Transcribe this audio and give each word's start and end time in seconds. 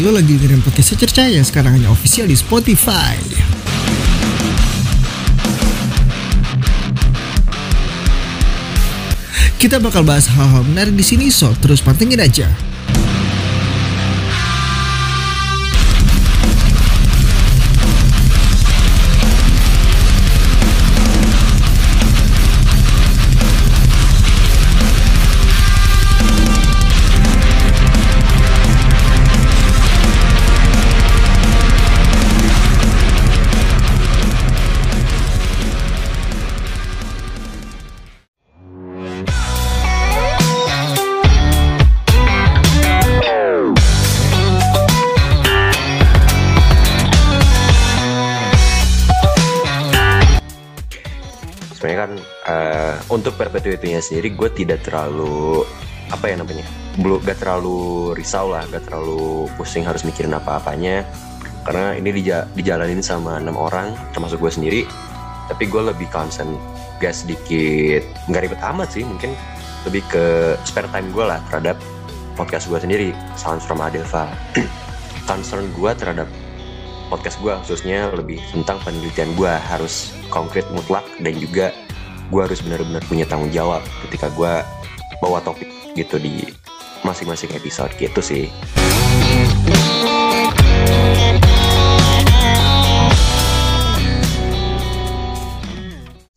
Hai, 0.00 0.08
lo 0.08 0.16
lagi 0.16 0.32
dengerin 0.32 0.64
podcast 0.64 0.96
Secerca 0.96 1.28
yang 1.28 1.44
sekarang 1.44 1.76
hanya 1.76 1.92
official 1.92 2.24
di 2.24 2.32
Spotify. 2.32 3.20
Kita 9.60 9.76
bakal 9.76 10.00
bahas 10.08 10.24
hal-hal 10.24 10.64
menarik 10.64 10.96
di 10.96 11.04
sini, 11.04 11.28
so 11.28 11.52
terus 11.60 11.84
pantengin 11.84 12.16
aja. 12.16 12.48
Perpetuity-nya 53.80 54.04
sendiri 54.04 54.28
gue 54.36 54.48
tidak 54.52 54.84
terlalu 54.84 55.64
apa 56.12 56.28
ya 56.28 56.36
namanya 56.36 56.68
belum 57.00 57.24
gak 57.24 57.40
terlalu 57.40 58.12
risau 58.12 58.52
lah 58.52 58.68
gak 58.68 58.84
terlalu 58.84 59.48
pusing 59.56 59.88
harus 59.88 60.04
mikirin 60.04 60.36
apa-apanya. 60.36 61.08
Karena 61.64 61.96
ini 61.96 62.12
dija 62.12 62.44
dijalanin 62.52 63.00
sama 63.00 63.40
enam 63.40 63.56
orang 63.56 63.96
termasuk 64.12 64.36
gue 64.36 64.52
sendiri. 64.52 64.80
Tapi 65.48 65.64
gue 65.64 65.80
lebih 65.80 66.12
concern 66.12 66.60
gak 67.00 67.16
sedikit 67.16 68.04
nggak 68.28 68.42
ribet 68.44 68.60
amat 68.60 68.92
sih 68.92 69.00
mungkin 69.00 69.32
lebih 69.88 70.04
ke 70.12 70.24
spare 70.68 70.84
time 70.92 71.08
gue 71.16 71.24
lah 71.24 71.40
terhadap 71.48 71.80
podcast 72.36 72.68
gue 72.68 72.76
sendiri 72.76 73.16
Sounds 73.40 73.64
from 73.64 73.80
Adelva 73.80 74.28
concern 75.30 75.72
gue 75.72 75.90
terhadap 75.96 76.28
podcast 77.08 77.40
gue 77.40 77.56
khususnya 77.64 78.12
lebih 78.12 78.36
tentang 78.52 78.76
penelitian 78.84 79.32
gue 79.32 79.48
harus 79.48 80.12
konkret 80.28 80.68
mutlak 80.76 81.08
dan 81.24 81.32
juga 81.40 81.72
gue 82.30 82.40
harus 82.46 82.62
benar-benar 82.62 83.02
punya 83.10 83.26
tanggung 83.26 83.50
jawab 83.50 83.82
ketika 84.06 84.30
gue 84.38 84.52
bawa 85.18 85.42
topik 85.42 85.66
gitu 85.98 86.16
di 86.22 86.46
masing-masing 87.02 87.50
episode 87.58 87.90
gitu 87.98 88.22
sih 88.22 88.46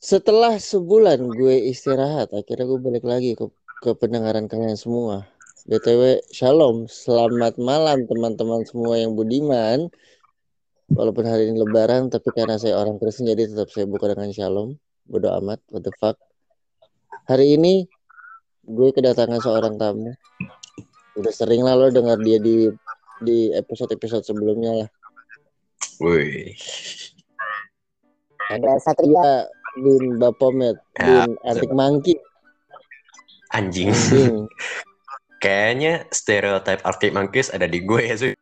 Setelah 0.04 0.62
sebulan 0.62 1.26
gue 1.32 1.74
istirahat, 1.74 2.36
akhirnya 2.36 2.70
gue 2.70 2.78
balik 2.78 3.02
lagi 3.08 3.34
ke, 3.34 3.50
ke 3.82 3.98
pendengaran 3.98 4.46
kalian 4.46 4.78
semua. 4.78 5.26
BTW, 5.66 6.22
shalom, 6.30 6.86
selamat 6.92 7.56
malam 7.58 8.04
teman-teman 8.06 8.62
semua 8.68 9.00
yang 9.00 9.18
budiman. 9.18 9.90
Walaupun 10.92 11.24
hari 11.26 11.50
ini 11.50 11.66
lebaran, 11.66 12.12
tapi 12.14 12.30
karena 12.36 12.60
saya 12.60 12.78
orang 12.78 13.02
Kristen, 13.02 13.26
jadi 13.26 13.48
tetap 13.48 13.72
saya 13.72 13.90
buka 13.90 14.12
dengan 14.12 14.30
shalom. 14.36 14.78
Bodo 15.04 15.30
amat, 15.44 15.60
what 15.68 15.84
the 15.84 15.92
fuck. 16.00 16.16
Hari 17.28 17.60
ini, 17.60 17.84
gue 18.64 18.90
kedatangan 18.96 19.44
seorang 19.44 19.76
tamu. 19.76 20.16
Udah 21.20 21.34
sering 21.36 21.62
lah 21.62 21.76
lo 21.76 21.92
dengar 21.92 22.18
dia 22.24 22.40
di 22.40 22.72
di 23.22 23.52
episode-episode 23.54 24.24
sebelumnya 24.24 24.84
lah. 24.84 24.90
Woi 26.02 26.58
Ada 28.50 28.82
Satria 28.82 29.46
bin 29.78 30.18
Bapomet 30.18 30.76
Ya, 30.98 31.30
bin 31.30 31.38
Arctic 31.46 31.72
Monkey. 31.72 32.18
anjing 33.54 33.94
Anjing. 33.94 34.50
kayaknya 35.44 36.10
stereotype 36.10 36.82
Arctic 36.82 37.14
Monkeys 37.14 37.54
ada 37.54 37.70
di 37.70 37.86
gue 37.86 38.02
ya 38.02 38.16
sih 38.18 38.34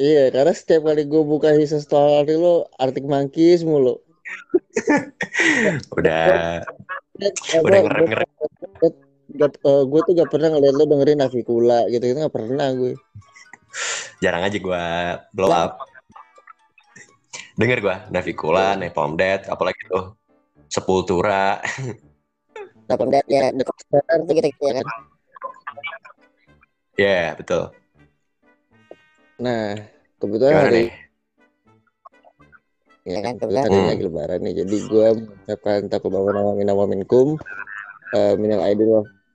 Iya, 0.00 0.32
karena 0.32 0.52
setiap 0.56 0.88
kali 0.88 1.04
gue 1.04 1.22
buka 1.24 1.52
hisa 1.56 1.76
story 1.80 2.32
lo 2.36 2.68
Arctic 2.80 3.04
Monkeys 3.04 3.64
mulu. 3.64 4.00
udah. 5.98 6.24
Eh, 7.50 7.60
udah 7.60 7.80
gak- 9.30 9.60
gue 9.62 10.00
tuh 10.02 10.12
gak 10.18 10.30
pernah 10.30 10.48
ngeliat 10.50 10.74
lo 10.74 10.84
dengerin 10.90 11.18
Navikula 11.22 11.86
gitu 11.92 12.02
gitu 12.02 12.18
gak 12.18 12.34
pernah 12.34 12.68
gue. 12.74 12.94
jarang 14.20 14.42
aja 14.42 14.58
gue 14.58 14.84
blow 15.32 15.52
up. 15.54 15.78
Denger 17.54 17.78
gue 17.78 17.96
Navikula, 18.10 18.74
Napalm 18.74 19.14
Death, 19.14 19.46
apalagi 19.46 19.80
tuh 19.86 20.16
Sepultura. 20.66 21.60
Dat 22.90 22.98
ya, 23.30 23.54
The 23.54 23.62
Coaster 23.62 24.02
tuh 24.02 24.34
gitu 24.34 24.50
ya 24.66 24.72
kan. 24.82 24.86
ya 26.98 27.20
betul. 27.38 27.70
Nah, 29.38 29.78
kebetulan 30.18 30.52
gimana 30.52 30.66
hari 30.66 30.82
nih 30.90 31.09
ya 33.08 33.18
kan 33.24 33.34
kebetulan 33.40 33.72
ini 33.72 33.80
Hmm. 33.80 33.90
lagi 33.90 34.02
lebaran 34.06 34.40
nih, 34.44 34.54
jadi 34.64 34.76
gue 34.86 35.06
mengucapkan 35.16 35.78
takubawan 35.88 36.36
awamin 36.36 36.68
awamin 36.72 37.02
kum. 37.08 37.40
Eh, 38.12 38.34
minal 38.36 38.60
aidin 38.66 38.90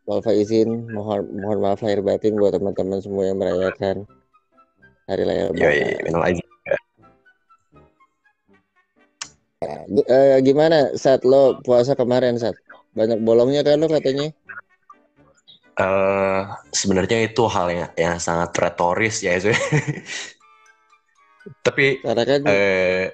wal 0.06 0.22
faizin, 0.22 0.70
mohon 0.94 1.26
mohon 1.34 1.58
maaf 1.64 1.80
lahir 1.82 2.04
batin 2.06 2.36
buat 2.38 2.54
teman-teman 2.54 3.00
semua 3.02 3.24
yang 3.26 3.40
merayakan 3.42 4.06
hari 5.10 5.24
raya 5.26 5.50
lebaran. 5.50 5.98
minal 6.06 6.22
aizin 6.28 6.46
Gi- 9.90 10.08
eh, 10.10 10.38
gimana 10.46 10.94
saat 10.94 11.26
lo 11.26 11.58
puasa 11.66 11.98
kemarin 11.98 12.38
saat 12.38 12.58
banyak 12.94 13.18
bolongnya 13.24 13.62
kan 13.66 13.82
lo 13.82 13.88
katanya? 13.90 14.30
Eh, 15.76 16.42
sebenarnya 16.72 17.28
itu 17.28 17.44
hal 17.52 17.68
yang, 17.68 17.92
yang 18.00 18.16
sangat 18.16 18.56
retoris 18.56 19.20
ya 19.20 19.36
itu 19.36 19.52
tapi 21.62 22.02
Karena 22.02 22.24
kan 22.26 22.42
eh, 22.50 23.14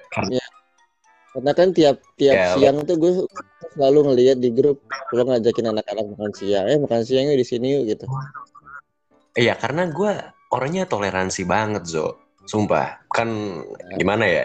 karena 1.32 1.52
kan 1.56 1.68
tiap 1.72 1.96
tiap 2.20 2.36
Ya, 2.36 2.48
siang 2.56 2.84
tuh 2.84 2.96
gue 3.00 3.12
selalu 3.72 4.12
ngeliat 4.12 4.36
di 4.36 4.52
grup 4.52 4.84
lo 5.16 5.24
ngajakin 5.24 5.72
anak-anak 5.72 6.06
makan 6.12 6.32
siang, 6.36 6.68
eh 6.68 6.76
makan 6.76 7.02
siang 7.08 7.32
yuk 7.32 7.40
di 7.40 7.46
sini 7.48 7.66
yuk 7.72 7.82
gitu. 7.96 8.04
iya 9.32 9.56
karena 9.56 9.88
gue 9.88 10.12
orangnya 10.52 10.84
toleransi 10.84 11.48
banget 11.48 11.88
zo. 11.88 12.20
Sumpah. 12.44 13.00
Kan 13.08 13.62
gimana 13.96 14.28
ya? 14.28 14.44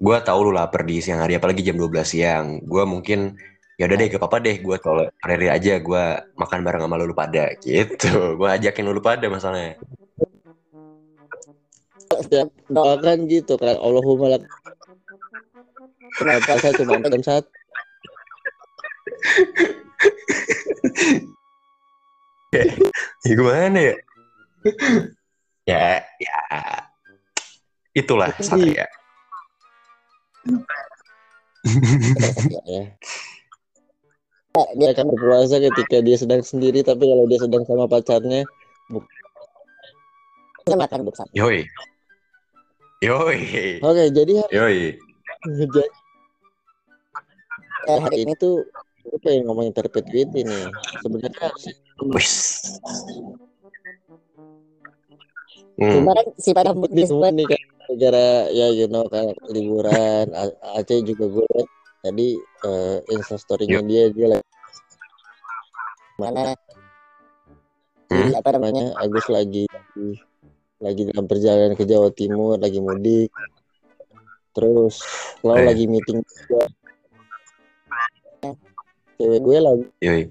Gue 0.00 0.16
tahu 0.24 0.48
lu 0.48 0.52
lapar 0.56 0.88
di 0.88 1.04
siang 1.04 1.20
hari 1.20 1.36
apalagi 1.36 1.60
jam 1.60 1.76
12 1.76 2.00
siang. 2.00 2.46
Gue 2.64 2.88
mungkin 2.88 3.36
ya 3.76 3.84
udah 3.84 3.96
deh 4.00 4.08
gak 4.08 4.20
apa-apa 4.24 4.38
deh 4.40 4.56
gue 4.58 4.76
tolerir 4.80 5.50
aja 5.52 5.74
gue 5.78 6.04
makan 6.34 6.60
bareng 6.64 6.82
sama 6.88 6.96
lu 6.96 7.12
pada 7.12 7.52
gitu. 7.60 8.08
Gue 8.40 8.48
ajakin 8.48 8.88
lu 8.88 9.02
pada 9.04 9.28
masalahnya 9.28 9.76
Setiap 12.18 12.48
doakan 12.66 13.30
gitu 13.30 13.54
kan 13.56 13.76
Allahumma 13.78 14.36
lak 14.36 14.42
Kenapa 16.18 16.58
saya 16.58 16.72
cuma 16.74 16.98
jam 17.00 17.22
satu? 17.22 17.48
ya 22.48 22.64
gimana 23.22 23.78
ya 23.78 23.94
ya 25.68 25.84
ya 26.16 26.38
itulah 27.92 28.32
satria 28.40 28.88
ya. 32.64 32.82
Ah, 34.56 34.68
Dia 34.74 34.90
akan 34.96 35.06
berpuasa 35.14 35.60
ketika 35.60 36.00
dia 36.02 36.16
sedang 36.18 36.42
sendiri, 36.42 36.80
tapi 36.82 37.04
kalau 37.06 37.28
dia 37.28 37.38
sedang 37.38 37.62
sama 37.68 37.84
pacarnya, 37.86 38.48
bu- 38.88 39.04
dia 40.66 40.74
makan 40.74 41.04
bersama. 41.06 41.30
yoi 41.30 41.68
yoi. 43.02 43.78
Oke, 43.82 44.04
jadi 44.10 44.32
yoi. 44.50 44.78
Jadi, 45.58 45.80
eh, 47.86 47.98
hari 48.02 48.26
ini 48.26 48.34
tuh 48.34 48.66
gue 49.06 49.18
pengen 49.22 49.46
ngomongin 49.48 49.72
perpetuity 49.72 50.44
nih. 50.44 50.66
Sebenarnya 51.00 51.48
wis. 52.10 52.32
Hmm. 55.78 55.94
cuma 55.94 56.10
kan 56.10 56.26
si 56.42 56.50
pada 56.50 56.74
mood 56.74 56.90
di 56.90 57.06
semua 57.06 57.30
nih 57.30 57.54
kan 57.54 57.60
gara 57.96 58.50
ya 58.50 58.66
you 58.74 58.90
know 58.90 59.06
kayak 59.06 59.38
liburan 59.48 60.26
A- 60.34 60.58
Aceh 60.82 61.00
juga 61.06 61.24
gue 61.30 61.44
liat. 61.54 61.68
Tadi 61.98 62.28
eh, 62.66 62.98
instastorynya 63.14 63.80
dia 63.86 64.10
dia 64.10 64.26
lagi 64.36 64.46
mana? 66.18 66.54
Hmm? 68.10 68.32
apa 68.34 68.48
namanya 68.58 68.98
Agus 68.98 69.26
lagi 69.30 69.64
lagi 69.70 70.27
dalam 70.78 71.26
perjalanan 71.26 71.74
ke 71.74 71.82
Jawa 71.82 72.08
Timur 72.14 72.54
lagi 72.56 72.78
mudik. 72.78 73.30
Terus 74.54 75.02
lo 75.42 75.54
Eh. 75.54 75.66
lagi 75.66 75.84
meeting 75.86 76.22
juga. 76.22 76.66
cewek 79.18 79.42
gue 79.42 79.58
lagi. 79.58 79.84
Yoi. 79.98 80.22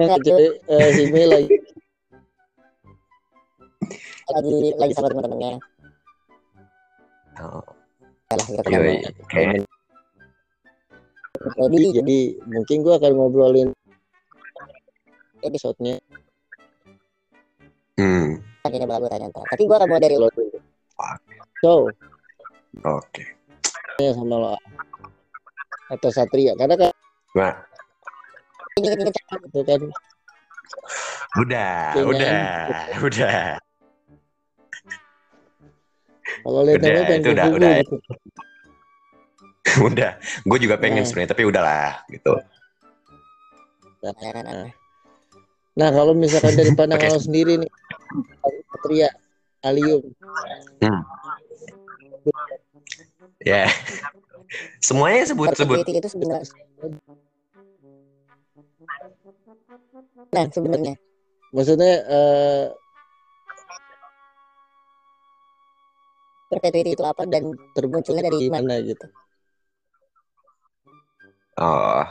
Nah, 0.00 0.16
cewek 0.24 0.64
eh, 0.64 0.88
si 0.96 1.02
Mei 1.12 1.28
lagi. 1.28 1.48
Lagi 4.30 4.56
lagi 4.80 4.92
sama 4.96 5.08
teman-temannya 5.12 5.60
Oh, 7.40 7.64
lah 8.32 8.46
gitu 8.48 8.62
kan 8.64 8.72
yoi. 8.80 8.96
Kayak 9.28 9.68
jadi 11.56 11.88
jadi 12.00 12.18
mungkin 12.48 12.76
gue 12.84 12.94
akan 12.96 13.12
ngobrolin 13.16 13.68
episode-nya 15.40 16.00
hmm, 18.00 18.28
ini 18.64 18.86
bakal 18.88 19.04
gue 19.04 19.10
tanya 19.12 19.26
ntar 19.28 19.44
tapi 19.52 19.62
gue 19.68 19.76
akan 19.76 19.88
mulai 19.92 20.02
dari 20.02 20.16
lo 20.16 20.28
dulu 20.32 20.58
so 21.60 21.74
oke. 22.80 23.24
ya 24.00 24.10
sama 24.16 24.36
lo 24.40 24.56
atau 25.92 26.08
Satria 26.08 26.56
karena 26.56 26.76
kan 26.80 26.90
Nah, 27.30 27.54
ini 28.74 28.86
kan 28.90 28.98
udah, 31.38 31.94
Kayaknya 31.94 32.10
udah, 32.10 32.34
udah. 33.06 33.38
kalau 36.42 36.60
lihat 36.66 36.78
Udah, 36.82 36.90
itu 36.90 37.30
udah, 37.30 37.44
kuku 37.46 37.54
udah. 37.54 37.72
gitu. 37.78 37.96
udah. 39.94 40.10
Gue 40.42 40.58
juga 40.58 40.74
pengen 40.82 41.02
Nah. 41.02 41.06
sebenarnya, 41.06 41.30
tapi 41.30 41.42
udahlah 41.46 42.02
gitu. 42.10 42.34
Nah 44.00 44.79
kalau 45.88 46.12
misalkan 46.12 46.52
dari 46.52 46.68
pandangan 46.78 47.16
lo 47.16 47.20
sendiri 47.24 47.64
nih 47.64 47.70
Satria 48.68 49.08
Alium. 49.64 50.04
Ya. 53.40 53.64
Semuanya 54.84 55.24
sebut-sebut. 55.32 55.80
itu 55.88 56.08
sebenarnya. 56.12 56.48
Nah 60.36 60.44
sebenarnya. 60.52 60.94
Maksudnya 61.50 61.94
eh 62.04 62.64
perpetuity 66.50 66.98
itu 66.98 67.04
apa 67.06 67.24
dan 67.30 67.54
termunculnya 67.72 68.26
dari 68.26 68.50
mana? 68.50 68.82
Gitu? 68.82 69.06
Oh, 71.60 72.04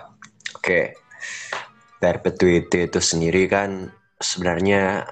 oke. 0.56 0.94
Perpetuity 2.00 2.88
itu 2.88 3.00
sendiri 3.04 3.46
kan 3.52 3.92
sebenarnya 4.20 5.04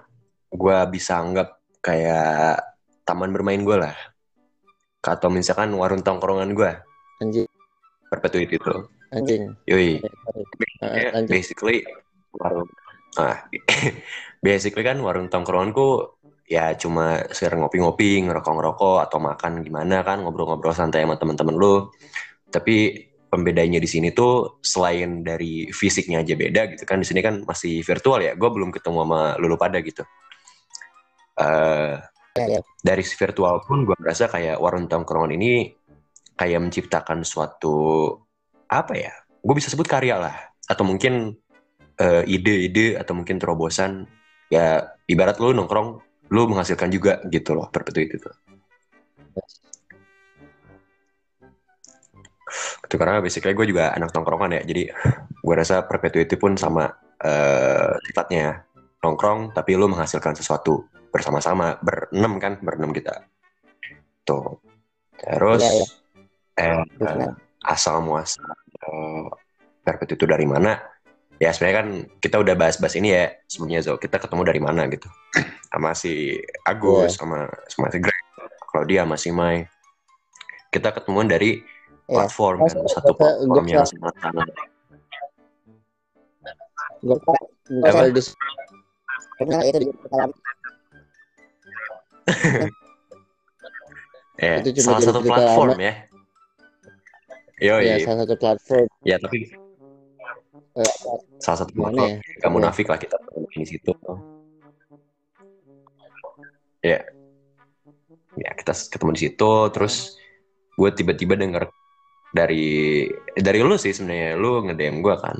gue 0.48 0.78
bisa 0.88 1.20
anggap 1.20 1.60
kayak 1.84 2.64
taman 3.04 3.32
bermain 3.36 3.64
gue 3.64 3.78
lah. 3.78 3.96
Atau 5.04 5.32
misalkan 5.32 5.72
warung 5.76 6.04
tongkrongan 6.04 6.52
gue. 6.52 6.72
anjing 7.24 7.48
Perpetuity 8.12 8.56
itu. 8.60 8.74
anjing 9.08 9.56
Yoi. 9.68 10.04
Ah, 10.84 11.16
anjing 11.16 11.32
basically 11.32 11.84
warung 12.36 12.68
ah 13.18 13.48
basically 14.46 14.84
kan 14.86 15.00
warung 15.02 15.32
tongkronganku 15.32 16.20
ya 16.48 16.76
cuma 16.80 17.28
sekedar 17.34 17.60
ngopi-ngopi 17.60 18.24
ngerokok-ngerokok 18.24 18.98
atau 19.10 19.20
makan 19.20 19.66
gimana 19.66 20.06
kan 20.06 20.24
ngobrol-ngobrol 20.24 20.72
santai 20.72 21.04
sama 21.04 21.20
teman-teman 21.20 21.56
lu 21.58 21.76
tapi 22.48 23.07
pembedanya 23.28 23.78
di 23.78 23.90
sini 23.90 24.16
tuh 24.16 24.60
selain 24.64 25.24
dari 25.24 25.70
fisiknya 25.72 26.24
aja 26.24 26.34
beda 26.34 26.62
gitu 26.76 26.84
kan. 26.88 27.04
Di 27.04 27.08
sini 27.08 27.20
kan 27.24 27.44
masih 27.44 27.84
virtual 27.84 28.20
ya. 28.24 28.34
Gue 28.34 28.50
belum 28.52 28.72
ketemu 28.72 29.04
sama 29.04 29.22
lulu 29.40 29.56
pada 29.60 29.78
gitu. 29.84 30.04
Ya, 31.38 32.02
ya. 32.38 32.62
dari 32.82 33.02
virtual 33.06 33.62
pun 33.66 33.86
gue 33.86 33.98
merasa 33.98 34.26
kayak 34.30 34.58
warung 34.58 34.90
tongkrongan 34.90 35.34
ini 35.38 35.74
kayak 36.38 36.70
menciptakan 36.70 37.26
suatu 37.26 38.14
apa 38.70 38.94
ya 38.94 39.14
gue 39.42 39.56
bisa 39.58 39.70
sebut 39.70 39.86
karya 39.86 40.18
lah. 40.18 40.36
Atau 40.68 40.84
mungkin 40.84 41.38
eh, 41.98 42.24
ide-ide 42.26 42.98
atau 42.98 43.14
mungkin 43.18 43.38
terobosan. 43.38 44.06
Ya 44.48 44.96
ibarat 45.12 45.44
lu 45.44 45.52
nongkrong 45.52 46.00
lu 46.32 46.42
menghasilkan 46.48 46.92
juga 46.92 47.24
gitu 47.32 47.56
loh 47.56 47.68
perpetuity 47.72 48.20
itu 48.20 48.32
itu 52.86 52.96
karena 52.96 53.20
basically 53.20 53.54
gue 53.54 53.68
juga 53.70 53.92
anak 53.94 54.10
tongkrongan 54.12 54.58
ya. 54.58 54.62
Jadi 54.66 54.84
gue 55.38 55.54
rasa 55.56 55.84
perpetuity 55.86 56.36
pun 56.36 56.56
sama 56.56 56.88
eh, 57.22 57.94
sifatnya 58.10 58.64
nongkrong 59.04 59.54
tapi 59.54 59.78
lu 59.78 59.88
menghasilkan 59.88 60.34
sesuatu 60.34 60.86
bersama-sama 61.14 61.78
berenam 61.82 62.38
kan 62.42 62.60
berenam 62.62 62.92
kita. 62.92 63.26
Tuh. 64.28 64.60
Terus 65.18 65.64
Iya, 65.64 65.74
iya. 65.74 65.86
eh, 66.62 66.84
Benar. 67.00 67.34
asal 67.66 68.02
muasal 68.06 68.46
eh, 68.86 69.26
perpetuity 69.82 70.20
itu 70.20 70.28
dari 70.28 70.46
mana? 70.46 70.78
Ya 71.38 71.54
sebenarnya 71.54 71.78
kan 71.78 71.88
kita 72.18 72.42
udah 72.42 72.58
bahas-bahas 72.58 72.98
ini 72.98 73.14
ya 73.14 73.30
sebelumnya 73.46 73.86
Zo. 73.86 73.94
Kita 74.02 74.18
ketemu 74.18 74.42
dari 74.42 74.58
mana 74.62 74.90
gitu. 74.90 75.06
Sama 75.70 75.94
si 75.94 76.34
Agus 76.66 77.20
sama 77.20 77.46
sama 77.70 77.92
si 77.92 78.00
Greg 78.02 78.24
Claudia 78.72 79.04
sama 79.06 79.16
si 79.20 79.30
Mai. 79.30 79.62
Kita 80.74 80.90
ketemuan 80.96 81.28
dari 81.30 81.60
Iya. 82.08 82.24
platform 82.24 82.56
kan 82.64 82.72
Masa- 82.72 82.88
satu 82.88 83.12
platform 83.20 83.66
yang 83.68 83.84
sangat 83.84 84.16
sangat 84.24 84.48
gue 86.98 87.18
gue 87.68 87.84
Apa? 87.84 88.00
kali 88.00 88.12
dis 88.16 88.28
pernah 89.38 89.60
itu 89.62 89.78
di 89.84 89.88
dalam 90.08 90.32
ya 94.42 94.54
Itu 94.62 94.70
cuma 94.82 94.90
salah 94.96 95.02
satu 95.04 95.20
platform 95.22 95.70
lama. 95.74 95.84
ya. 95.84 95.94
Yo, 97.58 97.76
ya 97.82 97.96
salah 98.06 98.20
satu 98.22 98.36
platform. 98.38 98.86
Ya 99.02 99.16
tapi 99.18 99.38
eh, 100.78 100.92
salah 101.42 101.58
satu 101.66 101.72
platform. 101.74 102.22
ya? 102.22 102.38
Gak 102.38 102.52
munafik 102.54 102.86
lah 102.86 103.00
kita 103.02 103.18
di 103.50 103.66
situ. 103.66 103.92
Ya. 106.86 107.02
Ya 108.38 108.52
kita 108.54 108.72
ketemu 108.78 109.12
di 109.18 109.22
situ 109.26 109.52
terus 109.74 110.14
gue 110.78 110.90
tiba-tiba 110.94 111.34
denger 111.34 111.66
dari 112.32 113.08
dari 113.36 113.60
lu 113.64 113.76
sih 113.80 113.96
sebenarnya. 113.96 114.36
Lu 114.36 114.64
nge-DM 114.68 115.00
gue 115.04 115.16
kan. 115.20 115.38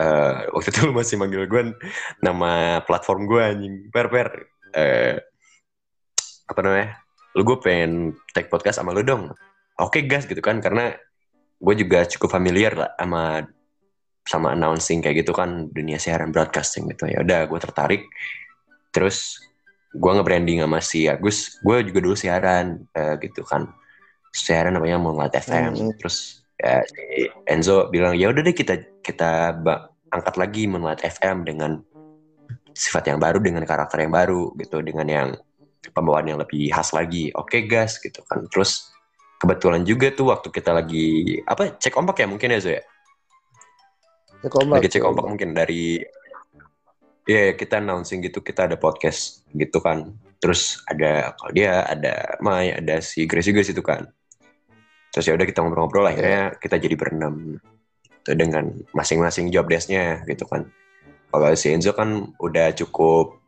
Eh, 0.00 0.38
waktu 0.56 0.68
itu 0.72 0.80
lu 0.88 0.92
masih 0.96 1.16
manggil 1.20 1.44
gue 1.44 1.76
nama 2.24 2.80
platform 2.84 3.28
gue 3.28 3.42
anjing. 3.42 3.74
Per 3.92 4.06
per 4.08 4.28
Eh, 4.70 5.18
apa 6.46 6.60
namanya? 6.62 6.98
Lu 7.34 7.42
gue 7.42 7.58
pengen 7.62 8.14
take 8.34 8.50
podcast 8.50 8.82
sama 8.82 8.94
lu 8.94 9.02
dong. 9.02 9.34
Oke 9.78 10.06
gas 10.06 10.26
gitu 10.30 10.38
kan. 10.42 10.62
Karena 10.62 10.94
gue 11.60 11.74
juga 11.74 12.06
cukup 12.06 12.30
familiar 12.38 12.72
lah 12.78 12.90
sama 12.94 13.44
sama 14.26 14.54
announcing 14.54 15.02
kayak 15.02 15.26
gitu 15.26 15.34
kan. 15.34 15.70
Dunia 15.74 15.98
siaran 15.98 16.30
broadcasting 16.30 16.86
gitu. 16.90 17.10
Ya 17.10 17.22
udah 17.22 17.50
gue 17.50 17.58
tertarik. 17.58 18.02
Terus 18.94 19.42
gue 19.90 20.10
nge-branding 20.10 20.62
sama 20.62 20.78
si 20.82 21.10
Agus. 21.10 21.58
Gue 21.66 21.82
juga 21.82 21.98
dulu 22.02 22.14
siaran 22.14 22.86
eh, 22.94 23.14
gitu 23.22 23.42
kan 23.42 23.70
siaran 24.30 24.78
namanya 24.78 24.98
Moonlight 25.02 25.34
FM 25.34 25.74
Hmm. 25.74 25.92
terus 25.98 26.46
ya 26.60 26.84
si 26.86 27.26
Enzo 27.48 27.90
bilang 27.90 28.14
ya 28.14 28.30
udah 28.30 28.42
deh 28.44 28.54
kita 28.54 28.78
kita 29.02 29.58
angkat 30.10 30.34
lagi 30.36 30.66
Moonlight 30.66 31.02
FM 31.02 31.46
dengan 31.46 31.80
sifat 32.74 33.10
yang 33.10 33.18
baru 33.18 33.38
dengan 33.42 33.64
karakter 33.66 34.04
yang 34.04 34.14
baru 34.14 34.52
gitu. 34.58 34.82
Dengan 34.82 35.06
yang 35.06 35.28
pembawaan 35.94 36.28
yang 36.28 36.38
lebih 36.38 36.70
khas 36.70 36.92
lagi. 36.92 37.32
Oke 37.34 37.64
gas 37.66 37.98
gitu 38.02 38.20
kan. 38.26 38.46
Terus 38.50 38.92
kebetulan 39.40 39.82
juga 39.86 40.12
tuh 40.12 40.30
waktu 40.30 40.48
kita 40.52 40.70
lagi 40.76 41.40
apa 41.48 41.80
cek 41.80 41.96
ombak 41.96 42.20
ya 42.20 42.26
mungkin 42.28 42.52
ya 42.52 42.60
Zo 42.60 42.70
ya? 42.76 42.82
Cek 44.44 44.54
ombak 44.56 44.74
lagi 44.82 44.88
cek 44.92 45.04
ombak 45.04 45.26
mungkin 45.26 45.56
dari 45.56 46.00
ya 47.24 47.54
kita 47.54 47.78
announcing 47.78 48.20
gitu 48.24 48.44
kita 48.44 48.68
ada 48.68 48.76
podcast 48.76 49.48
gitu 49.54 49.80
kan. 49.80 50.12
Terus 50.40 50.80
ada 50.88 51.36
kalau 51.36 51.52
dia 51.52 51.84
ada 51.84 52.40
Mai 52.40 52.72
ada 52.72 53.04
si 53.04 53.28
Grace 53.28 53.48
juga 53.48 53.60
situ 53.64 53.84
kan 53.84 54.08
terus 55.10 55.26
ya 55.26 55.34
udah 55.34 55.46
kita 55.46 55.62
ngobrol-ngobrol 55.62 56.06
akhirnya 56.06 56.54
kita 56.62 56.78
jadi 56.78 56.94
berenam 56.94 57.58
Tuh, 58.20 58.36
dengan 58.36 58.68
masing-masing 58.92 59.48
job 59.48 59.64
desk-nya 59.64 60.28
gitu 60.28 60.44
kan. 60.44 60.68
Kalau 61.32 61.48
si 61.56 61.72
Enzo 61.72 61.96
kan 61.96 62.36
udah 62.36 62.76
cukup 62.76 63.40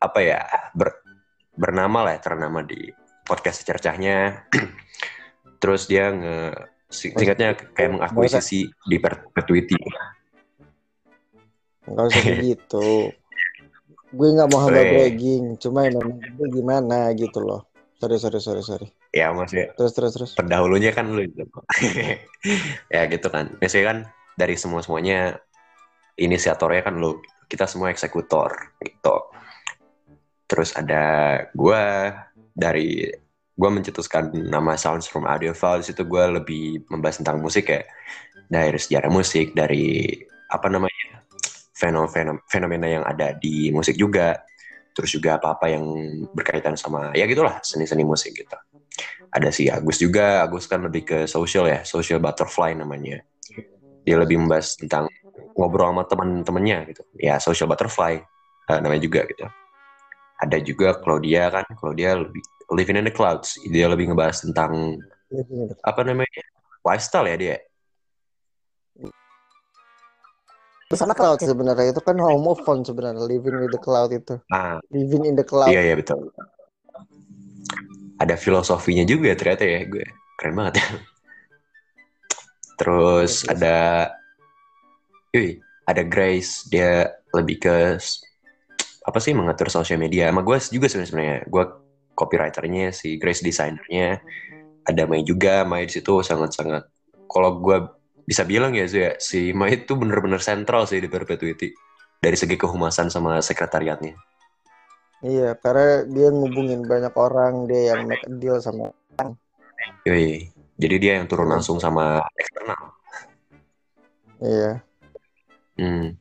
apa 0.00 0.18
ya 0.24 0.40
ber- 0.72 1.04
bernama 1.52 2.08
lah 2.08 2.16
ya, 2.16 2.20
ternama 2.24 2.64
di 2.64 2.88
podcast 3.28 3.60
secercahnya. 3.60 4.48
Terus 5.60 5.84
dia 5.92 6.08
nge 6.08 6.36
singkatnya 6.88 7.58
kayak 7.74 8.00
mengakuisisi 8.00 8.70
di 8.86 8.96
perpetuity 9.02 9.76
nggak 11.84 12.06
usah 12.08 12.24
gitu. 12.40 12.88
Gue 14.16 14.28
nggak 14.30 14.48
mau 14.48 14.62
hamba 14.62 14.78
Weh. 14.78 14.90
bragging 14.94 15.58
cuma 15.58 15.90
emang 15.90 16.16
gue 16.16 16.48
gimana 16.48 17.10
gitu 17.18 17.42
loh. 17.42 17.66
Sorry 17.98 18.16
sorry 18.16 18.38
sorry 18.38 18.62
sorry 18.62 18.88
ya 19.14 19.30
maksudnya 19.30 19.70
terus 19.78 19.94
terus 19.94 20.12
terus 20.18 20.30
pendahulunya 20.34 20.90
kan 20.90 21.06
lu 21.14 21.22
itu. 21.22 21.46
ya 22.94 23.06
gitu 23.06 23.30
kan. 23.30 23.54
Biasanya 23.62 23.84
kan 23.86 23.98
dari 24.34 24.58
semua 24.58 24.82
semuanya 24.82 25.38
inisiatornya 26.18 26.82
kan 26.82 26.98
lu. 26.98 27.22
Kita 27.46 27.70
semua 27.70 27.94
eksekutor 27.94 28.50
gitu. 28.82 29.16
Terus 30.50 30.74
ada 30.74 31.38
gua 31.54 32.10
dari 32.50 33.06
gua 33.54 33.70
mencetuskan 33.70 34.34
nama 34.34 34.74
Sounds 34.74 35.06
from 35.06 35.30
Audio 35.30 35.54
File 35.54 35.86
di 35.86 35.94
situ 35.94 36.02
gua 36.02 36.26
lebih 36.34 36.82
membahas 36.90 37.22
tentang 37.22 37.38
musik 37.38 37.70
ya. 37.70 37.86
Dari 38.50 38.76
sejarah 38.76 39.08
musik, 39.14 39.54
dari 39.54 40.10
apa 40.50 40.66
namanya? 40.66 41.22
fenomena 41.74 42.38
fenomena 42.46 42.86
yang 42.86 43.04
ada 43.06 43.34
di 43.38 43.70
musik 43.70 43.94
juga. 43.94 44.42
Terus 44.94 45.10
juga 45.10 45.36
apa-apa 45.36 45.66
yang 45.74 45.84
berkaitan 46.30 46.78
sama 46.78 47.10
ya 47.12 47.26
gitulah 47.26 47.58
seni-seni 47.60 48.06
musik 48.06 48.32
gitu. 48.32 48.56
Ada 49.34 49.50
si 49.50 49.66
Agus 49.66 49.98
juga 49.98 50.46
Agus 50.46 50.70
kan 50.70 50.86
lebih 50.86 51.02
ke 51.02 51.18
social 51.26 51.66
ya 51.66 51.82
social 51.82 52.22
butterfly 52.22 52.72
namanya. 52.78 53.18
Dia 54.06 54.16
lebih 54.22 54.38
membahas 54.38 54.78
tentang 54.78 55.10
ngobrol 55.58 55.90
sama 55.90 56.02
teman-temannya 56.06 56.94
gitu. 56.94 57.02
Ya 57.18 57.42
social 57.42 57.66
butterfly 57.66 58.22
uh, 58.70 58.78
namanya 58.78 59.02
juga 59.02 59.26
gitu. 59.26 59.44
Ada 60.38 60.62
juga 60.62 60.94
Claudia 61.02 61.50
kan 61.50 61.66
Claudia 61.74 62.22
lebih 62.22 62.42
living 62.70 63.02
in 63.02 63.06
the 63.10 63.14
clouds. 63.14 63.58
Dia 63.66 63.90
lebih 63.90 64.14
ngebahas 64.14 64.46
tentang 64.46 65.02
apa 65.82 66.00
namanya 66.06 66.42
lifestyle 66.86 67.26
ya 67.26 67.34
dia 67.34 67.56
sama 70.96 71.14
cloud 71.14 71.38
sebenarnya. 71.42 71.94
Itu 71.94 72.02
kan 72.02 72.16
homophone 72.18 72.82
sebenarnya 72.82 73.22
living 73.26 73.66
in 73.66 73.70
the 73.70 73.80
cloud 73.80 74.10
itu. 74.10 74.38
Ah 74.50 74.78
living 74.90 75.28
in 75.28 75.34
the 75.38 75.46
cloud. 75.46 75.70
Iya 75.70 75.92
iya 75.92 75.94
betul. 75.94 76.32
Ada 78.18 78.38
filosofinya 78.38 79.02
juga 79.04 79.34
ternyata 79.34 79.66
ya 79.66 79.82
gue. 79.84 80.06
Keren 80.38 80.54
banget. 80.54 80.80
Ya 80.80 80.86
terus 82.74 83.46
Iya, 83.46 83.50
ada 83.54 83.76
Yui, 85.34 85.58
ada 85.86 86.02
Grace. 86.06 86.66
Dia 86.70 87.10
lebih 87.34 87.58
ke 87.62 87.98
apa 89.04 89.18
sih 89.20 89.34
mengatur 89.34 89.70
sosial 89.70 90.00
media. 90.00 90.30
Sama 90.30 90.42
gue 90.42 90.58
juga 90.70 90.86
sebenarnya 90.90 91.46
gue 91.46 91.64
copywriternya 92.14 92.94
si 92.94 93.18
Grace 93.18 93.42
desainernya 93.42 94.22
ada 94.86 95.02
Mai 95.10 95.26
juga 95.26 95.66
Mai 95.66 95.90
di 95.90 95.98
situ 95.98 96.22
sangat-sangat. 96.22 96.86
Kalau 97.26 97.58
gue 97.58 97.78
bisa 98.24 98.42
bilang 98.48 98.72
ya 98.72 98.88
Zu, 98.88 98.96
ya 99.00 99.12
si 99.20 99.52
Mai 99.52 99.84
itu 99.84 99.92
bener-bener 99.94 100.40
sentral 100.40 100.88
sih 100.88 101.00
di 101.00 101.08
Perpetuity 101.12 101.72
dari 102.18 102.36
segi 102.40 102.56
kehumasan 102.56 103.12
sama 103.12 103.36
sekretariatnya. 103.44 104.16
Iya 105.24 105.56
karena 105.56 106.04
dia 106.04 106.28
ngubungin 106.32 106.84
banyak 106.84 107.12
orang 107.16 107.64
dia 107.64 107.96
yang 107.96 108.04
make 108.04 108.24
a 108.24 108.32
deal 108.32 108.60
sama 108.60 108.92
Yoi. 110.04 110.52
jadi 110.76 110.96
dia 111.00 111.12
yang 111.20 111.28
turun 111.28 111.48
langsung 111.48 111.80
sama 111.80 112.20
eksternal. 112.36 112.92
Iya. 114.42 114.72
Hmm, 115.80 116.14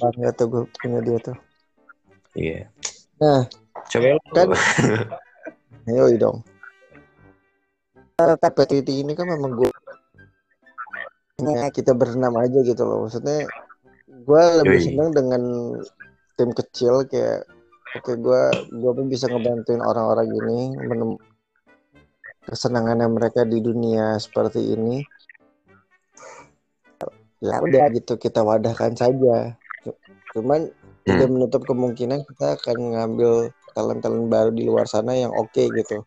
bangga 0.00 0.30
tuh 0.32 0.46
gue 0.48 0.62
punya 0.80 1.00
dia 1.04 1.18
tuh. 1.20 1.36
Iya. 2.32 2.68
Nah, 3.20 3.44
coba 3.92 4.06
kan- 4.32 4.56
Yoi 5.96 6.16
dong. 6.16 6.40
Perpetuity 8.16 9.04
ini 9.04 9.12
kan 9.12 9.28
memang 9.28 9.52
gue 9.52 9.68
Ya, 11.36 11.68
kita 11.68 11.92
berenam 11.92 12.32
aja 12.40 12.64
gitu 12.64 12.80
loh. 12.80 13.04
Maksudnya 13.04 13.52
gue 14.08 14.42
lebih 14.64 14.80
seneng 14.80 15.12
dengan 15.12 15.42
tim 16.32 16.48
kecil 16.56 17.04
kayak 17.04 17.44
oke 17.92 18.12
gue 18.16 18.42
gue 18.72 18.90
pun 18.96 19.06
bisa 19.12 19.28
ngebantuin 19.28 19.84
orang-orang 19.84 20.32
ini 20.32 20.72
menem 20.80 21.20
kesenangannya 22.48 23.12
mereka 23.12 23.44
di 23.44 23.60
dunia 23.60 24.16
seperti 24.16 24.64
ini. 24.64 25.04
Ya 27.44 27.60
udah 27.60 27.92
gitu 27.92 28.16
kita 28.16 28.40
wadahkan 28.40 28.96
saja. 28.96 29.60
Cuman 30.32 30.72
tidak 31.04 31.28
menutup 31.28 31.68
kemungkinan 31.68 32.24
kita 32.32 32.56
akan 32.56 32.96
ngambil 32.96 33.52
talent-talent 33.76 34.26
baru 34.32 34.50
di 34.56 34.64
luar 34.64 34.88
sana 34.88 35.12
yang 35.12 35.36
oke 35.36 35.68
gitu. 35.68 36.00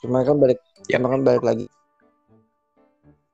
Cuma 0.00 0.24
kan 0.24 0.40
balik, 0.40 0.56
Ya. 0.88 0.96
cuma 0.96 1.12
kan 1.12 1.20
balik 1.20 1.44
lagi 1.44 1.68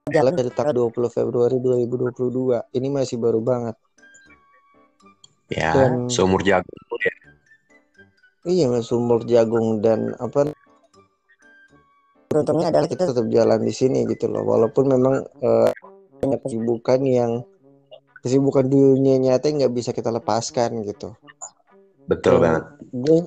jalan 0.05 0.37
dari 0.37 0.53
tanggal 0.53 0.77
20 0.77 1.09
Februari 1.09 1.57
2022 1.65 2.77
ini 2.77 2.89
masih 2.93 3.17
baru 3.17 3.41
banget. 3.41 3.73
ya 5.49 5.73
Dan- 5.73 6.09
seumur 6.13 6.45
jagung 6.45 6.77
ya 7.01 7.15
Iya, 8.45 8.69
sumur 8.85 9.25
jagung 9.25 9.81
dan 9.81 10.13
apa? 10.21 10.53
Beruntungnya 12.29 12.69
adalah 12.69 12.85
kita 12.85 13.09
tetap 13.09 13.25
jalan 13.33 13.65
di 13.65 13.73
sini 13.73 14.05
gitu 14.05 14.29
loh. 14.29 14.45
Walaupun 14.45 14.85
memang 14.93 15.25
eh, 15.41 15.73
banyak 16.21 16.41
kesibukan 16.45 17.01
yang 17.09 17.41
kesibukan 18.21 18.69
dunia 18.69 19.17
nyata 19.17 19.49
nggak 19.49 19.73
bisa 19.73 19.97
kita 19.97 20.13
lepaskan 20.13 20.85
gitu. 20.85 21.17
betul 22.05 22.37
Dan 22.37 22.41
banget 22.45 22.65
gue 22.93 23.19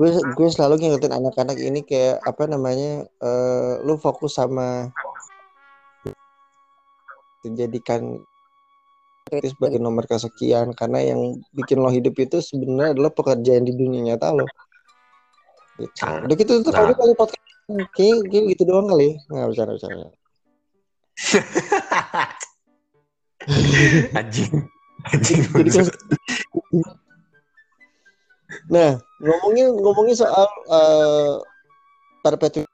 gue 0.00 0.08
gue 0.32 0.48
selalu 0.48 0.80
ngingetin 0.80 1.12
anak-anak 1.12 1.60
ini 1.60 1.84
kayak 1.84 2.24
apa 2.24 2.48
namanya 2.48 3.04
eh 3.04 3.72
lu 3.84 4.00
fokus 4.00 4.40
sama 4.40 4.88
jadikan 7.52 8.24
itu 9.28 9.52
sebagai 9.52 9.76
nomor 9.76 10.08
kesekian. 10.08 10.72
Karena 10.72 11.04
yang 11.04 11.36
bikin 11.52 11.84
lo 11.84 11.92
hidup 11.92 12.16
itu 12.16 12.40
sebenarnya 12.40 12.96
adalah 12.96 13.12
pekerjaan 13.12 13.68
di 13.68 13.76
dunia 13.76 14.16
nyata 14.16 14.32
lo. 14.32 14.48
Gitu. 15.76 16.00
Ah, 16.06 16.22
udah 16.22 16.36
gitu 16.38 16.62
tuh 16.62 16.70
nah. 16.70 16.86
kali 16.86 16.92
kali 16.94 17.12
podcast 17.18 17.42
kayak 17.98 18.28
gitu 18.30 18.62
doang 18.68 18.86
kali 18.86 19.18
nggak 19.26 19.48
bisa 19.50 19.62
nggak 19.66 19.76
bisa 19.80 19.88
anjing. 24.14 24.52
Anjing. 25.10 25.40
Jadi 25.58 25.70
kan- 25.74 25.90
nah 28.70 28.96
ngomongin 29.18 29.66
ngomongin 29.82 30.14
soal 30.14 30.46
perpetuity 32.22 32.70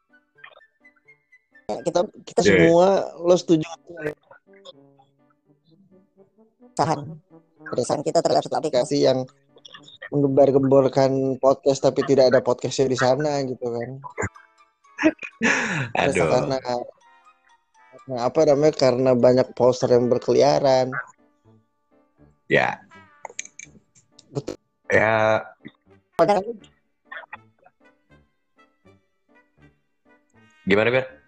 kita 1.88 2.00
kita 2.26 2.40
Iya. 2.44 2.46
semua 2.46 2.88
lo 3.16 3.34
setuju 3.34 3.64
keresahan 6.74 7.18
keresahan 7.66 8.02
kita 8.02 8.18
terhadap 8.24 8.50
aplikasi 8.50 9.06
yang 9.06 9.26
menggembar-gemborkan 10.10 11.38
podcast 11.38 11.86
tapi 11.86 12.02
tidak 12.02 12.34
ada 12.34 12.40
podcastnya 12.42 12.90
di 12.90 12.98
sana 12.98 13.46
gitu 13.46 13.62
kan. 13.62 13.90
Aduh. 15.96 16.26
Karena 16.26 16.58
karena 16.58 18.16
apa 18.26 18.40
namanya 18.42 18.74
karena 18.74 19.10
banyak 19.14 19.54
poster 19.54 19.94
yang 19.94 20.10
berkeliaran. 20.10 20.90
Ya. 22.50 22.82
Betul. 24.34 24.58
ya. 24.90 25.46
Padahal 26.18 26.42
gimana 30.66 30.90
ber 30.90 31.19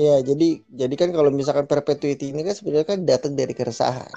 ya 0.00 0.16
jadi 0.24 0.64
jadi 0.72 0.94
kan 0.96 1.12
kalau 1.12 1.28
misalkan 1.28 1.68
perpetuity 1.68 2.32
ini 2.32 2.40
kan 2.40 2.56
sebenarnya 2.56 2.88
kan 2.88 3.04
datang 3.04 3.36
dari 3.36 3.52
keresahan. 3.52 4.08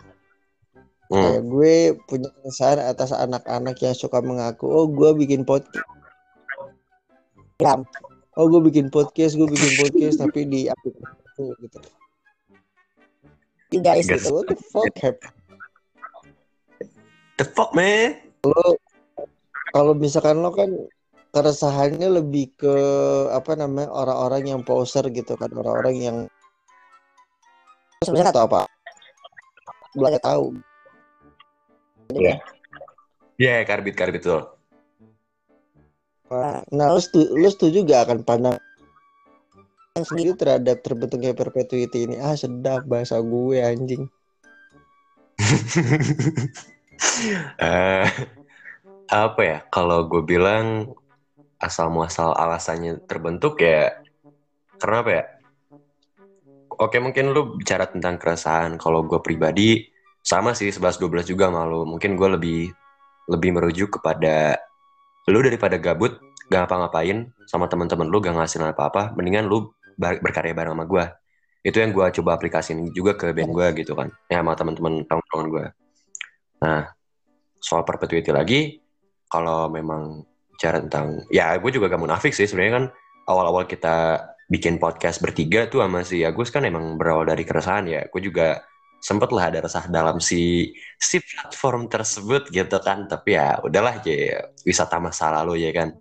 Hmm. 1.11 1.19
kayak 1.19 1.43
gue 1.45 1.75
punya 2.07 2.29
keresahan 2.39 2.79
atas 2.79 3.11
anak-anak 3.11 3.75
yang 3.83 3.91
suka 3.91 4.23
mengaku 4.23 4.65
oh 4.71 4.87
gue 4.87 5.11
bikin 5.19 5.43
podcast. 5.43 5.83
Oh 8.33 8.47
gue 8.49 8.61
bikin 8.71 8.87
podcast 8.87 9.35
gue 9.35 9.45
bikin 9.45 9.73
podcast 9.83 10.23
tapi 10.23 10.47
di 10.47 10.71
aplikasi 10.71 11.19
itu 11.33 11.45
gitu. 11.67 11.79
Guys 13.83 14.07
Guys. 14.07 14.23
gitu. 14.25 14.29
What 14.31 14.45
the 14.47 14.57
fuck 14.57 14.93
hap- 15.03 15.27
the 17.35 17.45
fuck 17.45 17.75
man? 17.75 18.23
Kalau 19.73 19.93
misalkan 19.97 20.39
lo 20.39 20.53
kan 20.53 20.69
keresahannya 21.33 22.21
lebih 22.21 22.53
ke 22.53 22.75
apa 23.33 23.57
namanya 23.57 23.89
orang-orang 23.89 24.53
yang 24.53 24.61
poser 24.61 25.09
gitu 25.09 25.33
kan 25.33 25.49
orang-orang 25.49 25.95
yang 25.97 26.17
sebenarnya 28.05 28.31
atau 28.31 28.43
apa? 28.45 28.61
Belum 29.97 30.17
tahu. 30.21 30.45
Iya. 32.13 32.37
ya 33.41 33.65
karbit 33.65 33.97
karbit 33.97 34.21
tuh 34.21 34.53
nah 36.73 36.87
lo 36.93 36.99
setuju, 37.01 37.29
lo 37.37 37.49
setuju 37.49 37.77
gak 37.85 38.01
akan 38.09 38.19
pandang 38.25 38.57
sendiri. 40.01 40.33
Terhadap 40.33 40.81
terbentuknya 40.81 41.37
perpetuity 41.37 42.09
ini? 42.09 42.15
Ah 42.17 42.33
sedap 42.33 42.89
bahasa 42.89 43.21
gue 43.21 43.61
anjing. 43.61 44.09
Eh, 47.59 48.07
apa 49.11 49.41
ya? 49.43 49.59
Kalau 49.67 50.07
gue 50.07 50.23
bilang 50.23 50.95
asal 51.63 51.87
muasal 51.87 52.35
alasannya 52.35 53.07
terbentuk 53.07 53.63
ya 53.63 53.95
karena 54.83 54.97
apa 54.99 55.11
ya? 55.15 55.23
Oke 56.75 56.99
mungkin 56.99 57.31
lu 57.31 57.55
bicara 57.55 57.87
tentang 57.87 58.19
keresahan 58.19 58.75
kalau 58.75 59.07
gue 59.07 59.23
pribadi 59.23 59.87
sama 60.19 60.51
sih 60.51 60.67
11-12 60.73 61.31
juga 61.31 61.47
malu 61.47 61.87
mungkin 61.87 62.19
gue 62.19 62.29
lebih 62.35 62.61
lebih 63.31 63.49
merujuk 63.55 63.99
kepada 63.99 64.59
lu 65.31 65.39
daripada 65.39 65.79
gabut 65.79 66.19
gak 66.51 66.67
ngapa-ngapain 66.67 67.31
sama 67.47 67.71
teman-teman 67.71 68.11
lu 68.11 68.19
gak 68.19 68.35
ngasilin 68.35 68.75
apa-apa 68.75 69.15
mendingan 69.15 69.47
lu 69.47 69.71
berkarya 69.95 70.51
bareng 70.51 70.75
sama 70.75 70.83
gue 70.89 71.05
itu 71.63 71.79
yang 71.79 71.95
gue 71.95 72.05
coba 72.19 72.35
aplikasiin 72.35 72.91
juga 72.91 73.15
ke 73.15 73.31
band 73.31 73.55
gue 73.55 73.67
gitu 73.79 73.95
kan. 73.95 74.11
Ya 74.27 74.43
sama 74.43 74.51
teman-teman 74.59 75.07
tongkrongan 75.07 75.47
gue 75.47 75.65
nah 76.59 76.91
soal 77.63 77.87
perpetuity 77.87 78.31
lagi 78.35 78.83
kalau 79.31 79.71
memang 79.71 80.27
bicara 80.63 80.79
tentang 80.79 81.27
ya 81.27 81.59
gue 81.59 81.71
juga 81.75 81.91
gak 81.91 81.99
munafik 81.99 82.31
sih 82.31 82.47
sebenarnya 82.47 82.73
kan. 82.79 82.85
Awal-awal 83.27 83.67
kita 83.67 84.23
bikin 84.47 84.79
podcast 84.79 85.19
bertiga 85.19 85.67
tuh 85.67 85.83
sama 85.83 86.07
si 86.07 86.23
Agus 86.23 86.55
kan 86.55 86.63
emang 86.63 86.95
berawal 86.95 87.27
dari 87.27 87.43
keresahan 87.43 87.83
ya. 87.91 88.07
Gue 88.07 88.23
juga 88.23 88.63
sempet 89.03 89.27
lah 89.35 89.51
ada 89.51 89.59
resah 89.59 89.83
dalam 89.91 90.23
si 90.23 90.71
si 90.95 91.19
platform 91.19 91.91
tersebut 91.91 92.47
gitu 92.47 92.79
kan. 92.79 93.11
Tapi 93.11 93.35
ya 93.35 93.59
udahlah 93.59 93.99
ya 94.07 94.47
wisata 94.63 95.03
masa 95.03 95.35
lalu 95.43 95.67
ya 95.67 95.75
kan. 95.75 95.99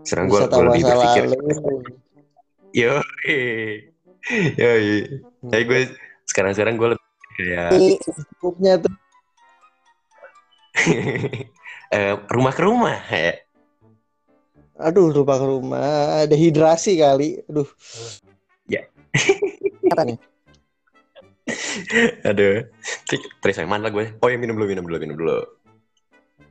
Sekarang 0.00 0.32
gue 0.32 0.40
lebih 0.48 0.82
berpikir. 0.88 1.24
yo 2.72 2.96
yo 4.56 4.70
tapi 5.52 5.62
gue 5.68 5.80
sekarang 6.24 6.56
sekarang 6.56 6.74
gue 6.80 6.96
lebih 6.96 7.08
kayak 7.36 8.80
tuh 8.80 8.94
eh, 11.92 12.14
rumah 12.30 12.52
ke 12.54 12.62
rumah 12.62 12.96
ya 13.12 13.34
aduh 14.74 15.12
lupa 15.12 15.38
ke 15.38 15.46
rumah 15.46 16.24
ada 16.24 16.34
hidrasi 16.34 16.98
kali 16.98 17.42
aduh 17.46 17.68
Ya. 18.68 18.88
Apa 19.92 20.02
nih? 20.08 20.18
Aduh. 22.30 22.64
Terus 23.44 23.56
yang 23.60 23.68
mana 23.68 23.92
gue? 23.92 24.16
Oh 24.24 24.28
ya 24.32 24.40
minum 24.40 24.56
dulu, 24.56 24.66
minum 24.72 24.84
dulu, 24.88 24.98
minum 25.00 25.16
dulu. 25.16 25.38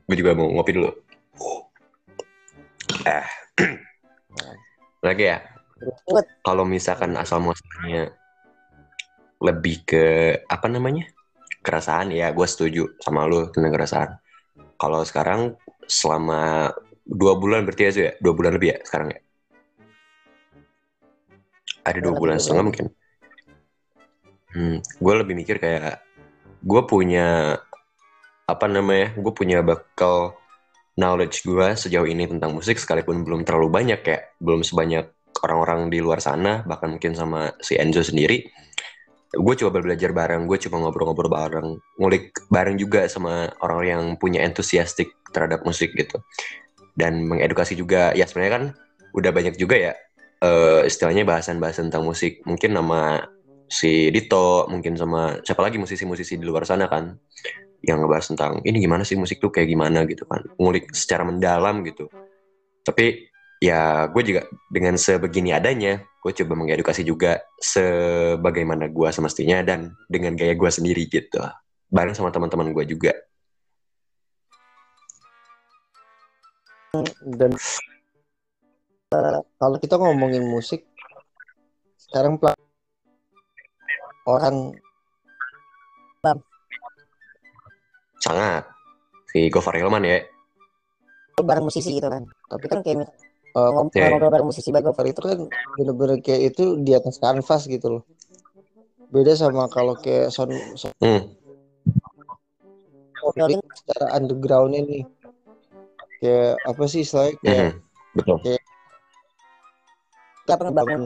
Gue 0.05 0.15
juga 0.19 0.37
mau 0.37 0.47
ngopi 0.53 0.71
dulu. 0.77 0.89
Eh. 3.09 3.27
Lagi 5.05 5.25
ya. 5.25 5.37
Kalau 6.45 6.63
misalkan 6.63 7.17
asal 7.19 7.43
muasalnya 7.43 8.13
lebih 9.41 9.83
ke 9.83 10.05
apa 10.47 10.67
namanya? 10.69 11.09
Kerasaan 11.63 12.11
ya, 12.13 12.31
gue 12.31 12.47
setuju 12.47 12.87
sama 13.01 13.25
lu 13.25 13.49
tentang 13.51 13.73
kerasaan. 13.73 14.09
Kalau 14.83 14.99
sekarang 15.07 15.41
selama 15.87 16.75
dua 17.07 17.39
bulan 17.39 17.63
berarti 17.63 17.87
ya 17.87 17.91
Zu, 17.95 18.01
ya? 18.03 18.11
Dua 18.19 18.35
bulan 18.35 18.51
lebih 18.59 18.75
ya 18.75 18.77
sekarang 18.83 19.15
ya? 19.15 19.19
Ada 21.87 21.99
dua 22.03 22.15
Bulan 22.19 22.35
setengah 22.39 22.63
mungkin. 22.67 22.85
Hmm, 24.51 24.77
gue 24.83 25.13
lebih 25.23 25.35
mikir 25.39 25.55
kayak 25.59 26.03
gue 26.63 26.81
punya 26.83 27.59
apa 28.43 28.65
namanya? 28.67 29.15
Gue 29.15 29.31
punya 29.31 29.63
bekal 29.63 30.35
knowledge 30.99 31.47
gue 31.47 31.67
sejauh 31.79 32.07
ini 32.07 32.27
tentang 32.27 32.51
musik 32.51 32.75
sekalipun 32.75 33.23
belum 33.23 33.47
terlalu 33.47 33.71
banyak 33.71 34.01
ya, 34.03 34.19
belum 34.43 34.67
sebanyak 34.67 35.11
orang-orang 35.43 35.91
di 35.91 36.03
luar 36.03 36.19
sana, 36.19 36.63
bahkan 36.67 36.91
mungkin 36.91 37.15
sama 37.15 37.55
si 37.63 37.79
Enzo 37.79 38.03
sendiri. 38.03 38.51
Gue 39.33 39.55
coba 39.57 39.81
belajar 39.81 40.13
bareng, 40.13 40.45
gue 40.45 40.57
coba 40.69 40.85
ngobrol-ngobrol 40.85 41.31
bareng, 41.31 41.67
ngulik 41.97 42.37
bareng 42.53 42.77
juga 42.77 43.09
sama 43.09 43.49
orang 43.65 43.79
yang 43.83 44.03
punya 44.21 44.45
entusiastik 44.45 45.09
terhadap 45.33 45.65
musik 45.65 45.89
gitu. 45.97 46.21
Dan 46.93 47.25
mengedukasi 47.25 47.73
juga, 47.73 48.13
ya 48.13 48.29
sebenarnya 48.29 48.53
kan 48.53 48.63
udah 49.17 49.31
banyak 49.33 49.57
juga 49.57 49.77
ya 49.77 49.93
eh, 50.45 50.81
istilahnya 50.85 51.25
bahasan-bahasan 51.25 51.89
tentang 51.89 52.05
musik. 52.05 52.45
Mungkin 52.45 52.77
nama 52.77 53.25
si 53.65 54.13
Dito, 54.13 54.69
mungkin 54.69 54.93
sama 54.93 55.41
siapa 55.41 55.65
lagi 55.65 55.81
musisi-musisi 55.81 56.37
di 56.37 56.45
luar 56.45 56.69
sana 56.69 56.85
kan 56.85 57.17
yang 57.83 57.99
ngebahas 57.99 58.31
tentang 58.31 58.63
ini 58.63 58.79
gimana 58.79 59.03
sih 59.03 59.19
musik 59.19 59.43
tuh 59.43 59.51
kayak 59.51 59.67
gimana 59.67 60.07
gitu 60.07 60.23
kan 60.23 60.39
ngulik 60.55 60.95
secara 60.95 61.27
mendalam 61.27 61.83
gitu 61.83 62.07
tapi 62.87 63.27
ya 63.63 64.12
gue 64.12 64.24
juga 64.27 64.41
dengan 64.67 65.00
sebegini 65.00 65.55
adanya 65.55 66.03
gue 66.20 66.32
coba 66.36 66.53
mengedukasi 66.60 67.08
juga 67.08 67.39
sebagaimana 67.63 68.91
gue 68.91 69.08
semestinya 69.08 69.63
dan 69.63 69.96
dengan 70.12 70.36
gaya 70.36 70.51
gue 70.51 70.67
sendiri 70.67 71.08
gitu. 71.08 71.39
Bareng 71.88 72.12
sama 72.12 72.27
teman-teman 72.27 72.75
gue 72.75 72.84
juga. 72.91 73.15
Dan 77.24 77.55
eh, 79.15 79.39
kalau 79.55 79.77
kita 79.79 79.96
ngomongin 79.96 80.43
musik 80.43 80.84
sekarang 81.96 82.36
pla- 82.36 82.60
orang 84.28 84.76
sangat. 88.23 88.63
Si 89.32 89.52
Gofar 89.52 89.76
Hilman 89.76 90.04
ya. 90.08 90.23
Bareng 91.43 91.67
musisi 91.67 91.99
gitu 91.99 92.08
kan. 92.08 92.23
Tapi 92.47 92.65
kan 92.71 92.80
kayak 92.80 93.12
eh, 93.53 93.69
iya. 93.93 94.09
ngobrol 94.09 94.29
bareng 94.33 94.47
musisi 94.49 94.69
bagus 94.73 94.93
cover 94.93 95.05
itu 95.09 95.21
kan 95.21 95.39
bener-bener 95.77 96.17
kayak 96.25 96.53
itu 96.53 96.77
di 96.81 96.91
atas 96.97 97.21
kanvas 97.21 97.69
gitu 97.69 97.99
loh. 97.99 98.03
Beda 99.13 99.37
sama 99.37 99.69
kalau 99.69 99.93
kayak 100.01 100.33
sound, 100.33 100.57
sound 100.73 100.97
hmm, 100.97 101.21
secara 103.77 104.05
underground 104.17 104.73
ini 104.73 105.05
kayak 106.17 106.57
apa 106.65 106.83
sih 106.89 107.05
istilahnya? 107.05 107.37
Kayak 107.45 107.61
mhm, 107.61 107.71
betul. 108.17 108.37
kita 110.43 110.59
pernah 110.59 110.75
bangun 110.75 111.03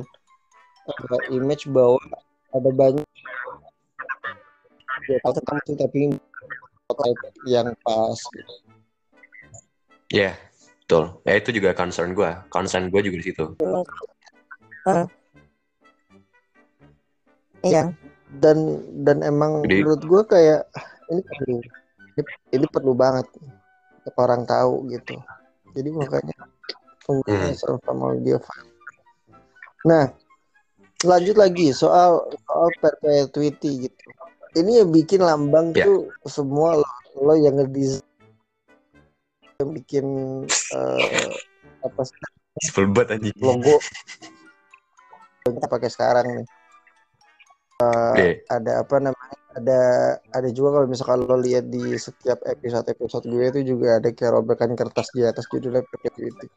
ada 0.87 1.17
image 1.35 1.67
bahwa 1.67 1.99
ada 2.55 2.69
banyak 2.71 3.05
ya 5.07 5.17
tahu 5.23 5.33
tentang 5.39 5.57
itu 5.63 5.73
tapi 5.75 5.99
yang 7.47 7.71
pas 7.83 8.19
gitu. 8.31 8.53
ya 10.11 10.31
betul. 10.87 11.19
Ya 11.27 11.35
itu 11.35 11.51
juga 11.51 11.75
concern 11.75 12.15
gue 12.15 12.31
concern 12.47 12.87
gue 12.87 13.01
juga 13.03 13.19
di 13.19 13.25
situ. 13.27 13.45
Iya. 17.59 17.91
Dan 18.39 18.57
dan 19.03 19.19
emang 19.19 19.67
Jadi- 19.67 19.83
menurut 19.83 19.99
gue 19.99 20.21
kayak 20.31 20.61
ini 21.11 21.21
perlu 21.27 21.55
ini, 21.59 21.67
ini 22.55 22.65
perlu 22.71 22.95
banget 22.95 23.27
orang 24.15 24.47
tahu 24.47 24.87
gitu. 24.87 25.19
Jadi 25.75 25.91
makanya 25.91 26.35
penggunaan 27.03 27.51
Hmm. 27.51 27.59
sama 27.83 28.15
file. 28.15 28.39
nah 29.85 30.11
lanjut 31.03 31.35
lagi 31.37 31.71
soal 31.71 32.31
soal 32.47 32.67
perpetuity 32.79 33.87
gitu. 33.87 34.03
Ini 34.55 34.83
yang 34.83 34.89
bikin 34.91 35.19
lambang 35.19 35.71
Ya. 35.71 35.83
tuh 35.83 36.11
semua 36.23 36.79
lo, 36.79 36.87
lo 37.19 37.35
yang 37.35 37.55
ngedesain 37.55 38.03
bikin 39.65 40.05
eh, 40.49 41.29
apa 41.81 42.01
sih, 42.05 42.13
sebel 42.69 42.93
banget 42.93 43.17
anjing 43.17 43.37
logo 43.41 43.81
yang 45.45 45.53
kita 45.57 45.67
pakai 45.69 45.89
sekarang 45.89 46.27
nih 46.29 46.47
Iya. 47.77 48.41
ada 48.49 48.81
apa 48.81 48.97
namanya 48.97 49.37
ada 49.53 49.81
ada 50.33 50.49
juga 50.49 50.81
kalau 50.81 50.89
misalkan 50.89 51.29
lo 51.29 51.37
lihat 51.37 51.69
di 51.69 51.93
setiap 51.93 52.41
episode 52.49 52.89
episode 52.89 53.29
gue 53.29 53.53
itu 53.53 53.77
juga 53.77 54.01
ada 54.01 54.09
kayak 54.09 54.33
robekan 54.33 54.73
kertas 54.73 55.13
di 55.13 55.21
atas 55.21 55.45
judulnya 55.45 55.85
perpetuity 55.85 56.49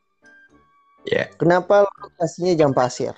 ya 1.05 1.29
kenapa 1.37 1.85
lo 1.85 2.09
kasihnya 2.17 2.65
jam 2.65 2.73
pasir 2.73 3.13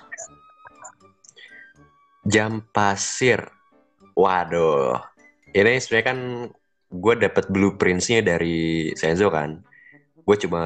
Jam 2.23 2.63
pasir. 2.71 3.43
Waduh. 4.15 4.95
Ini 5.51 5.75
sebenarnya 5.75 6.07
kan 6.07 6.19
gue 6.87 7.13
dapat 7.19 7.51
blueprints-nya 7.51 8.23
dari 8.23 8.91
Senzo 8.95 9.27
kan. 9.27 9.59
Gue 10.23 10.35
coba 10.47 10.63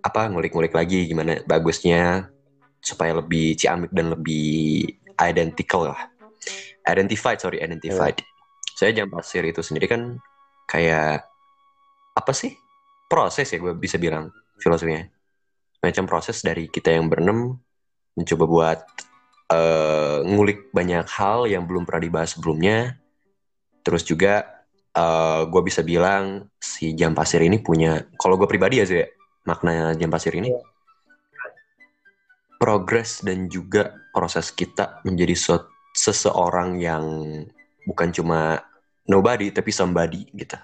apa 0.00 0.20
ngulik-ngulik 0.30 0.70
lagi 0.70 1.10
gimana 1.10 1.42
bagusnya 1.42 2.30
supaya 2.78 3.18
lebih 3.18 3.58
ciamik 3.58 3.90
dan 3.90 4.14
lebih 4.14 4.86
identical 5.18 5.90
lah. 5.90 6.00
Identified, 6.86 7.42
sorry, 7.42 7.58
identified. 7.58 8.22
Saya 8.78 8.94
jam 8.94 9.10
pasir 9.10 9.42
itu 9.42 9.58
sendiri 9.58 9.90
kan 9.90 10.22
kayak 10.70 11.26
apa 12.14 12.32
sih? 12.32 12.54
Proses 13.10 13.50
ya 13.50 13.58
gue 13.58 13.74
bisa 13.74 13.98
bilang 13.98 14.30
filosofinya. 14.62 15.02
Macam 15.82 16.06
proses 16.06 16.38
dari 16.46 16.70
kita 16.70 16.94
yang 16.94 17.10
berenam 17.10 17.58
mencoba 18.14 18.44
buat 18.46 18.78
eh, 19.50 20.18
ngulik 20.22 20.70
banyak 20.70 21.06
hal 21.10 21.50
yang 21.50 21.66
belum 21.66 21.82
pernah 21.82 22.02
dibahas 22.06 22.38
sebelumnya. 22.38 22.94
Terus 23.82 24.06
juga 24.06 24.55
gue 25.52 25.62
bisa 25.62 25.84
bilang 25.84 26.48
si 26.56 26.96
jam 26.96 27.12
pasir 27.12 27.44
ini 27.44 27.60
punya, 27.60 28.08
kalau 28.16 28.40
gue 28.40 28.48
pribadi 28.48 28.80
ya 28.80 28.86
ya, 28.88 29.06
makna 29.44 29.92
jam 29.94 30.08
pasir 30.08 30.32
ini 30.34 30.50
Iya. 30.50 30.62
progres 32.56 33.20
dan 33.20 33.52
juga 33.52 33.92
proses 34.16 34.48
kita 34.48 35.04
menjadi 35.04 35.36
seseorang 35.92 36.80
yang 36.80 37.04
bukan 37.84 38.08
cuma 38.16 38.64
nobody 39.04 39.52
tapi 39.52 39.68
somebody 39.70 40.24
gitu 40.32 40.56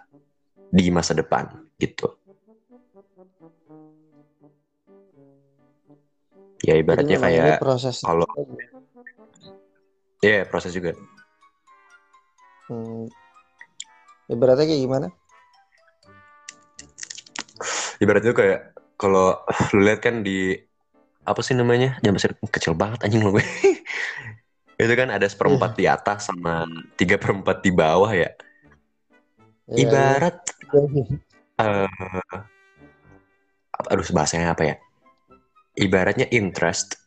di 0.73 0.89
masa 0.89 1.13
depan 1.13 1.53
gitu. 1.77 2.17
Ya 6.65 6.81
ibaratnya 6.81 7.21
Jadi 7.21 7.25
kayak 7.29 7.59
proses 7.61 8.01
kalau 8.01 8.27
ya 10.25 10.47
proses 10.49 10.73
juga. 10.73 10.97
hmm, 12.73 13.22
ibaratnya 14.33 14.67
kayak 14.67 14.83
gimana 14.83 15.09
Ibaratnya 18.03 18.35
kayak 18.35 18.61
kalau 18.99 19.39
lu 19.75 19.87
lihat 19.87 20.03
kan 20.03 20.27
di 20.27 20.59
apa 21.23 21.39
sih 21.39 21.55
namanya 21.55 22.03
jam 22.03 22.19
pasir 22.19 22.35
kecil 22.51 22.75
banget 22.75 23.07
anjing 23.07 23.23
lo 23.23 23.31
gue. 23.39 23.47
itu 24.83 24.95
kan 24.99 25.15
ada 25.15 25.27
seperempat 25.31 25.79
di 25.79 25.87
atas 25.87 26.27
sama 26.27 26.67
tiga 26.99 27.15
perempat 27.15 27.63
di 27.63 27.71
bawah 27.71 28.11
ya. 28.11 28.31
Ya, 29.71 29.77
Ibarat 29.87 30.37
ya. 30.75 30.83
eh 31.63 32.19
apa- 33.71 33.91
aduh 33.95 34.07
bahasanya 34.11 34.51
apa 34.51 34.63
ya? 34.67 34.75
Ibaratnya 35.79 36.27
interest 36.35 36.99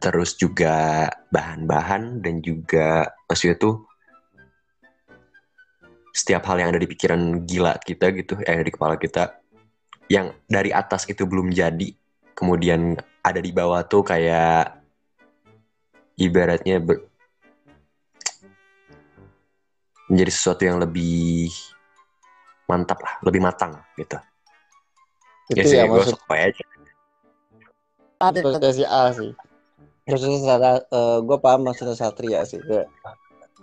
terus 0.00 0.34
juga 0.34 1.06
bahan-bahan 1.30 2.24
dan 2.24 2.42
juga 2.42 3.06
maksudnya 3.28 3.54
tuh 3.54 3.86
setiap 6.10 6.42
hal 6.50 6.58
yang 6.58 6.68
ada 6.74 6.80
di 6.82 6.90
pikiran 6.90 7.46
gila 7.46 7.78
kita 7.82 8.10
gitu 8.14 8.34
eh 8.42 8.50
ada 8.50 8.64
di 8.66 8.72
kepala 8.74 8.98
kita 8.98 9.38
yang 10.10 10.34
dari 10.50 10.74
atas 10.74 11.06
itu 11.06 11.22
belum 11.22 11.54
jadi 11.54 11.94
kemudian 12.34 12.98
ada 13.22 13.38
di 13.38 13.54
bawah 13.54 13.86
tuh 13.86 14.02
kayak 14.02 14.74
ibaratnya 16.18 16.82
ber- 16.82 17.06
menjadi 20.10 20.32
sesuatu 20.34 20.62
yang 20.66 20.82
lebih 20.82 21.54
mantap 22.66 22.98
lah 22.98 23.14
lebih 23.22 23.40
matang 23.42 23.78
gitu 23.94 24.18
ya 25.50 25.62
Itu 25.62 25.66
sih 25.70 25.78
ya 25.78 25.86
gue 25.86 25.94
maksud 25.94 26.18
sotoy 26.18 26.40
aja 26.50 26.62
Ada 28.20 28.44
frustasi 28.44 28.84
A 28.84 29.16
sih. 29.16 29.32
Maksudnya 30.04 30.38
secara 30.44 30.70
gue 31.24 31.38
paham 31.40 31.64
maksudnya 31.64 31.96
Satria 31.96 32.44
sih. 32.44 32.60
Kayak, 32.60 32.92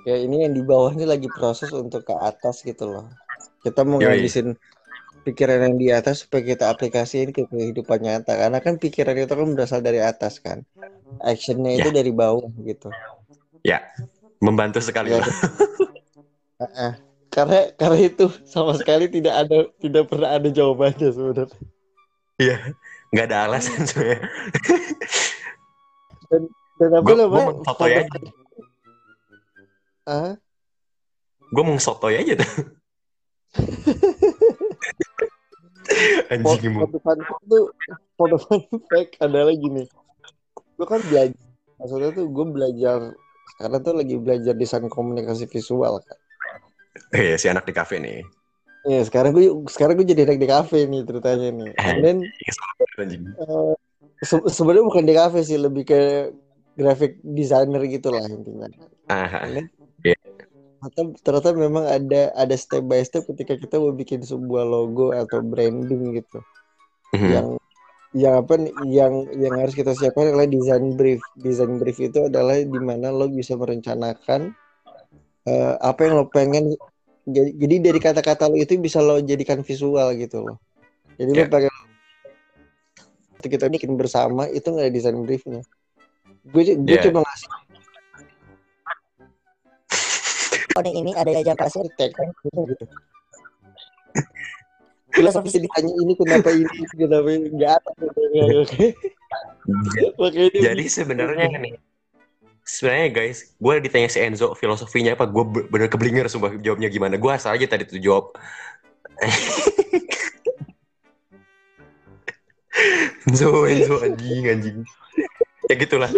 kayak 0.04 0.20
ini 0.26 0.36
yang 0.48 0.54
di 0.58 0.64
bawah 0.64 0.92
ini 0.94 1.06
lagi 1.06 1.30
proses 1.32 1.70
untuk 1.74 2.02
ke 2.06 2.16
atas 2.16 2.62
gitu 2.66 2.86
loh. 2.88 3.06
Kita 3.64 3.82
mau 3.88 3.98
Yoi. 4.00 4.22
ngabisin 4.22 4.54
pikiran 5.28 5.60
yang 5.68 5.76
di 5.76 5.88
atas 5.92 6.24
supaya 6.24 6.44
kita 6.56 6.72
aplikasiin 6.72 7.36
ke 7.36 7.48
kehidupan 7.52 8.00
nyata. 8.00 8.34
Karena 8.38 8.60
kan 8.64 8.80
pikiran 8.80 9.16
itu 9.18 9.34
kan 9.34 9.48
berasal 9.56 9.80
dari 9.84 10.00
atas 10.00 10.40
kan. 10.40 10.64
Actionnya 11.20 11.82
itu 11.82 11.90
dari 11.90 12.12
bawah 12.14 12.48
gitu. 12.64 12.94
ya 13.66 13.82
membantu 14.40 14.80
sekali 14.80 15.12
Ya, 15.12 15.20
Heeh. 16.62 16.92
Karena 17.28 17.70
karena 17.78 17.98
itu 18.02 18.26
sama 18.48 18.74
sekali 18.74 19.12
tidak 19.12 19.46
ada 19.46 19.58
tidak 19.78 20.04
pernah 20.10 20.30
ada 20.34 20.50
jawabannya 20.50 21.10
sebenarnya. 21.14 21.60
Iya, 22.38 22.58
nggak 23.14 23.26
ada 23.30 23.38
alasan 23.46 23.82
sebenarnya. 23.90 24.22
Dan 26.78 26.90
apa 26.98 27.06
Gua- 27.06 27.28
gua 27.30 27.42
namanya? 27.46 28.06
Ah, 30.08 30.40
Gue 31.48 31.64
mau 31.64 31.78
sotoy 31.78 32.16
aja 32.16 32.34
tuh. 32.36 32.52
Anjing 36.32 36.62
emang. 36.68 36.86
foto 36.86 36.98
fun 37.00 37.18
fact 37.24 37.44
tuh 37.48 37.64
foto 38.16 38.36
fun 38.38 38.60
fact 38.88 39.12
adalah 39.20 39.52
gini 39.52 39.84
gue 40.78 40.86
kan 40.86 41.00
belajar 41.02 41.34
maksudnya 41.78 42.10
tuh 42.14 42.26
gue 42.28 42.46
belajar 42.48 42.98
sekarang 43.56 43.80
tuh 43.82 43.94
lagi 43.96 44.16
belajar 44.18 44.54
desain 44.54 44.86
komunikasi 44.88 45.46
visual 45.48 46.00
kan 46.04 46.18
Eh, 47.14 47.38
si 47.38 47.46
anak 47.48 47.64
di 47.64 47.72
kafe 47.72 47.98
nih. 47.98 48.26
ya 48.84 49.00
sekarang 49.06 49.32
gue 49.32 49.48
sekarang 49.70 49.96
gue 49.96 50.06
jadi 50.06 50.28
anak 50.28 50.38
di 50.38 50.48
kafe 50.48 50.86
nih 50.86 51.02
ceritanya 51.04 51.48
nih 51.50 51.70
dan 52.04 52.16
Anjing. 52.98 53.24
se- 54.20 54.48
sebenarnya 54.50 54.86
bukan 54.86 55.04
di 55.04 55.14
kafe 55.14 55.40
sih 55.42 55.58
lebih 55.58 55.84
ke 55.84 56.00
graphic 56.74 57.18
designer 57.24 57.82
gitu 57.86 58.12
lah 58.12 58.26
intinya 58.26 58.68
Ah, 59.08 59.48
ternyata, 60.78 61.02
ternyata 61.26 61.50
memang 61.58 61.86
ada 61.86 62.22
ada 62.38 62.56
step 62.56 62.86
by 62.86 63.02
step 63.02 63.26
ketika 63.26 63.58
kita 63.58 63.76
mau 63.82 63.94
bikin 63.94 64.22
sebuah 64.22 64.64
logo 64.66 65.12
atau 65.14 65.42
branding 65.42 66.18
gitu 66.22 66.40
mhm. 67.18 67.30
yang 67.34 67.48
yang 68.16 68.40
apa 68.40 68.56
yang 68.88 69.28
yang 69.36 69.54
harus 69.60 69.76
kita 69.76 69.92
siapkan 69.92 70.32
adalah 70.32 70.48
design 70.48 70.96
brief. 70.96 71.20
Design 71.36 71.76
brief 71.78 72.00
itu 72.00 72.26
adalah 72.32 72.56
di 72.56 72.80
mana 72.80 73.12
lo 73.12 73.28
bisa 73.28 73.54
merencanakan 73.60 74.56
eh, 75.46 75.74
apa 75.78 76.00
yang 76.08 76.14
lo 76.24 76.26
pengen. 76.32 76.74
Jadi, 77.28 77.52
jadi 77.60 77.76
dari 77.92 78.00
kata-kata 78.00 78.48
lo 78.48 78.56
itu 78.56 78.80
bisa 78.80 79.04
lo 79.04 79.20
jadikan 79.20 79.60
visual 79.62 80.16
gitu 80.16 80.48
loh. 80.48 80.58
Jadi 81.20 81.32
lo 81.36 81.44
Ya. 81.46 81.72
waktu 83.38 83.48
kita 83.54 83.70
bikin 83.70 83.94
bersama 84.00 84.50
itu 84.50 84.66
nggak 84.66 84.90
ada 84.90 84.94
design 84.94 85.22
briefnya. 85.22 85.62
Gue 86.48 86.74
gue 86.74 86.98
cuma 87.06 87.22
ngasih 87.22 87.48
coding 90.78 91.02
ini 91.02 91.18
ada 91.18 91.34
jam 91.42 91.58
pasir 91.58 91.82
tag 91.98 92.14
gitu. 92.14 92.62
Filosofi 95.18 95.50
bisa 95.50 95.58
ditanya 95.58 95.90
ini 95.98 96.14
kenapa 96.14 96.54
ini 96.54 96.70
kenapa 96.94 97.26
ini 97.34 97.50
nggak 97.50 97.74
ada. 97.74 97.90
Jadi 100.62 100.86
sebenarnya 100.86 101.58
nih, 101.58 101.74
sebenarnya 102.62 103.10
guys, 103.10 103.58
gue 103.58 103.74
ditanya 103.82 104.14
si 104.14 104.22
Enzo 104.22 104.54
filosofinya 104.54 105.18
apa, 105.18 105.26
gue 105.26 105.66
bener 105.74 105.90
keblinger 105.90 106.30
sumpah 106.30 106.62
jawabnya 106.62 106.94
gimana. 106.94 107.18
Gue 107.18 107.34
asal 107.34 107.58
aja 107.58 107.66
tadi 107.66 107.90
tuh 107.90 107.98
jawab. 107.98 108.38
Enzo, 113.26 113.66
Enzo, 113.66 113.98
anjing, 114.06 114.54
anjing. 114.54 114.86
Ya 115.66 115.82
gitulah. 115.82 116.14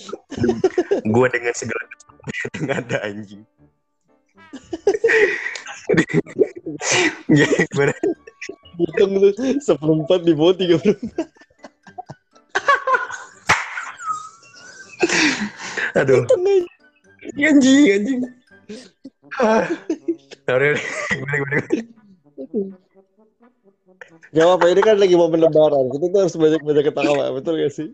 gue 1.14 1.26
dengan 1.32 1.54
segala 1.54 1.82
nggak 2.60 2.78
ada 2.86 2.98
anjing. 3.06 3.44
Gimana? 7.70 7.94
hitung 8.80 9.12
lu 9.20 9.28
seperempat 9.60 10.24
di 10.24 10.32
bawah 10.32 10.56
tiga 10.56 10.80
puluh 10.80 10.96
Aduh. 15.98 16.22
Anjing, 17.36 17.84
anjing. 17.90 18.20
Ah. 19.42 19.66
Udah, 20.46 20.54
udah. 20.54 20.78
Gimana, 21.10 21.34
gimana? 21.34 21.56
Gak 24.30 24.46
apa 24.46 24.64
ini 24.70 24.80
kan 24.86 25.02
lagi 25.02 25.18
momen 25.18 25.42
lebaran 25.42 25.90
Kita 25.90 26.06
tuh 26.06 26.20
harus 26.22 26.38
banyak-banyak 26.38 26.84
ketawa 26.86 27.34
Betul 27.34 27.58
gak 27.58 27.74
sih? 27.74 27.90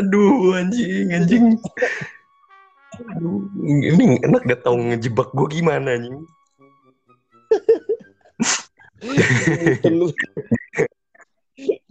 Aduh, 0.00 0.56
anjing, 0.56 1.12
anjing. 1.12 1.44
Aduh, 3.16 3.48
ini 3.64 4.20
enak 4.20 4.42
gak 4.44 4.60
tau 4.64 4.76
ngejebak 4.76 5.32
gue 5.32 5.48
gimana 5.48 5.96
anjing. 5.96 6.22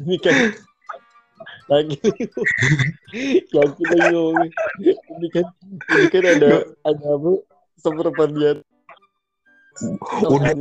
Ini 0.02 0.16
kan 0.24 0.36
Lagi 1.68 1.98
lagi 3.52 3.84
ngomong 3.84 4.48
Ini 4.80 5.28
kan 5.32 5.46
Ini 5.92 6.08
kan 6.08 6.24
ada 6.24 6.50
Ada 6.88 7.06
apa 7.20 7.32
Seperempat 7.76 8.30
dia 8.32 8.52
Udah. 10.24 10.56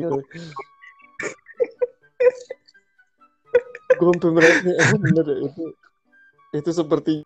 Gue 3.95 4.11
sampai 4.19 4.31
merasa 4.35 4.71
Emang 4.75 5.01
bener 5.07 5.25
ya 5.31 5.37
Itu 5.47 5.65
Itu 6.51 6.75
seperti 6.75 7.23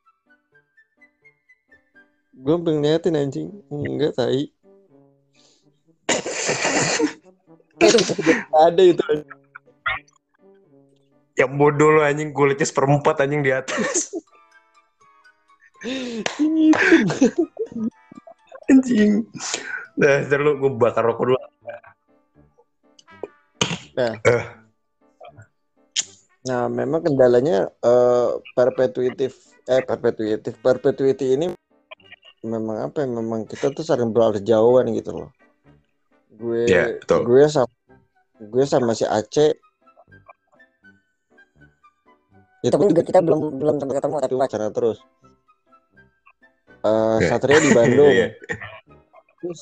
Gue 2.34 2.58
sampai 2.58 2.74
ngeliatin 2.76 3.14
anjing. 3.14 3.48
Enggak 3.70 4.18
tai. 4.18 4.50
Ada 8.66 8.82
itu 8.82 9.02
Ya 11.34 11.50
bodoh 11.50 11.98
lo 11.98 12.00
anjing, 12.02 12.30
kulitnya 12.30 12.66
seperempat 12.66 13.22
anjing 13.22 13.42
di 13.42 13.50
atas. 13.54 14.14
anjing. 18.70 19.26
Nah, 19.98 20.22
lu 20.38 20.58
gue 20.58 20.70
bakar 20.74 21.06
rokok 21.06 21.34
dulu. 21.34 21.38
Nah, 23.94 24.18
memang 26.44 27.00
kendalanya 27.00 27.72
eh 27.80 28.28
perpetuatif 28.52 29.32
eh 29.64 29.80
perpetuatif 29.80 30.60
perpetuity 30.60 31.40
ini 31.40 31.46
memang 32.44 32.92
apa 32.92 33.00
ya? 33.00 33.08
Memang 33.08 33.48
kita 33.48 33.72
tuh 33.72 33.80
sering 33.80 34.12
berjauhan 34.12 34.92
gitu 34.92 35.24
loh. 35.24 35.30
Gue 36.34 36.68
Iya, 36.68 37.00
betul. 37.00 37.24
gue 37.24 37.44
sama 37.48 37.72
gue 38.36 38.64
sama 38.68 38.92
si 38.92 39.08
Aceh 39.08 39.56
itu 42.60 42.74
pun 42.76 42.88
juga 42.88 43.04
kita 43.04 43.20
belum 43.20 43.60
belum 43.60 43.74
sempat 43.76 44.00
ketemu 44.00 44.16
tapi 44.24 44.34
pacaran 44.36 44.72
terus. 44.72 44.98
Eh 46.84 47.16
Oke. 47.20 47.28
Satria 47.28 47.60
di 47.60 47.70
Bandung. 47.76 48.12
Iya. 48.12 48.28
Agus, 49.40 49.60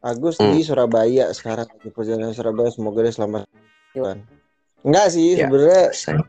Agus 0.00 0.36
Hmm. 0.40 0.52
di 0.52 0.60
Surabaya 0.64 1.32
sekarang 1.32 1.68
di 1.80 1.88
perjalanan 1.88 2.32
Surabaya 2.32 2.68
semoga 2.68 3.00
dia 3.00 3.12
selamat. 3.12 3.48
Tuhan. 3.96 4.37
Enggak 4.86 5.06
sih 5.10 5.38
Ya. 5.38 5.46
sebenarnya 5.46 5.84
Say- 5.94 6.26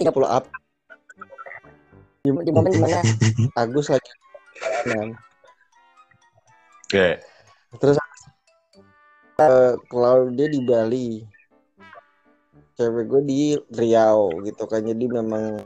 30 0.00 0.26
up 0.26 0.44
di, 2.24 2.30
di 2.32 2.50
momen 2.52 2.72
di 2.72 2.80
mana 2.80 3.00
Agus 3.60 3.88
lagi 3.92 4.10
nah, 4.88 5.12
Ya. 6.90 7.22
Terus 7.78 7.96
eh, 9.38 9.72
kalau 9.86 10.26
dia 10.34 10.50
di 10.50 10.58
Bali, 10.58 11.22
cewek 12.74 13.06
gue 13.06 13.22
di 13.22 13.42
Riau 13.70 14.42
gitu 14.42 14.66
kan, 14.66 14.82
jadi 14.82 15.06
memang 15.06 15.62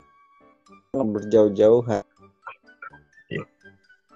berjauh-jauhan. 0.93 2.05
Iya. 3.33 3.43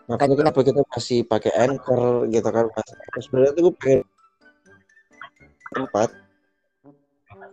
Makanya 0.06 0.36
kenapa 0.38 0.62
kita 0.62 0.86
masih 0.86 1.26
pakai 1.26 1.50
anchor 1.58 2.30
gitu 2.30 2.46
kan? 2.46 2.70
Mas. 2.70 2.94
Sebenarnya 3.26 3.58
tuh 3.58 3.64
gue 3.68 3.76
pengen 3.82 4.02
tempat 5.74 6.14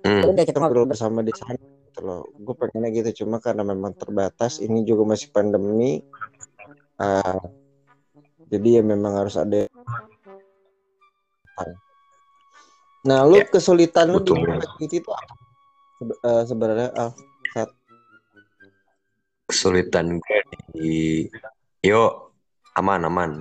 Hmm. 0.04 0.22
udah 0.32 0.44
kita 0.44 0.58
ngobrol 0.60 0.88
bersama 0.88 1.24
di 1.24 1.32
sana 1.32 1.56
gitu 1.56 2.00
loh. 2.04 2.28
Gue 2.36 2.54
pengennya 2.58 2.90
gitu, 2.92 3.24
cuma 3.24 3.40
karena 3.40 3.62
memang 3.64 3.96
terbatas, 3.96 4.60
ini 4.60 4.84
juga 4.84 5.16
masih 5.16 5.28
pandemi. 5.32 6.02
eh, 6.96 7.40
Jadi 8.46 8.78
ya 8.78 8.82
memang 8.82 9.26
harus 9.26 9.34
ada. 9.34 9.66
Nah, 13.06 13.22
lu 13.26 13.38
Ya, 13.38 13.46
kesulitan 13.46 14.10
lu 14.10 14.22
di 14.22 14.34
betul. 14.34 14.98
itu 14.98 15.10
apa? 15.14 15.34
Eh, 16.02 16.42
sebenarnya 16.46 16.88
Al, 16.94 17.10
saat 17.54 17.70
kesulitan 19.46 20.18
gue 20.18 20.38
di 20.74 20.90
yo 21.80 22.34
aman 22.74 23.06
aman 23.06 23.32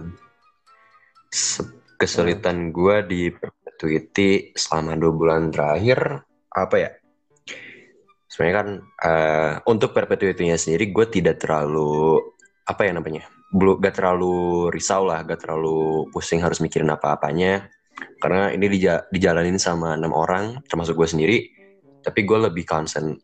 Se- 1.34 1.98
kesulitan 1.98 2.70
gue 2.72 2.96
di 3.10 3.22
Perpetuity 3.34 4.54
selama 4.56 4.96
dua 4.96 5.12
bulan 5.12 5.44
terakhir 5.50 6.24
apa 6.56 6.76
ya? 6.80 6.89
Sebenarnya 8.32 8.56
kan 8.56 8.70
eh, 8.82 9.54
untuk 9.68 9.91
Perpetuity-nya 9.91 10.56
sendiri 10.56 10.91
gue 10.91 11.06
tidak 11.12 11.44
terlalu 11.44 12.20
apa 12.65 12.82
ya 12.82 12.98
namanya 12.98 13.30
belum 13.56 13.78
gak 13.78 14.02
terlalu 14.02 14.68
risau 14.74 15.06
lah 15.06 15.22
gak 15.22 15.46
terlalu 15.46 16.10
pusing 16.12 16.39
harus 16.44 16.60
mikirin 16.60 16.91
apa-apanya. 16.91 17.68
Karena 18.20 18.52
ini 18.52 18.68
dija- 18.68 19.08
dijalanin 19.08 19.56
sama 19.56 19.96
enam 19.96 20.12
orang 20.12 20.60
termasuk 20.68 21.00
gue 21.00 21.08
sendiri. 21.08 21.38
Tapi 22.04 22.28
gue 22.28 22.38
lebih 22.52 22.68
concern 22.68 23.15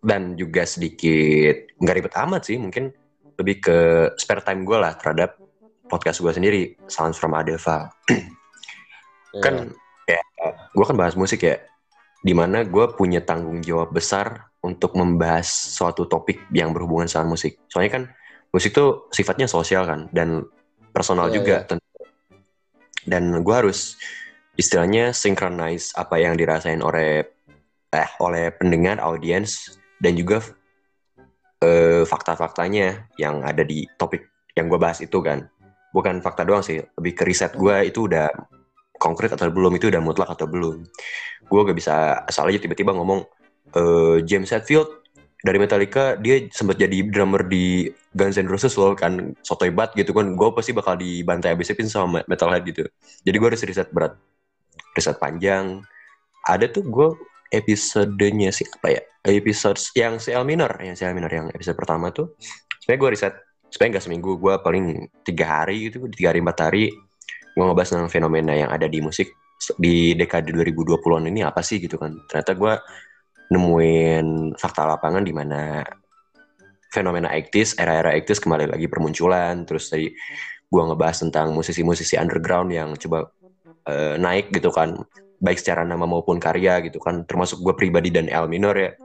dan 0.00 0.32
juga 0.34 0.64
sedikit 0.64 1.76
nggak 1.76 1.96
ribet 2.00 2.14
amat 2.16 2.42
sih 2.48 2.56
mungkin 2.56 2.88
lebih 3.36 3.56
ke 3.60 3.78
spare 4.16 4.40
time 4.40 4.64
gue 4.64 4.78
lah 4.80 4.96
terhadap 4.96 5.36
podcast 5.88 6.24
gue 6.24 6.32
sendiri 6.32 6.62
Sounds 6.88 7.20
from 7.20 7.36
Adeva 7.36 7.92
kan 9.44 9.68
ya 10.08 10.20
gue 10.72 10.84
kan 10.88 10.96
bahas 10.96 11.14
musik 11.20 11.44
ya 11.44 11.60
di 12.20 12.36
mana 12.36 12.64
gue 12.68 12.84
punya 12.94 13.24
tanggung 13.24 13.64
jawab 13.64 13.96
besar 13.96 14.52
untuk 14.60 14.92
membahas 14.92 15.48
suatu 15.48 16.04
topik 16.04 16.44
yang 16.52 16.76
berhubungan 16.76 17.08
sama 17.08 17.32
musik. 17.32 17.56
Soalnya 17.72 17.92
kan 17.96 18.04
musik 18.52 18.76
tuh 18.76 19.08
sifatnya 19.08 19.48
sosial 19.48 19.88
kan 19.88 20.12
dan 20.12 20.44
personal 20.92 21.32
Iya, 21.32 21.34
juga 21.40 21.56
iya. 21.64 21.66
tentu. 21.66 21.88
Dan 23.08 23.24
gue 23.40 23.54
harus 23.56 23.96
istilahnya 24.60 25.16
synchronize 25.16 25.96
apa 25.96 26.20
yang 26.20 26.36
dirasain 26.36 26.84
oleh 26.84 27.24
eh 27.90 28.10
oleh 28.20 28.52
pendengar 28.52 29.00
audiens 29.00 29.80
dan 29.96 30.12
juga 30.12 30.44
eh, 31.64 32.04
fakta-faktanya 32.04 33.08
yang 33.16 33.40
ada 33.40 33.64
di 33.64 33.88
topik 33.96 34.52
yang 34.52 34.68
gue 34.68 34.76
bahas 34.76 35.00
itu 35.00 35.24
kan. 35.24 35.48
Bukan 35.90 36.20
fakta 36.20 36.44
doang 36.44 36.62
sih 36.62 36.78
lebih 37.00 37.16
ke 37.16 37.24
riset 37.24 37.56
gue 37.56 37.88
itu 37.88 38.06
udah 38.06 38.28
konkret 39.00 39.32
atau 39.32 39.48
belum 39.48 39.72
itu 39.80 39.88
udah 39.88 40.04
mutlak 40.04 40.28
atau 40.28 40.44
belum. 40.44 40.84
Gue 41.48 41.60
gak 41.64 41.78
bisa 41.80 42.20
asal 42.28 42.52
aja 42.52 42.60
tiba-tiba 42.60 42.92
ngomong 42.92 43.24
eh, 43.72 44.16
James 44.28 44.52
Hetfield 44.52 45.00
dari 45.40 45.56
Metallica 45.56 46.20
dia 46.20 46.44
sempat 46.52 46.76
jadi 46.76 47.08
drummer 47.08 47.48
di 47.48 47.88
Guns 48.12 48.36
N' 48.36 48.52
Roses 48.52 48.76
loh 48.76 48.92
kan 48.92 49.32
sotoy 49.40 49.72
bat 49.72 49.96
gitu 49.96 50.12
kan. 50.12 50.36
Gue 50.36 50.52
pasti 50.52 50.76
bakal 50.76 51.00
dibantai 51.00 51.56
abis-abisin 51.56 51.88
sama 51.88 52.20
metalhead 52.28 52.68
gitu. 52.68 52.84
Jadi 53.24 53.36
gue 53.40 53.48
harus 53.48 53.64
riset 53.64 53.88
berat 53.88 54.20
riset 54.92 55.16
panjang. 55.16 55.80
Ada 56.44 56.68
tuh 56.68 56.84
gue 56.84 57.08
episodenya 57.50 58.52
sih 58.52 58.68
apa 58.68 59.00
ya 59.00 59.02
episode 59.26 59.80
yang 59.98 60.22
CL 60.22 60.46
minor 60.46 60.70
yang 60.78 60.94
CL 60.94 61.16
minor 61.16 61.32
yang 61.32 61.48
episode 61.56 61.74
pertama 61.74 62.12
tuh. 62.12 62.36
Sebenarnya 62.84 63.00
gue 63.00 63.10
riset 63.16 63.34
sebenarnya 63.72 63.92
nggak 63.96 64.04
seminggu 64.04 64.30
gue 64.36 64.54
paling 64.60 64.84
tiga 65.22 65.46
hari 65.46 65.88
gitu 65.88 66.04
tiga 66.10 66.34
hari 66.34 66.42
empat 66.42 66.58
hari 66.68 66.84
gue 67.54 67.64
ngebahas 67.64 67.88
tentang 67.96 68.10
fenomena 68.12 68.52
yang 68.54 68.70
ada 68.70 68.86
di 68.86 69.02
musik 69.02 69.34
di 69.76 70.16
dekade 70.16 70.50
2020-an 70.56 71.28
ini 71.28 71.44
apa 71.44 71.60
sih 71.60 71.82
gitu 71.82 72.00
kan. 72.00 72.16
Ternyata 72.26 72.56
gue 72.56 72.72
nemuin 73.50 74.56
fakta 74.56 74.86
lapangan 74.86 75.22
di 75.26 75.34
mana 75.34 75.84
fenomena 76.90 77.30
80s, 77.30 77.78
era-era 77.78 78.14
80s 78.16 78.40
kembali 78.40 78.66
lagi 78.72 78.86
bermunculan. 78.88 79.68
Terus 79.68 79.92
tadi 79.92 80.08
gue 80.70 80.82
ngebahas 80.82 81.28
tentang 81.28 81.52
musisi-musisi 81.52 82.16
underground 82.16 82.70
yang 82.72 82.94
coba 82.96 83.28
eh, 83.90 84.14
naik 84.16 84.54
gitu 84.54 84.70
kan 84.70 84.96
baik 85.40 85.56
secara 85.56 85.82
nama 85.84 86.08
maupun 86.08 86.40
karya 86.40 86.80
gitu 86.86 86.96
kan. 87.02 87.28
Termasuk 87.28 87.60
gue 87.60 87.74
pribadi 87.76 88.08
dan 88.08 88.30
El 88.32 88.48
Minor 88.48 88.74
ya. 88.74 88.96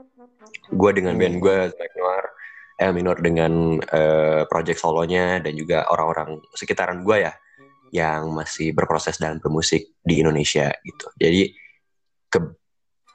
Gue 0.72 0.90
dengan 0.96 1.14
band 1.14 1.36
gue 1.38 1.56
Smack 1.70 1.92
Noir 1.94 2.24
El 2.76 2.92
Minor 2.96 3.16
dengan 3.20 3.76
eh, 3.80 4.42
project 4.48 4.80
solonya 4.80 5.40
dan 5.40 5.52
juga 5.52 5.84
orang-orang 5.92 6.40
sekitaran 6.56 7.04
gue 7.04 7.28
ya 7.28 7.32
yang 7.94 8.32
masih 8.34 8.74
berproses 8.74 9.18
dalam 9.18 9.38
bermusik 9.38 9.94
di 10.02 10.22
Indonesia 10.22 10.70
gitu. 10.82 11.06
Jadi 11.18 11.52
ke 12.30 12.38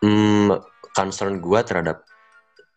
hmm, 0.04 0.58
concern 0.96 1.40
gue 1.40 1.60
terhadap 1.64 2.04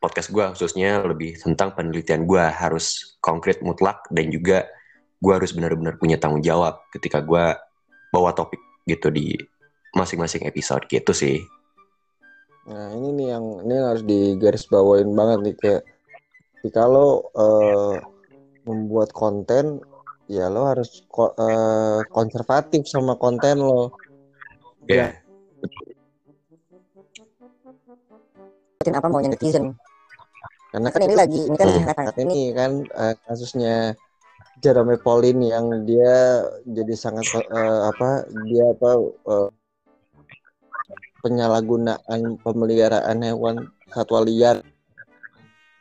podcast 0.02 0.28
gue 0.30 0.44
khususnya 0.52 1.00
lebih 1.00 1.40
tentang 1.40 1.72
penelitian 1.72 2.28
gue 2.28 2.44
harus 2.44 3.16
konkret 3.24 3.64
mutlak 3.64 4.04
dan 4.12 4.28
juga 4.28 4.68
gue 5.24 5.32
harus 5.32 5.56
benar-benar 5.56 5.96
punya 5.96 6.20
tanggung 6.20 6.44
jawab 6.44 6.84
ketika 6.92 7.24
gue 7.24 7.56
bawa 8.12 8.30
topik 8.36 8.60
gitu 8.84 9.08
di 9.08 9.32
masing-masing 9.96 10.44
episode 10.44 10.84
gitu 10.92 11.16
sih. 11.16 11.40
Nah 12.68 12.92
ini 12.92 13.08
nih 13.16 13.28
yang 13.32 13.44
ini 13.64 13.74
harus 13.80 14.04
digaris 14.04 14.68
bawain 14.68 15.08
banget 15.16 15.38
nih 15.40 15.54
kayak 15.56 15.82
lo 16.88 17.28
eh, 17.32 17.96
membuat 18.64 19.12
konten 19.12 19.80
ya 20.28 20.48
lo 20.48 20.64
harus 20.70 21.04
ko- 21.08 21.34
eh, 21.36 22.00
konservatif 22.08 22.88
sama 22.88 23.14
konten 23.20 23.60
lo. 23.60 23.92
ya 24.88 25.12
Ikutin 28.80 28.94
apa 29.00 29.08
maunya 29.08 29.32
netizen. 29.32 29.72
Karena 30.72 30.88
Kan 30.90 31.02
ini 31.06 31.14
lagi 31.16 31.38
ini 31.48 31.56
kan 31.56 31.68
Hmm. 31.70 32.20
ini 32.20 32.38
kan 32.52 32.72
eh, 32.84 33.14
kasusnya 33.24 33.94
Jerome 34.60 34.98
Pauline 35.00 35.40
yang 35.54 35.86
dia 35.86 36.44
jadi 36.66 36.94
sangat 36.98 37.30
eh, 37.38 37.80
apa 37.88 38.26
dia 38.50 38.64
apa 38.74 38.90
eh, 39.32 39.48
penyalahgunaan 41.24 42.20
pemeliharaan 42.44 43.18
hewan 43.24 43.56
satwa 43.88 44.20
liar 44.26 44.60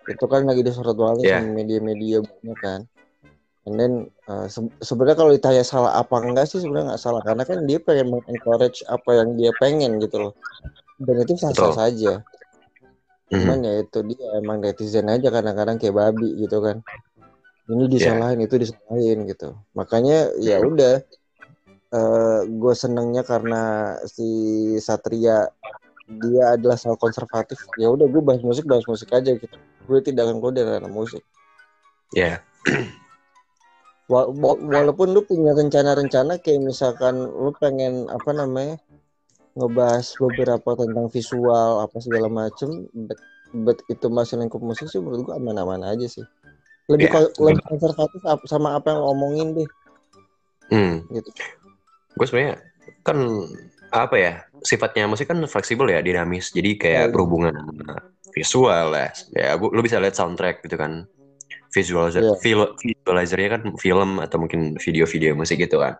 itu 0.08 0.25
kan 0.27 0.43
lagi 0.47 0.62
disorot 0.63 0.95
banget 0.95 1.25
Yeah. 1.27 1.39
sama 1.43 1.51
media-media 1.63 2.17
banyak 2.23 2.58
kan. 2.60 2.82
And 3.63 3.76
then 3.80 3.93
eh, 4.28 4.47
se- 4.52 4.76
sebenarnya 4.84 5.17
kalau 5.19 5.32
ditanya 5.32 5.63
salah 5.63 5.95
apa 5.95 6.19
enggak 6.19 6.52
sih 6.52 6.60
sebenarnya 6.60 6.93
nggak 6.95 7.04
salah 7.04 7.21
karena 7.23 7.43
kan 7.47 7.63
dia 7.63 7.80
pengen 7.80 8.12
mengencourage 8.12 8.84
apa 8.86 9.23
yang 9.23 9.30
dia 9.39 9.52
pengen 9.56 10.04
gitu 10.04 10.19
loh. 10.19 10.34
Dan 10.99 11.23
itu 11.23 11.39
sah-sah 11.39 11.71
saja. 11.73 12.13
Mhm. 13.32 13.39
Cuman 13.39 13.58
ya 13.63 13.73
itu 13.82 13.99
dia 14.04 14.26
emang 14.36 14.58
netizen 14.60 15.08
aja 15.08 15.32
kadang-kadang 15.32 15.80
kayak 15.80 15.95
babi 15.95 16.43
gitu 16.43 16.60
kan. 16.60 16.84
Ini 17.71 17.88
disalahin 17.88 18.43
itu 18.43 18.56
disalahin 18.60 19.23
gitu. 19.32 19.56
Makanya 19.71 20.36
ya 20.43 20.60
Hmm. 20.60 20.67
udah 20.76 20.93
eh 21.93 22.39
gue 22.49 22.73
senengnya 22.76 23.23
karena 23.23 23.95
si 24.04 24.28
Satria 24.84 25.47
dia 26.19 26.43
adalah 26.60 26.76
sel 26.76 26.99
konservatif. 26.99 27.63
Ya 27.80 27.88
udah 27.88 28.06
gue 28.12 28.21
bahas 28.21 28.43
musik 28.43 28.67
bahas 28.67 28.84
musik 28.84 29.08
aja 29.15 29.32
gitu. 29.32 29.56
Gue 29.88 30.04
tidak 30.04 30.28
akan 30.28 30.43
keluar 30.43 30.54
dari 30.54 30.67
ranah 30.67 30.91
musik. 30.91 31.23
ya 32.13 32.43
wa- 32.43 32.43
walaupun 34.69 35.15
lu 35.15 35.26
punya 35.26 35.58
rencana-rencana 35.58 36.38
kayak 36.43 36.62
misalkan 36.62 37.17
lu 37.17 37.49
pengen 37.58 38.06
apa 38.12 38.30
namanya 38.36 38.78
ngebahas 39.58 40.06
beberapa 40.17 40.69
tentang 40.78 41.10
visual 41.13 41.86
apa 41.86 41.97
segala 42.02 42.26
macem, 42.30 42.89
but, 42.93 43.19
but 43.54 43.78
itu 43.89 44.10
masih 44.10 44.41
lingkup 44.41 44.62
musik 44.62 44.89
sih 44.89 44.97
menurut 44.97 45.30
gua 45.30 45.38
aman-aman 45.38 45.86
aja 45.93 46.06
sih. 46.10 46.26
Lebih 46.89 47.08
Ya, 47.08 47.13
ko- 47.13 47.34
lebih 47.47 47.63
konservatif 47.69 48.19
sama 48.49 48.76
apa 48.76 48.91
yang 48.91 48.99
lo 48.99 49.13
omongin 49.15 49.56
deh 49.56 49.69
hmm. 50.73 50.95
gitu. 51.13 51.30
gue 52.13 52.26
sebenarnya 52.30 52.62
kan 53.02 53.17
apa 53.93 54.15
ya 54.17 54.34
sifatnya 54.65 55.06
musik 55.06 55.30
kan 55.30 55.39
fleksibel 55.45 55.88
ya 55.89 56.02
dinamis 56.02 56.49
jadi 56.54 56.69
kayak 56.78 56.93
Ya, 56.93 57.04
iya. 57.08 57.12
berhubungan 57.13 57.54
visual 58.34 58.86
lah 58.93 59.10
ya 59.34 59.54
gua, 59.58 59.69
lu 59.73 59.82
bisa 59.86 60.02
lihat 60.02 60.17
soundtrack 60.17 60.65
gitu 60.65 60.76
kan 60.76 61.06
visualizer 61.73 62.23
fil- 62.39 62.73
visualizernya 62.77 63.49
kan 63.59 63.62
film 63.81 64.21
atau 64.21 64.38
mungkin 64.38 64.77
video-video 64.77 65.33
musik 65.33 65.57
gitu 65.57 65.81
kan. 65.81 65.97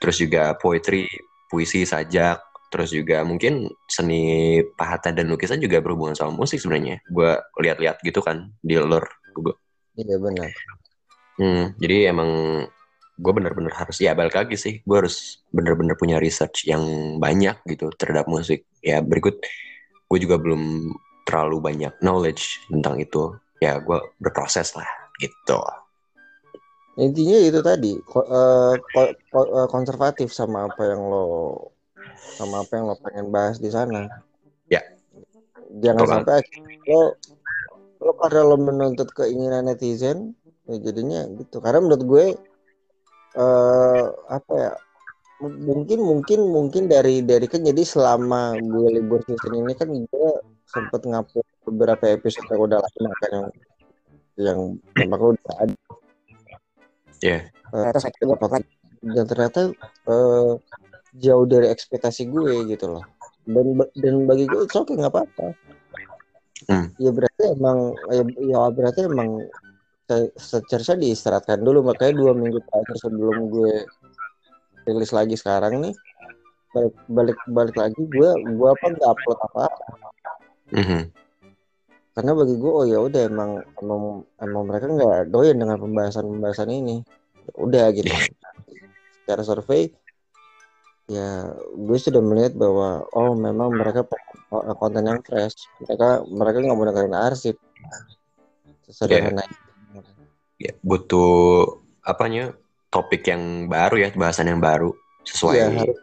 Terus 0.00 0.16
juga 0.16 0.56
poetry 0.56 1.04
puisi 1.52 1.84
sajak 1.86 2.42
terus 2.66 2.90
juga 2.90 3.22
mungkin 3.22 3.70
seni 3.86 4.58
pahatan 4.74 5.14
dan 5.14 5.30
lukisan 5.30 5.62
juga 5.62 5.78
berhubungan 5.78 6.18
sama 6.18 6.34
musik 6.34 6.58
sebenarnya. 6.58 6.98
Gue 7.06 7.36
lihat-lihat 7.62 8.02
gitu 8.02 8.24
kan 8.24 8.50
di 8.58 8.74
luar 8.80 9.06
Google 9.36 9.60
Iya 9.96 10.16
benar. 10.20 10.52
Hmm, 11.40 11.72
jadi 11.80 12.12
emang 12.12 12.30
gue 13.16 13.32
bener-bener 13.32 13.72
harus 13.72 13.96
ya 13.96 14.12
balik 14.12 14.36
lagi 14.36 14.60
sih. 14.60 14.84
Gue 14.84 15.04
harus 15.04 15.40
bener-bener 15.48 15.96
punya 15.96 16.20
research 16.20 16.68
yang 16.68 17.16
banyak 17.16 17.56
gitu 17.64 17.88
terhadap 17.96 18.28
musik. 18.28 18.68
Ya 18.84 19.00
berikut 19.00 19.40
gue 20.06 20.18
juga 20.20 20.36
belum 20.36 20.92
terlalu 21.24 21.58
banyak 21.64 21.92
knowledge 22.04 22.68
tentang 22.68 23.00
itu 23.00 23.34
ya 23.62 23.80
gue 23.80 23.98
berproses 24.20 24.76
lah 24.76 24.88
gitu 25.20 25.60
Intinya 26.96 27.36
itu 27.36 27.60
tadi 27.60 27.92
ko- 28.08 28.24
eh, 28.24 28.74
ko- 28.80 29.16
ko- 29.28 29.50
eh, 29.52 29.68
konservatif 29.68 30.32
sama 30.32 30.64
apa 30.64 30.96
yang 30.96 31.02
lo 31.12 31.24
sama 32.40 32.64
apa 32.64 32.72
yang 32.72 32.88
lo 32.88 32.96
pengen 32.96 33.28
bahas 33.28 33.60
di 33.60 33.68
sana. 33.68 34.08
Ya. 34.72 34.80
Jangan 35.84 36.04
Betul 36.08 36.12
sampai 36.16 36.40
lo 36.88 37.20
lo 38.00 38.12
karena 38.16 38.42
lo 38.48 38.56
menuntut 38.56 39.12
keinginan 39.12 39.68
netizen, 39.68 40.32
ya 40.64 40.76
jadinya 40.80 41.28
gitu. 41.36 41.60
Karena 41.60 41.84
menurut 41.84 42.04
gue 42.08 42.26
eh 43.36 44.04
apa 44.32 44.52
ya 44.56 44.72
mungkin 45.44 46.00
mungkin 46.00 46.40
mungkin 46.48 46.88
dari 46.88 47.20
dari 47.20 47.44
kan 47.44 47.60
jadi 47.60 47.82
selama 47.84 48.56
gue 48.56 48.88
libur 48.88 49.20
season 49.28 49.52
ini 49.52 49.76
kan 49.76 49.92
gue 49.92 50.28
sempet 50.66 51.00
ngupload 51.06 51.46
beberapa 51.66 52.04
episode 52.10 52.46
yang 52.50 52.60
udah 52.62 52.78
lama 52.82 53.14
kan 53.22 53.30
yang 53.32 53.46
yang 54.36 54.58
memang 54.98 55.20
udah 55.34 55.54
ada. 55.62 55.74
Akhirnya 57.72 58.12
gue 58.12 58.36
upload 58.36 58.52
lagi 58.60 58.72
dan 59.06 59.24
ternyata 59.24 59.60
eh, 60.10 60.52
jauh 61.16 61.46
dari 61.48 61.66
ekspektasi 61.72 62.28
gue 62.28 62.68
gitu 62.70 62.86
loh. 62.98 63.04
Dan 63.46 63.78
dan 63.96 64.14
bagi 64.26 64.44
gue 64.50 64.66
oke 64.66 64.92
nggak 64.92 65.12
apa-apa. 65.12 65.48
Hmm. 66.66 66.88
ya 66.96 67.12
berarti 67.12 67.52
emang 67.52 67.92
ya, 68.10 68.24
ya 68.42 68.60
berarti 68.72 69.00
emang 69.06 69.44
se- 70.08 70.32
secerca 70.34 70.98
diistirahatkan 70.98 71.62
dulu. 71.62 71.84
Makanya 71.86 72.14
dua 72.16 72.32
minggu 72.34 72.58
terakhir 72.64 72.96
sebelum 73.06 73.52
gue 73.52 73.86
rilis 74.86 75.12
lagi 75.14 75.34
sekarang 75.34 75.82
nih 75.82 75.94
balik 76.76 76.94
balik 77.08 77.38
balik 77.50 77.76
lagi 77.76 78.02
gue 78.12 78.30
gue 78.36 78.68
apa 78.68 78.86
nggak 78.92 79.10
upload 79.10 79.38
apa 79.50 79.64
Mhm. 80.72 81.12
karena 82.16 82.32
bagi 82.32 82.54
gue 82.56 82.72
oh 82.72 82.86
ya 82.88 82.98
udah 82.98 83.28
emang 83.28 83.60
emang 83.76 84.24
emang 84.40 84.62
mereka 84.64 84.88
nggak 84.88 85.28
doyan 85.28 85.60
dengan 85.60 85.76
pembahasan 85.76 86.24
pembahasan 86.24 86.72
ini 86.72 87.04
Ya 87.46 87.52
udah 87.60 87.84
gitu 87.94 88.10
secara 89.22 89.42
survei 89.46 89.92
ya 91.06 91.54
gue 91.76 91.98
sudah 92.00 92.18
melihat 92.18 92.58
bahwa 92.58 93.06
oh 93.14 93.36
memang 93.38 93.78
mereka 93.78 94.02
konten 94.80 95.06
yang 95.06 95.20
fresh 95.22 95.70
mereka 95.78 96.24
mereka 96.26 96.56
nggak 96.64 96.76
mau 96.76 96.86
dengerin 96.88 97.14
arsip 97.14 97.56
sesederhana 98.86 99.42
itu. 99.46 99.70
Ya, 100.56 100.72
butuh 100.80 101.84
apanya 102.00 102.56
topik 102.88 103.28
yang 103.28 103.68
baru 103.68 104.08
ya, 104.08 104.08
bahasan 104.16 104.48
yang 104.48 104.62
baru 104.62 104.94
sesuai 105.26 105.58
Iya, 105.58 105.68
harus 105.84 105.98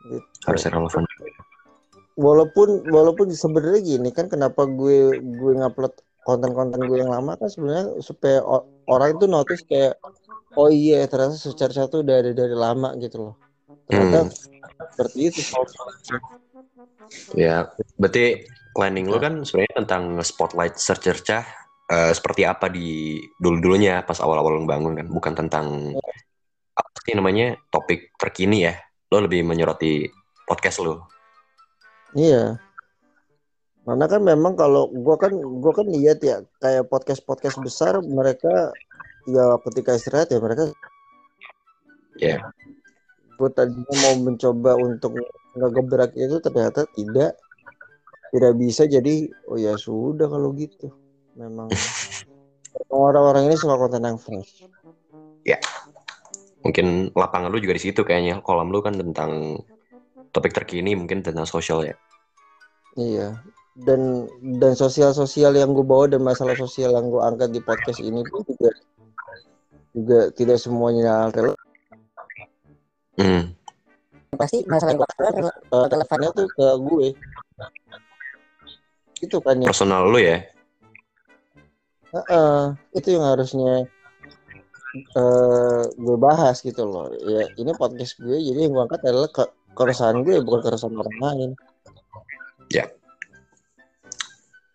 Gitu. 0.00 0.26
harus 0.44 0.62
relevan. 0.66 1.04
Walaupun 2.20 2.84
walaupun 2.92 3.32
sebenarnya 3.32 3.80
gini 3.96 4.12
kan 4.12 4.28
kenapa 4.28 4.68
gue 4.68 5.16
gue 5.16 5.52
ngupload 5.56 5.96
konten-konten 6.28 6.84
gue 6.84 7.00
yang 7.00 7.08
lama 7.08 7.40
kan 7.40 7.48
sebenarnya 7.48 7.96
supaya 8.04 8.44
orang 8.84 9.16
itu 9.16 9.24
notice 9.24 9.64
kayak 9.64 9.96
oh 10.54 10.68
iya 10.68 11.08
ternyata 11.08 11.40
secara 11.40 11.72
satu 11.72 12.04
udah 12.04 12.20
ada 12.20 12.32
dari 12.36 12.52
lama 12.52 12.92
gitu 13.00 13.32
loh 13.32 13.34
ternyata 13.88 14.28
Hmm. 14.28 14.32
seperti 14.94 15.18
itu 15.32 15.40
Ya, 17.34 17.66
berarti 17.98 18.46
planning 18.74 19.10
lu 19.10 19.18
kan 19.18 19.42
sebenarnya 19.42 19.82
tentang 19.82 20.22
spotlight 20.22 20.78
secercah 20.78 21.42
eh, 21.90 22.12
seperti 22.14 22.46
apa 22.46 22.70
di 22.70 23.18
dulu-dulunya 23.42 24.06
pas 24.06 24.22
awal-awal 24.22 24.62
bangun 24.62 24.94
kan, 24.94 25.06
bukan 25.10 25.32
tentang 25.34 25.66
apa 26.78 26.98
sih 27.02 27.18
namanya 27.18 27.58
topik 27.74 28.14
terkini 28.14 28.70
ya. 28.70 28.78
Lo 29.10 29.26
lebih 29.26 29.42
menyoroti 29.42 30.06
podcast 30.46 30.78
lu. 30.86 31.02
Iya. 32.16 32.58
Karena 33.86 34.06
kan 34.06 34.20
memang 34.22 34.54
kalau 34.54 34.86
gua 34.92 35.16
kan 35.18 35.32
gua 35.34 35.72
kan 35.74 35.86
lihat 35.90 36.22
ya 36.22 36.44
kayak 36.62 36.86
podcast-podcast 36.86 37.58
besar 37.62 37.98
mereka 38.04 38.70
ya 39.26 39.58
ketika 39.68 39.96
istirahat 39.96 40.30
ya 40.30 40.40
mereka 40.40 40.70
Ya. 42.20 42.52
gue 43.40 43.48
tadinya 43.56 43.96
mau 44.04 44.28
mencoba 44.28 44.76
untuk 44.76 45.16
ngegebrak 45.56 46.12
itu 46.12 46.36
ternyata 46.44 46.84
tidak 46.92 47.32
tidak 48.28 48.52
bisa 48.60 48.84
jadi 48.84 49.32
oh 49.48 49.56
ya 49.56 49.72
sudah 49.80 50.28
kalau 50.28 50.52
gitu 50.52 50.92
memang 51.32 51.72
orang-orang 52.92 53.48
ini 53.48 53.56
suka 53.56 53.80
konten 53.80 54.04
yang 54.04 54.20
fresh 54.20 54.68
Mungkin 56.60 57.16
lapangan 57.16 57.48
lu 57.48 57.58
juga 57.60 57.76
di 57.76 57.82
situ 57.82 58.04
kayaknya. 58.04 58.44
Kolam 58.44 58.68
lu 58.68 58.84
kan 58.84 58.96
tentang 58.96 59.60
topik 60.30 60.54
terkini 60.54 60.94
mungkin 60.94 61.22
tentang 61.22 61.46
sosial 61.46 61.82
ya. 61.84 61.94
iya 62.98 63.38
dan 63.78 64.26
dan 64.58 64.74
sosial-sosial 64.74 65.54
yang 65.54 65.70
gue 65.72 65.86
bawa 65.86 66.10
dan 66.10 66.20
masalah 66.26 66.58
sosial 66.58 66.90
yang 66.90 67.06
gue 67.08 67.22
angkat 67.22 67.54
di 67.54 67.62
podcast 67.62 68.02
ini 68.02 68.26
pun 68.26 68.42
juga 68.42 68.70
juga 69.94 70.18
tidak 70.34 70.58
semuanya 70.58 71.30
relevan 71.30 71.58
Hmm. 73.20 73.52
pasti 74.34 74.64
masalah 74.64 74.96
yang 74.96 75.02
Eh, 75.70 75.86
relevannya 75.86 76.28
tuh 76.34 76.48
ke 76.50 76.66
gue 76.82 77.06
itu 79.20 79.36
kan 79.44 79.56
ya 79.60 79.68
Personal 79.68 80.08
lu 80.08 80.18
ya. 80.18 80.40
Heeh, 82.10 82.60
itu 82.98 83.08
yang 83.14 83.22
harusnya 83.22 83.86
eh 85.14 85.82
gue 85.94 86.16
bahas 86.18 86.58
gitu 86.66 86.82
loh 86.82 87.06
ya 87.22 87.46
ini 87.54 87.70
podcast 87.78 88.18
gue 88.18 88.34
jadi 88.34 88.66
yang 88.66 88.74
gue 88.74 88.82
angkat 88.82 89.00
adalah 89.06 89.30
ke 89.30 89.44
keresahan 89.80 90.20
gue 90.20 90.36
bukan 90.44 90.60
keresahan 90.60 90.92
orang 90.92 91.16
lain 91.18 91.50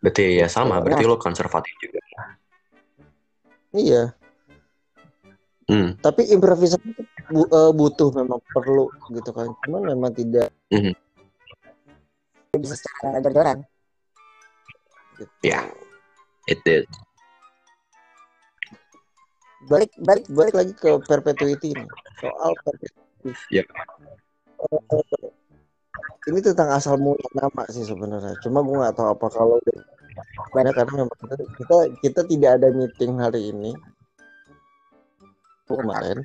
Berarti 0.06 0.38
ya 0.38 0.46
sama, 0.46 0.78
berarti 0.86 1.02
lu 1.02 1.18
konservatif 1.18 1.74
juga. 1.82 1.98
iya 3.74 4.14
Hmm. 5.66 5.98
tapi 5.98 6.30
improvisasi 6.30 6.94
bu- 7.26 7.50
eh, 7.50 7.72
butuh 7.74 8.14
memang 8.14 8.38
perlu 8.54 8.86
gitu 9.10 9.34
kan 9.34 9.50
cuman 9.66 9.98
memang 9.98 10.14
tidak 10.14 10.54
bisa 12.54 12.78
secara 12.78 13.18
jor-joran 13.18 13.66
gitu. 15.18 15.34
Ya. 15.42 15.66
It 16.46 16.62
is. 16.70 16.86
balik 19.66 19.90
balik 19.98 20.30
balik 20.30 20.54
lagi 20.54 20.74
ke 20.78 21.02
perpetuity 21.02 21.74
ini 21.74 21.90
soal 22.22 22.54
perpetuity. 22.62 23.34
Eh, 23.58 23.66
ini 26.26 26.40
tentang 26.42 26.70
asal 26.74 26.98
mula 26.98 27.22
nama 27.38 27.64
sih 27.70 27.86
sebenarnya. 27.86 28.34
Cuma 28.42 28.66
gue 28.66 28.76
nggak 28.82 28.96
tahu 28.98 29.08
apa 29.14 29.28
kalau 29.30 29.58
karena 30.56 30.72
karena 30.72 30.94
memang 31.06 31.18
kita, 31.20 31.36
kita 31.60 31.76
kita 32.02 32.22
tidak 32.26 32.52
ada 32.62 32.68
meeting 32.74 33.14
hari 33.22 33.54
ini. 33.54 33.72
Kemarin. 35.66 36.22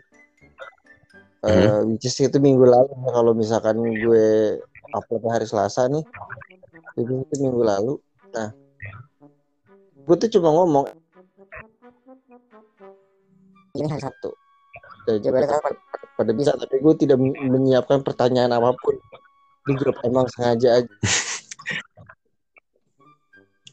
Eh, 1.41 1.81
which 1.89 2.05
is 2.05 2.17
itu 2.21 2.37
minggu 2.37 2.65
lalu. 2.65 2.93
Kalau 3.09 3.33
misalkan 3.33 3.81
gue 3.81 4.61
upload 4.93 5.25
hari 5.29 5.47
Selasa 5.49 5.89
nih 5.89 6.05
itu, 7.01 7.25
itu 7.25 7.35
minggu 7.41 7.63
lalu. 7.65 7.95
Nah 8.37 8.53
gue 10.11 10.17
tuh 10.27 10.31
cuma 10.35 10.51
ngomong 10.51 10.91
ini 13.79 13.87
hari 13.87 14.03
Sabtu 14.03 14.35
tuh 15.03 15.17
dan 15.17 15.25
ya 15.25 15.31
boleh 15.31 15.49
tahu 15.49 15.61
Pak. 15.63 15.73
pada 16.15 16.33
bisa 16.33 16.51
tapi 16.55 16.77
gue 16.77 16.95
tidak 16.97 17.19
men- 17.19 17.41
menyiapkan 17.41 18.01
pertanyaan 18.01 18.53
apa 18.53 18.77
pun 18.77 18.95
di 19.63 19.73
grup 19.75 19.97
emang 20.03 20.27
sengaja 20.29 20.81
aja 20.81 20.91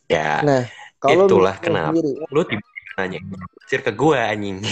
Ya, 0.07 0.39
nah 0.39 0.63
kalau 1.03 1.27
Itulah 1.27 1.59
lu 1.59 1.63
kenapa. 1.67 1.91
sendiri 1.91 2.11
lu 2.31 2.41
tiba 2.47 2.63
nanya. 2.95 3.19
Sir 3.67 3.83
ke 3.83 3.91
gua 3.91 4.31
anjing. 4.31 4.63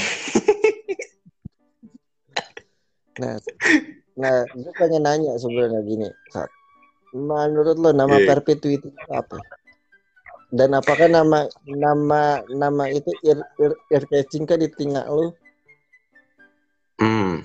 nah 3.15 3.35
nah 4.15 4.47
gue 4.47 4.73
pengen 4.75 5.03
nanya 5.03 5.35
sebenarnya 5.35 5.83
gini 5.83 6.07
saat 6.31 6.47
menurut 7.11 7.75
lo 7.75 7.91
nama 7.91 8.15
Iya. 8.15 8.27
perpetuity 8.27 8.87
itu 8.87 8.87
apa 9.07 9.39
dan 10.51 10.71
apakah 10.71 11.07
nama 11.07 11.47
nama 11.63 12.43
nama 12.47 12.83
itu 12.87 13.11
ear, 13.23 13.39
ear, 13.55 13.71
ear 13.87 14.03
catching 14.07 14.43
kan 14.43 14.59
di 14.59 14.67
telinga 14.67 15.03
lo 15.07 15.35
Hmm. 16.95 17.43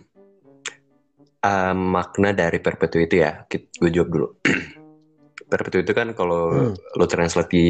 Eh, 1.40 1.74
makna 1.74 2.36
dari 2.36 2.60
perpetuity 2.60 3.16
ya, 3.16 3.48
gue 3.48 3.90
jawab 3.90 4.08
dulu. 4.12 4.28
perpetuity 5.50 5.88
itu 5.90 5.94
kan 5.96 6.08
kalau 6.12 6.52
Hmm. 6.52 6.74
lo 6.94 7.06
translate 7.08 7.50
di 7.50 7.64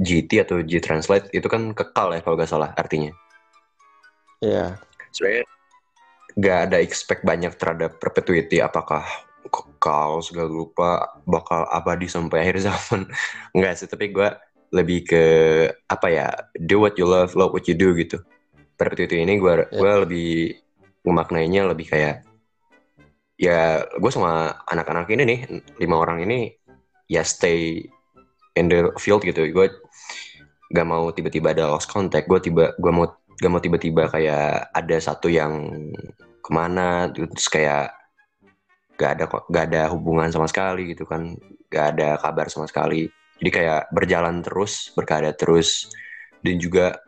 GT 0.00 0.42
atau 0.42 0.64
G 0.64 0.80
translate 0.80 1.28
itu 1.30 1.44
kan 1.46 1.76
kekal 1.76 2.16
ya 2.16 2.20
kalau 2.24 2.34
gak 2.40 2.48
salah 2.48 2.72
artinya. 2.74 3.12
ya 4.40 4.80
Sebenarnya 5.12 5.44
gak 6.40 6.58
ada 6.70 6.76
expect 6.80 7.22
banyak 7.22 7.52
terhadap 7.60 8.00
perpetuity 8.00 8.64
apakah 8.64 9.04
kekal 9.44 10.24
segala 10.24 10.48
lupa 10.48 10.90
bakal 11.28 11.68
abadi 11.68 12.08
sampai 12.08 12.40
akhir 12.48 12.64
zaman. 12.64 13.04
Enggak 13.54 13.76
sih, 13.76 13.86
tapi 13.86 14.08
gue 14.10 14.28
lebih 14.72 15.04
ke 15.04 15.24
apa 15.90 16.06
ya 16.08 16.26
do 16.56 16.80
what 16.80 16.96
you 16.96 17.04
love, 17.04 17.36
love 17.36 17.52
what 17.52 17.68
you 17.68 17.76
do 17.76 17.92
gitu. 17.92 18.16
Perpetuity 18.80 19.20
ini 19.20 19.36
gue 19.36 19.68
Ya. 19.68 19.76
gue 19.76 19.92
lebih 20.08 20.30
memaknainya 21.06 21.64
lebih 21.70 21.88
kayak 21.90 22.26
ya 23.40 23.88
gue 23.88 24.10
sama 24.12 24.52
anak-anak 24.68 25.08
ini 25.16 25.22
nih 25.24 25.40
lima 25.80 25.96
orang 25.96 26.28
ini 26.28 26.52
ya 27.08 27.24
stay 27.24 27.88
in 28.54 28.68
the 28.68 28.92
field 29.00 29.24
gitu. 29.24 29.48
Gue 29.50 29.72
gak 30.70 30.86
mau 30.86 31.08
tiba-tiba 31.10 31.56
ada 31.56 31.72
lost 31.72 31.88
contact. 31.88 32.28
Gue 32.28 32.38
tiba 32.38 32.76
gue 32.76 32.92
mau 32.92 33.08
gak 33.40 33.50
mau 33.50 33.58
tiba-tiba 33.58 34.12
kayak 34.12 34.70
ada 34.76 34.96
satu 35.00 35.32
yang 35.32 35.66
ke 36.40 36.50
mana 36.52 37.08
terus 37.10 37.48
kayak 37.48 37.96
gak 39.00 39.16
ada 39.16 39.24
gak 39.48 39.64
ada 39.72 39.82
hubungan 39.90 40.28
sama 40.28 40.46
sekali 40.46 40.92
gitu 40.92 41.08
kan. 41.08 41.34
Gak 41.72 41.96
ada 41.96 42.20
kabar 42.20 42.46
sama 42.52 42.68
sekali. 42.68 43.08
Jadi 43.40 43.50
kayak 43.50 43.88
berjalan 43.96 44.44
terus 44.44 44.92
berkarya 44.92 45.32
terus 45.32 45.88
dan 46.44 46.60
juga 46.60 47.00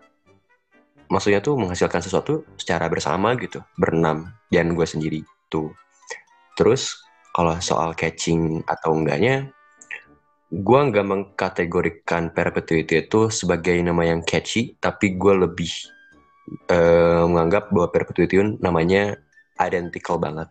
maksudnya 1.12 1.44
tuh 1.44 1.60
menghasilkan 1.60 2.00
sesuatu 2.00 2.48
secara 2.56 2.88
bersama 2.88 3.36
gitu 3.36 3.60
berenam 3.76 4.32
dan 4.48 4.72
gue 4.72 4.86
sendiri 4.88 5.20
tuh. 5.52 5.68
Terus 6.56 6.96
kalau 7.36 7.52
soal 7.60 7.92
catching 7.92 8.64
atau 8.64 8.96
enggaknya 8.96 9.52
gue 10.52 10.80
nggak 10.88 11.06
mengkategorikan 11.08 12.32
perpetuity 12.32 13.08
itu 13.08 13.28
sebagai 13.28 13.76
nama 13.80 14.04
yang 14.08 14.24
catchy 14.24 14.76
tapi 14.80 15.16
gue 15.16 15.48
lebih 15.48 15.72
eh, 16.68 17.24
menganggap 17.28 17.68
bahwa 17.72 17.88
perpetuity 17.92 18.40
itu 18.40 18.56
namanya 18.60 19.16
identical 19.60 20.16
banget. 20.16 20.48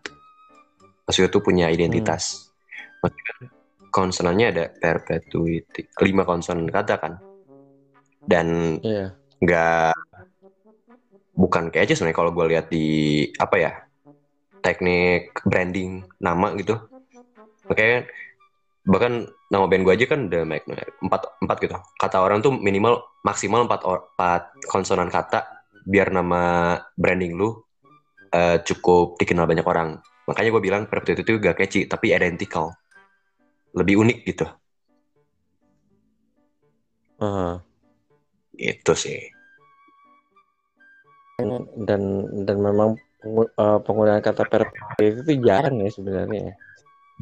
Maksudnya 1.06 1.30
tuh 1.30 1.42
punya 1.42 1.66
identitas. 1.70 2.50
Maksudnya 3.02 3.50
konsonannya 3.92 4.46
ada 4.54 4.64
perpetuity 4.70 5.90
lima 6.02 6.22
konsonan 6.22 6.70
kata 6.70 6.94
kan? 6.98 7.12
Dan 8.22 8.78
Iya. 8.82 9.14
nggak 9.42 9.94
bukan 11.42 11.74
kayak 11.74 11.90
aja 11.90 11.94
sebenarnya 11.98 12.18
kalau 12.22 12.30
gue 12.30 12.46
lihat 12.54 12.66
di 12.70 12.86
apa 13.42 13.56
ya 13.58 13.72
teknik 14.62 15.34
branding 15.42 16.06
nama 16.22 16.54
gitu. 16.54 16.78
Makanya 17.66 18.06
bahkan 18.86 19.26
nama 19.50 19.66
band 19.66 19.82
gue 19.82 19.94
aja 19.98 20.06
kan 20.06 20.30
udah 20.30 20.42
make- 20.46 20.70
empat 21.02 21.22
empat 21.42 21.56
gitu. 21.58 21.74
Kata 21.98 22.22
orang 22.22 22.46
tuh 22.46 22.54
minimal 22.54 23.02
maksimal 23.26 23.66
empat 23.66 23.82
empat 23.82 24.42
konsonan 24.70 25.10
kata 25.10 25.42
biar 25.82 26.14
nama 26.14 26.78
branding 26.94 27.34
lu 27.34 27.58
eh, 28.30 28.62
cukup 28.62 29.18
dikenal 29.18 29.50
banyak 29.50 29.66
orang. 29.66 29.98
Makanya 30.30 30.54
gue 30.54 30.62
bilang 30.62 30.82
Perpetuity 30.86 31.26
itu 31.26 31.42
gak 31.42 31.58
catchy 31.58 31.90
tapi 31.90 32.14
identical. 32.14 32.70
Lebih 33.74 33.98
unik 33.98 34.18
gitu. 34.30 34.46
Aha. 37.22 37.62
itu 38.58 38.92
sih 38.98 39.30
dan 41.40 42.02
dan 42.44 42.56
memang 42.60 43.00
eh, 43.24 43.78
penggunaan 43.82 44.20
kata 44.20 44.44
perpetuity 44.44 45.24
itu 45.24 45.32
jarang 45.46 45.80
ya 45.80 45.88
sebenarnya 45.88 46.40
ya. 46.52 46.54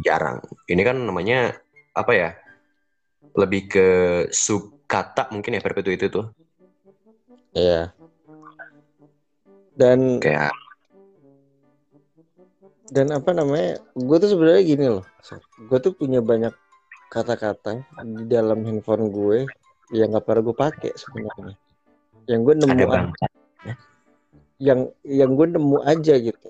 jarang. 0.00 0.42
Ini 0.66 0.82
kan 0.82 0.96
namanya 0.98 1.54
apa 1.94 2.12
ya? 2.16 2.30
Lebih 3.36 3.62
ke 3.70 3.88
sub 4.34 4.74
kata 4.90 5.30
mungkin 5.30 5.54
ya 5.54 5.62
perpetuity 5.62 6.08
itu 6.08 6.08
tuh. 6.10 6.26
Iya. 7.54 7.94
Dan 9.78 10.18
Kayak 10.18 10.50
dan 12.90 13.14
apa 13.14 13.30
namanya? 13.30 13.78
Gue 13.94 14.16
tuh 14.18 14.34
sebenarnya 14.34 14.62
gini 14.66 14.86
loh. 14.90 15.04
Gue 15.70 15.78
tuh 15.78 15.94
punya 15.94 16.18
banyak 16.18 16.50
kata-kata 17.10 17.86
di 18.02 18.24
dalam 18.26 18.66
handphone 18.66 19.14
gue 19.14 19.46
yang 19.94 20.10
nggak 20.10 20.26
pernah 20.26 20.42
gue 20.42 20.56
pakai 20.58 20.92
sebenarnya. 20.98 21.54
Yang 22.26 22.40
gue 22.42 22.54
nemu 22.66 22.74
ada 22.74 22.86
a- 22.86 22.90
bang. 22.90 23.08
Yang 24.60 24.92
yang 25.02 25.32
gue 25.34 25.46
nemu 25.56 25.80
aja 25.82 26.14
gitu. 26.20 26.48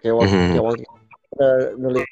Kayak 0.00 0.14
waktu, 0.16 0.32
Mhm. 0.32 0.48
kayak 0.54 0.64
waktu 0.64 0.84
kita 0.86 1.48
nulis 1.76 2.08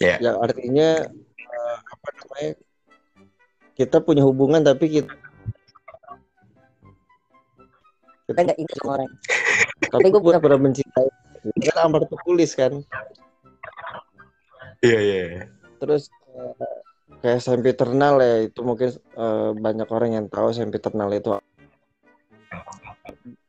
Ya. 0.00 0.16
yang 0.22 0.36
artinya 0.40 0.88
eh, 1.36 1.76
apa 1.76 2.08
namanya? 2.16 2.52
Kita 3.76 3.96
punya 4.00 4.22
hubungan 4.24 4.62
tapi 4.62 4.88
kita 4.88 5.12
Kita 8.30 8.46
nggak 8.46 8.60
ingat 8.62 8.78
orang. 8.86 9.10
tapi 9.92 10.06
gue 10.06 10.22
pernah 10.22 10.38
pernah 10.40 10.60
mencintai. 10.62 11.08
Kan 11.66 11.76
amar 11.82 12.06
tertulis 12.06 12.54
kan. 12.54 12.78
Iya 14.80 14.98
iya. 15.02 15.20
iya. 15.34 15.42
Terus 15.82 16.06
eh, 16.30 16.54
kayak 17.20 17.42
sempiternal 17.42 18.22
ya 18.22 18.46
itu 18.46 18.60
mungkin 18.62 18.94
eh, 18.94 19.50
banyak 19.58 19.88
orang 19.90 20.10
yang 20.14 20.26
tahu 20.30 20.54
sempiternal 20.54 21.10
itu 21.10 21.34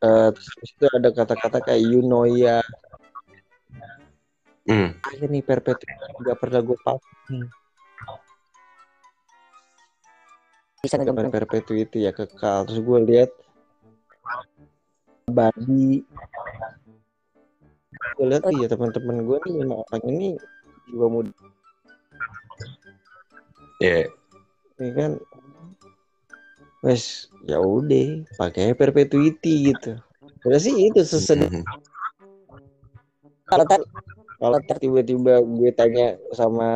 eh 0.01 0.29
terus 0.33 0.49
itu 0.65 0.85
ada 0.89 1.09
kata-kata 1.09 1.57
kayak 1.61 1.81
you 1.81 2.01
know 2.01 2.25
ya 2.25 2.59
Hmm. 4.61 4.93
akhirnya 5.01 5.27
nih 5.27 5.43
perpetuity 5.43 5.89
nggak 6.21 6.37
pernah 6.37 6.61
gue 6.61 6.77
pakai 6.77 7.41
Bisa 10.79 10.95
dengan 10.97 11.13
ngegabung. 11.17 11.33
perpetuity 11.33 11.97
ya 12.05 12.13
kekal 12.13 12.65
terus 12.65 12.77
gue 12.79 12.99
lihat 13.03 13.29
badi 15.27 16.05
gue 18.15 18.25
lihat 18.25 18.43
iya 18.49 18.65
teman-teman 18.65 19.25
gue 19.25 19.37
nih 19.41 19.53
lima 19.61 19.75
orang 19.81 20.01
ini 20.05 20.29
juga 20.85 21.05
muda 21.09 21.31
Iya. 23.77 24.13
ini 24.77 24.89
kan 24.93 25.11
wes 26.81 27.29
ya 27.45 27.61
udah 27.61 28.25
pakai 28.37 28.73
perpetuity 28.73 29.73
gitu. 29.73 30.01
Udah 30.41 30.59
sih 30.61 30.73
itu 30.73 31.01
sesedih. 31.05 31.49
Mhm. 31.49 31.65
Kalau 33.45 33.65
kan 33.69 33.81
kalau 34.41 34.57
tiba-tiba 34.65 35.45
gue 35.45 35.69
tanya 35.77 36.17
sama 36.33 36.69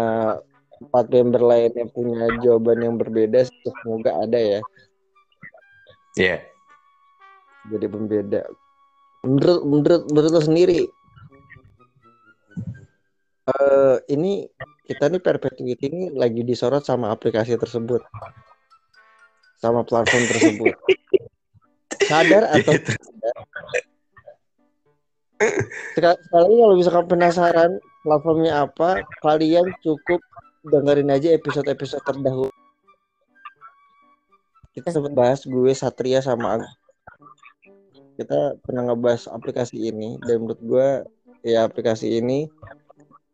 empat 0.78 1.06
member 1.10 1.42
lain 1.42 1.72
yang 1.74 1.90
punya 1.90 2.30
jawaban 2.46 2.78
yang 2.86 2.96
berbeda 3.02 3.50
semoga 3.66 4.14
ada 4.22 4.38
ya. 4.38 4.62
Iya. 6.16 6.38
jadi 7.66 7.90
pembeda. 7.90 8.42
Menurut 9.26 9.62
menurut 9.66 10.02
menurut 10.14 10.32
lo 10.38 10.42
sendiri 10.46 10.86
eh 13.46 13.96
ini 14.10 14.50
kita 14.86 15.10
nih 15.10 15.22
perpetuity 15.22 15.86
ini 15.90 16.04
lagi 16.14 16.42
disorot 16.42 16.82
sama 16.82 17.14
aplikasi 17.14 17.58
tersebut 17.58 18.02
sama 19.66 19.82
platform 19.82 20.24
tersebut 20.30 20.76
sadar 22.06 22.46
atau 22.56 22.74
Gitu. 22.78 22.92
Sekali, 25.96 26.20
kalau 26.32 26.76
misalkan 26.80 27.06
penasaran 27.12 27.72
platformnya 28.08 28.64
apa, 28.64 29.04
kalian 29.20 29.68
cukup 29.84 30.24
dengerin 30.64 31.12
aja 31.12 31.36
episode-episode 31.36 32.02
terdahulu. 32.08 32.54
Kita 34.72 34.92
sempat 34.92 35.12
bahas 35.12 35.44
gue 35.44 35.72
Satria 35.76 36.24
sama 36.24 36.60
Agus. 36.60 36.72
Kita 38.16 38.56
pernah 38.64 38.92
ngebahas 38.92 39.28
aplikasi 39.28 39.92
ini 39.92 40.16
dan 40.24 40.44
menurut 40.44 40.62
gue 40.64 40.88
ya 41.44 41.68
aplikasi 41.68 42.16
ini 42.20 42.48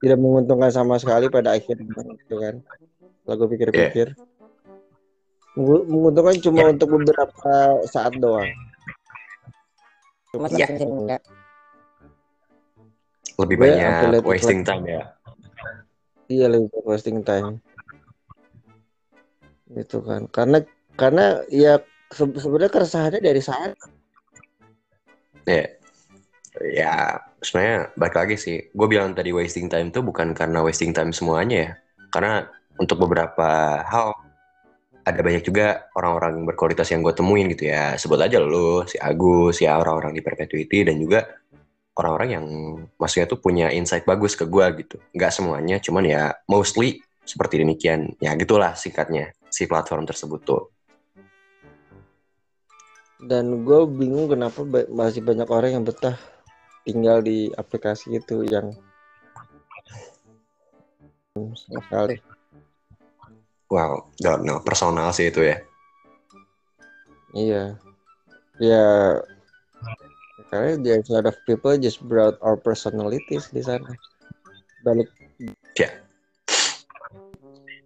tidak 0.02 0.18
menguntungkan 0.18 0.74
sama 0.74 0.98
sekali 0.98 1.30
pada 1.30 1.54
akhirnya 1.54 1.86
gitu 2.18 2.36
kan. 2.42 2.66
Kalau 3.26 3.36
gue 3.46 3.50
pikir-pikir. 3.58 4.18
Mengu- 4.18 4.41
Menguntungkan 5.58 6.40
cuma 6.40 6.72
untuk 6.72 6.90
beberapa 6.96 7.54
saat 7.88 8.16
doang. 8.16 8.48
cuma 10.32 10.48
Iya. 10.48 10.64
sering 10.64 10.92
enggak. 10.96 11.22
Lebih 13.36 13.56
Gue 13.60 13.64
banyak 13.68 14.24
wasting 14.24 14.64
time 14.64 14.84
ya. 14.88 15.04
Iya 16.32 16.48
lebih 16.48 16.72
ke 16.72 16.80
wasting 16.88 17.20
time. 17.20 17.60
Gitu 19.76 20.00
kan. 20.00 20.32
Karena 20.32 20.64
karena 20.96 21.44
ya 21.52 21.84
se- 22.16 22.40
sebenarnya 22.40 22.72
keresahannya 22.72 23.20
dari 23.20 23.44
saya. 23.44 23.76
Iya. 25.44 25.68
Ya, 26.64 27.20
sebenarnya 27.44 27.92
balik 28.00 28.16
lagi 28.16 28.36
sih. 28.40 28.72
Gue 28.72 28.88
bilang 28.88 29.12
tadi 29.12 29.36
wasting 29.36 29.68
time 29.68 29.92
itu 29.92 30.00
bukan 30.00 30.32
karena 30.32 30.64
wasting 30.64 30.96
time 30.96 31.12
semuanya 31.12 31.58
ya. 31.60 31.72
Karena 32.08 32.48
untuk 32.80 33.04
beberapa 33.04 33.84
hal 33.84 34.16
ada 35.02 35.20
banyak 35.26 35.44
juga 35.46 35.90
orang-orang 35.98 36.42
yang 36.42 36.46
berkualitas 36.54 36.88
yang 36.94 37.02
gue 37.02 37.14
temuin 37.14 37.50
gitu 37.52 37.70
ya. 37.74 37.98
Sebut 37.98 38.22
aja 38.22 38.38
lu, 38.38 38.86
si 38.86 39.02
Agus, 39.02 39.62
ya 39.62 39.82
orang-orang 39.82 40.14
di 40.14 40.22
Perpetuity 40.22 40.86
dan 40.86 40.96
juga 41.02 41.26
orang-orang 41.98 42.30
yang 42.30 42.46
maksudnya 42.96 43.28
tuh 43.28 43.42
punya 43.42 43.74
insight 43.74 44.06
bagus 44.06 44.38
ke 44.38 44.46
gue 44.46 44.66
gitu. 44.86 44.98
Nggak 45.14 45.32
semuanya, 45.34 45.78
cuman 45.82 46.04
ya 46.06 46.24
mostly 46.46 47.02
seperti 47.26 47.62
demikian. 47.62 48.14
Ya 48.22 48.34
gitulah 48.38 48.78
singkatnya 48.78 49.34
si 49.50 49.66
platform 49.66 50.06
tersebut 50.06 50.42
tuh. 50.46 50.64
Dan 53.22 53.62
gue 53.66 53.86
bingung 53.86 54.30
kenapa 54.34 54.66
masih 54.90 55.22
banyak 55.22 55.46
orang 55.46 55.78
yang 55.78 55.86
betah 55.86 56.18
tinggal 56.82 57.22
di 57.22 57.54
aplikasi 57.54 58.18
itu 58.18 58.42
yang 58.50 58.74
sekali. 61.54 62.31
Wow, 63.72 64.12
don't 64.20 64.44
know. 64.44 64.60
Personal 64.60 65.16
sih 65.16 65.32
itu 65.32 65.48
ya. 65.48 65.58
Iya. 67.32 67.64
Ya 68.60 68.86
karena 70.52 70.76
there's 70.84 71.08
a 71.08 71.16
lot 71.16 71.32
of 71.32 71.40
people 71.48 71.72
just 71.80 72.04
brought 72.04 72.36
our 72.44 72.60
personalities 72.60 73.48
di 73.56 73.64
sana. 73.64 73.96
Balik. 74.84 75.08
Ya. 75.80 75.88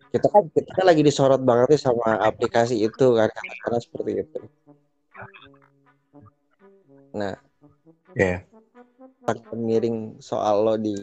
Kita 0.09 0.25
kan 0.33 0.49
kita 0.49 0.71
kan 0.73 0.86
lagi 0.89 1.05
disorot 1.05 1.45
banget 1.45 1.77
nih 1.77 1.81
sama 1.86 2.17
aplikasi 2.25 2.81
itu 2.81 3.05
kan 3.13 3.29
karena 3.61 3.77
seperti 3.77 4.11
itu. 4.25 4.39
Nah, 7.13 7.38
Ya. 8.17 8.41
akan 9.27 9.59
miring 9.61 10.17
soal 10.23 10.65
lo 10.65 10.75
di 10.81 10.97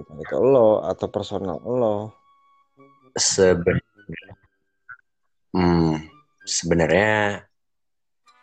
entah 0.00 0.16
itu 0.16 0.36
lo 0.40 0.80
atau 0.80 1.06
personal 1.12 1.60
lo. 1.60 2.16
Seben 3.14 3.76
Hmm, 5.50 5.98
sebenarnya 6.46 7.42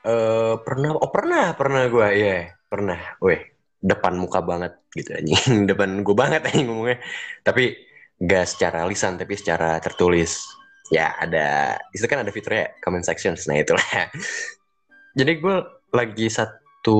eh 0.08 0.56
pernah 0.64 0.90
oh 1.00 1.12
pernah 1.12 1.56
pernah 1.56 1.84
gue 1.88 2.08
ya 2.20 2.40
pernah. 2.68 3.00
Weh 3.24 3.42
depan 3.80 4.20
muka 4.20 4.44
banget 4.44 4.76
gitu 4.92 5.16
anjing. 5.16 5.64
Depan 5.72 6.04
gue 6.04 6.16
banget 6.16 6.44
anjing 6.52 6.68
ngomongnya. 6.68 7.00
Tapi 7.48 7.76
gak 8.20 8.46
secara 8.50 8.84
lisan 8.92 9.16
tapi 9.16 9.40
secara 9.40 9.80
tertulis. 9.80 10.44
Ya 10.92 11.16
ada 11.20 11.80
itu 11.96 12.04
kan 12.08 12.24
ada 12.24 12.32
fiturnya 12.32 12.76
comment 12.84 13.04
sections 13.04 13.48
nah 13.48 13.56
itulah. 13.56 13.84
Jadi 15.20 15.32
gue 15.40 15.58
lagi 15.96 16.28
satu 16.28 17.00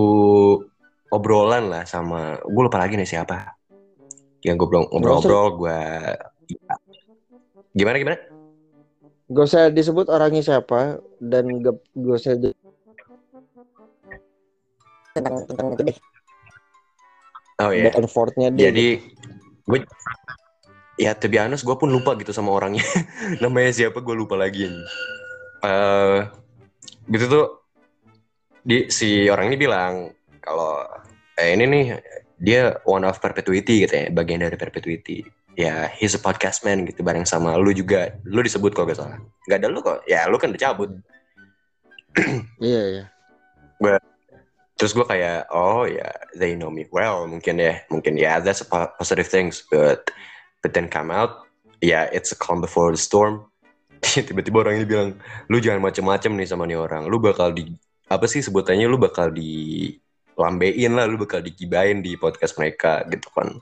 obrolan 1.12 1.68
lah 1.72 1.84
sama 1.84 2.40
gue 2.40 2.64
lupa 2.64 2.80
lagi 2.80 2.96
nih 2.96 3.08
siapa 3.08 3.57
yang 4.46 4.56
gue 4.58 4.68
ngobrol-ngobrol 4.70 5.48
gue 5.58 5.80
gimana 7.74 7.98
gimana 7.98 8.20
Gak 9.28 9.44
usah 9.44 9.68
disebut 9.68 10.08
orangnya 10.08 10.40
siapa 10.40 11.04
dan 11.20 11.60
gak, 11.60 11.76
gak 12.00 12.16
usah 12.16 12.34
di- 12.40 12.56
tentang 15.12 15.44
tentang 15.50 15.68
itu 15.76 15.84
deh 15.92 15.98
oh 17.60 17.72
iya 17.74 17.90
back 17.90 17.98
and 18.00 18.10
forth-nya 18.10 18.48
dia. 18.54 18.70
Jadi 18.72 18.88
gue 19.68 19.80
ya 20.98 21.12
to 21.14 21.28
be 21.30 21.38
honest 21.38 21.66
gue 21.66 21.76
pun 21.76 21.90
lupa 21.90 22.16
gitu 22.18 22.32
sama 22.32 22.54
orangnya. 22.54 22.86
Namanya 23.44 23.74
siapa 23.74 24.00
gue 24.02 24.16
lupa 24.16 24.38
lagi. 24.38 24.70
Eh 25.66 26.20
gitu 27.12 27.26
tuh 27.28 27.46
di 28.68 28.92
si 28.92 29.26
orang 29.32 29.52
ini 29.52 29.58
bilang 29.58 30.12
kalau 30.44 30.84
eh 31.40 31.56
ini 31.56 31.66
nih 31.66 31.86
dia 32.38 32.78
one 32.86 33.04
of 33.06 33.18
perpetuity 33.18 33.86
gitu 33.86 33.94
ya, 33.94 34.06
bagian 34.14 34.42
dari 34.42 34.58
perpetuity. 34.58 35.26
Ya, 35.58 35.90
he's 35.90 36.14
a 36.14 36.22
podcast 36.22 36.62
man 36.62 36.86
gitu 36.86 37.02
bareng 37.02 37.26
sama 37.26 37.58
lu 37.58 37.74
juga. 37.74 38.14
Lu 38.30 38.46
disebut 38.46 38.78
kalau 38.78 38.94
gak 38.94 39.02
salah. 39.02 39.18
Gak 39.50 39.66
ada 39.66 39.74
lu 39.74 39.82
kok. 39.82 40.06
Ya, 40.06 40.30
lu 40.30 40.38
kan 40.38 40.54
udah 40.54 40.62
cabut. 40.62 40.92
Iya, 42.62 42.84
iya. 42.90 43.04
Terus 44.78 44.94
gue 44.94 45.06
kayak, 45.10 45.50
oh 45.50 45.90
ya, 45.90 46.06
they 46.38 46.54
know 46.54 46.70
me 46.70 46.86
well 46.94 47.26
mungkin 47.26 47.58
ya, 47.58 47.82
mungkin 47.90 48.14
ya, 48.14 48.38
that's 48.38 48.62
a 48.62 48.68
po- 48.70 48.94
positive 49.02 49.26
things, 49.26 49.66
but 49.74 50.14
but 50.62 50.78
then 50.78 50.86
come 50.86 51.10
out, 51.10 51.50
ya 51.82 52.06
it's 52.14 52.30
a 52.30 52.38
calm 52.38 52.62
before 52.62 52.94
the 52.94 53.02
storm. 53.02 53.50
Tiba-tiba 54.30 54.62
orang 54.62 54.78
ini 54.78 54.86
bilang, 54.86 55.10
lu 55.50 55.58
jangan 55.58 55.82
macem-macem 55.82 56.30
nih 56.38 56.46
sama 56.46 56.70
nih 56.70 56.78
orang, 56.78 57.10
lu 57.10 57.18
bakal 57.18 57.50
di 57.58 57.74
apa 58.06 58.30
sih 58.30 58.46
sebutannya, 58.46 58.86
lu 58.86 59.02
bakal 59.02 59.34
di 59.34 59.98
lambein 60.38 60.94
lah, 60.94 61.10
lu 61.10 61.18
bakal 61.18 61.42
digibain 61.42 62.00
di 62.00 62.14
podcast 62.16 62.56
mereka 62.62 63.02
gitu 63.10 63.28
kan, 63.34 63.58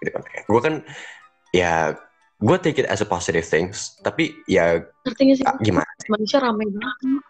gitu 0.00 0.10
kan. 0.10 0.22
Gue 0.48 0.60
kan, 0.60 0.74
ya, 1.52 1.92
gue 2.40 2.56
take 2.58 2.80
it 2.80 2.88
as 2.88 3.04
a 3.04 3.08
positive 3.08 3.44
things, 3.44 4.00
tapi 4.00 4.32
ya 4.48 4.80
ngerti 5.04 5.20
gak 5.30 5.36
sih 5.38 5.46
ah, 5.46 5.56
gimana? 5.60 5.88
manusia 6.08 6.40
ramai 6.40 6.66
banget 6.68 7.22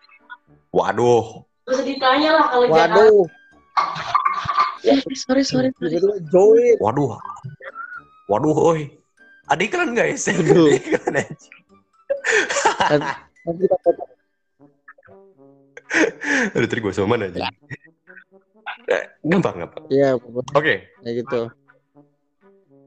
Waduh, 0.75 1.47
Gak 1.67 1.75
usah 1.79 1.87
ditanya 1.87 2.31
lah 2.35 2.47
kalau 2.51 2.67
Waduh, 2.71 3.23
Eh, 4.85 5.01
sorry 5.17 5.43
sorry 5.43 5.71
sorry 5.81 5.97
join. 6.29 6.77
waduh, 6.77 7.17
waduh, 8.29 8.53
oi. 8.53 8.93
Ada 9.49 9.63
iklan 9.65 9.97
guys, 9.97 10.29
Aduh. 10.29 10.69
Ada 10.73 10.77
iklan 10.77 11.15
aja. 11.21 11.51
Nanti 13.45 13.65
kita. 13.65 13.77
Aduh, 16.53 16.69
tadi 16.69 16.81
gue 16.85 16.93
sama 16.93 17.17
mana 17.17 17.33
aja. 17.33 17.49
Eh, 18.89 19.05
Gampang, 19.25 19.57
gampang. 19.65 19.85
Iya, 19.89 20.19
Oke, 20.55 20.91
gitu. 21.05 21.49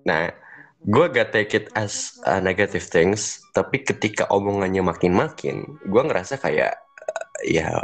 nah, 0.07 0.31
gue 0.85 1.05
gak 1.11 1.35
take 1.35 1.51
it 1.57 1.65
as 1.75 2.15
a 2.23 2.39
negative 2.39 2.85
things, 2.85 3.41
tapi 3.51 3.81
ketika 3.83 4.29
omongannya 4.31 4.85
makin-makin, 4.85 5.65
gue 5.83 6.01
ngerasa 6.05 6.39
kayak, 6.39 6.77
eh, 7.43 7.59
ya, 7.59 7.81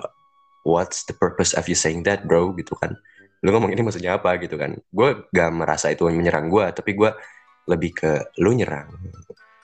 what's 0.64 1.04
the 1.10 1.16
purpose 1.16 1.52
of 1.58 1.68
you 1.68 1.76
saying 1.76 2.06
that, 2.08 2.24
bro, 2.24 2.56
gitu 2.56 2.76
kan. 2.80 2.96
Lu 3.44 3.52
ngomong 3.52 3.76
ini 3.76 3.84
maksudnya 3.84 4.16
apa, 4.16 4.40
gitu 4.40 4.56
kan. 4.56 4.80
Gue 4.88 5.28
gak 5.36 5.52
merasa 5.52 5.92
itu 5.92 6.08
menyerang 6.08 6.48
gue, 6.48 6.64
tapi 6.72 6.96
gue 6.96 7.12
lebih 7.68 7.92
ke, 7.92 8.12
lu 8.40 8.56
nyerang. 8.56 8.88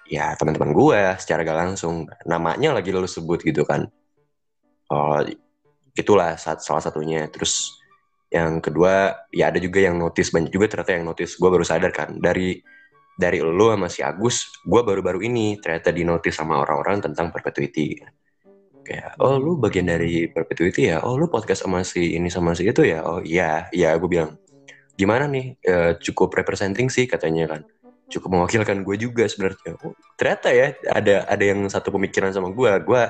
Ya, 0.10 0.36
teman-teman 0.36 0.76
gue 0.76 1.00
secara 1.22 1.48
gak 1.48 1.60
langsung. 1.70 2.10
Namanya 2.28 2.76
lagi 2.76 2.92
lu 2.92 3.08
sebut 3.08 3.40
gitu 3.46 3.64
kan. 3.64 3.88
Oh, 4.92 5.22
itulah 5.96 6.36
saat, 6.36 6.60
salah 6.60 6.84
satunya. 6.84 7.30
Terus 7.32 7.79
yang 8.30 8.62
kedua 8.62 9.26
ya 9.34 9.50
ada 9.50 9.58
juga 9.58 9.82
yang 9.82 9.98
notice 9.98 10.30
banyak 10.30 10.54
juga 10.54 10.70
ternyata 10.70 10.92
yang 10.94 11.06
notice. 11.10 11.36
Gue 11.42 11.50
baru 11.50 11.66
sadar 11.66 11.90
kan 11.90 12.18
dari 12.22 12.62
dari 13.20 13.42
lo 13.44 13.74
sama 13.74 13.92
si 13.92 14.00
Agus 14.06 14.64
gue 14.64 14.82
baru-baru 14.86 15.26
ini 15.26 15.60
ternyata 15.60 15.92
di 15.92 16.08
notice 16.08 16.38
sama 16.38 16.62
orang-orang 16.62 17.04
tentang 17.04 17.34
perpetuity. 17.34 18.00
Kayak 18.86 19.18
oh 19.20 19.36
lu 19.42 19.58
bagian 19.58 19.90
dari 19.90 20.30
perpetuity 20.30 20.94
ya? 20.94 21.02
Oh 21.02 21.18
lu 21.18 21.28
podcast 21.28 21.66
sama 21.66 21.82
si 21.82 22.16
ini 22.16 22.30
sama 22.30 22.54
si 22.54 22.70
itu 22.70 22.86
ya? 22.86 23.02
Oh 23.04 23.20
iya 23.20 23.68
iya 23.74 23.98
gue 23.98 24.08
bilang 24.08 24.38
gimana 24.94 25.26
nih? 25.26 25.58
Eh, 25.60 25.92
cukup 26.00 26.32
representing 26.38 26.88
sih 26.88 27.10
katanya 27.10 27.58
kan. 27.58 27.62
Cukup 28.10 28.30
mewakilkan 28.30 28.86
gue 28.86 28.96
juga 28.98 29.26
sebenarnya. 29.26 29.74
Oh, 29.82 29.94
ternyata 30.16 30.54
ya 30.54 30.74
ada 30.86 31.26
ada 31.26 31.44
yang 31.44 31.66
satu 31.66 31.90
pemikiran 31.90 32.30
sama 32.30 32.54
gue 32.54 32.72
gue 32.86 33.04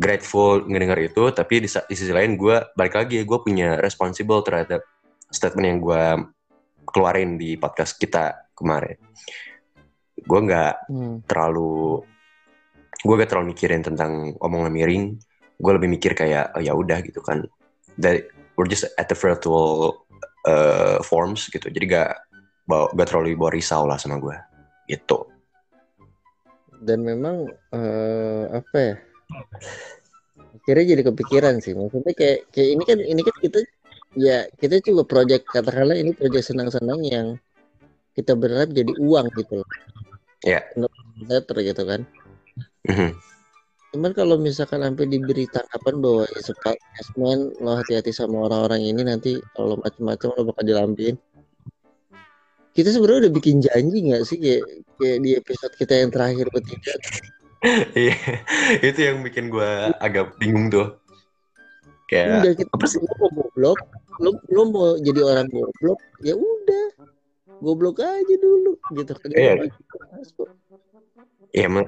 grateful 0.00 0.64
ngedengar 0.64 0.96
itu 1.04 1.28
tapi 1.28 1.60
di, 1.60 1.68
di 1.68 1.94
sisi 1.94 2.08
lain 2.08 2.40
gue 2.40 2.72
balik 2.72 2.96
lagi 2.96 3.20
gue 3.20 3.38
punya 3.44 3.76
responsible 3.76 4.40
terhadap 4.40 4.80
statement 5.28 5.66
yang 5.68 5.78
gue 5.84 6.04
keluarin 6.88 7.36
di 7.36 7.60
podcast 7.60 8.00
kita 8.00 8.50
kemarin. 8.56 8.96
Gue 10.24 10.40
nggak 10.40 10.88
Hmm. 10.88 11.20
terlalu 11.28 12.00
gue 13.00 13.14
gak 13.16 13.32
terlalu 13.32 13.56
mikirin 13.56 13.80
tentang 13.80 14.36
omongan 14.44 14.72
miring. 14.72 15.04
Gue 15.56 15.72
lebih 15.76 15.88
mikir 15.88 16.12
kayak 16.12 16.52
oh, 16.56 16.60
ya 16.60 16.76
udah 16.76 17.00
gitu 17.00 17.24
kan. 17.24 17.44
Dari 17.96 18.24
we're 18.56 18.68
just 18.68 18.88
at 19.00 19.08
the 19.08 19.16
virtual 19.16 20.04
uh, 20.44 21.00
forms 21.00 21.48
gitu. 21.48 21.72
Jadi 21.72 21.84
gak 21.88 22.12
bawa, 22.68 22.92
gak 22.92 23.08
terlalu 23.08 23.36
bawa 23.40 23.56
risau 23.56 23.88
lah 23.88 23.96
sama 23.96 24.20
gue 24.20 24.36
gitu. 24.92 25.24
Dan 26.80 27.04
memang 27.04 27.48
eh, 27.72 28.44
apa 28.52 28.76
ya? 28.76 28.94
Akhirnya 30.60 30.86
jadi 30.96 31.02
kepikiran 31.08 31.54
sih. 31.62 31.72
Maksudnya 31.72 32.12
kayak 32.14 32.38
kayak 32.52 32.68
ini 32.74 32.82
kan 32.84 32.98
ini 33.00 33.20
kan 33.24 33.36
kita 33.40 33.60
ya 34.18 34.38
kita 34.58 34.82
juga 34.82 35.02
project 35.06 35.46
katakanlah 35.46 35.94
ini 35.94 36.10
project 36.14 36.50
senang-senang 36.50 37.00
yang 37.06 37.26
kita 38.14 38.34
berharap 38.34 38.74
jadi 38.74 38.92
uang 38.98 39.26
gitu 39.38 39.62
loh. 39.62 39.68
Iya. 40.44 40.60
Untuk 40.76 40.92
teater 41.26 41.56
gitu 41.62 41.82
kan. 41.86 42.00
Mhm. 42.88 43.10
Cuman 43.90 44.10
kalau 44.14 44.38
misalkan 44.38 44.86
sampai 44.86 45.10
diberi 45.10 45.50
tanggapan 45.50 45.98
bahwa 45.98 46.22
ya 46.30 46.40
sempat 46.46 46.78
man 47.18 47.50
lo 47.58 47.74
hati-hati 47.74 48.14
sama 48.14 48.46
orang-orang 48.46 48.86
ini 48.86 49.02
nanti 49.02 49.42
kalau 49.58 49.74
macam-macam 49.82 50.28
lo 50.38 50.42
bakal 50.54 50.64
dilampiin. 50.64 51.16
Kita 52.70 52.94
sebenarnya 52.94 53.26
udah 53.26 53.32
bikin 53.34 53.58
janji 53.66 53.98
nggak 54.06 54.22
sih 54.22 54.38
kayak 54.38 54.62
kayak 54.94 55.18
di 55.26 55.30
episode 55.34 55.74
kita 55.74 56.06
yang 56.06 56.10
terakhir 56.14 56.46
bertiga 56.54 56.94
Iya, 57.92 58.16
itu 58.80 59.00
yang 59.04 59.20
bikin 59.20 59.52
gue 59.52 59.70
agak 60.00 60.40
bingung 60.40 60.72
tuh. 60.72 60.96
Kayak 62.08 62.42
udah 62.42 62.52
kita 62.56 62.70
apa 62.74 62.86
sih? 62.90 62.98
lu 62.98 63.14
mau 63.20 63.28
goblok 63.30 63.78
lu 64.18 64.30
lu 64.50 64.62
mau 64.74 64.88
jadi 64.98 65.20
orang 65.22 65.46
goblok 65.46 66.00
ya 66.26 66.34
udah 66.34 66.86
goblok 67.62 67.96
aja 68.02 68.34
dulu 68.40 68.74
gitu 68.96 69.12
kan 69.14 69.28
Iya. 69.36 69.52
Ya, 71.54 71.66
emang. 71.68 71.86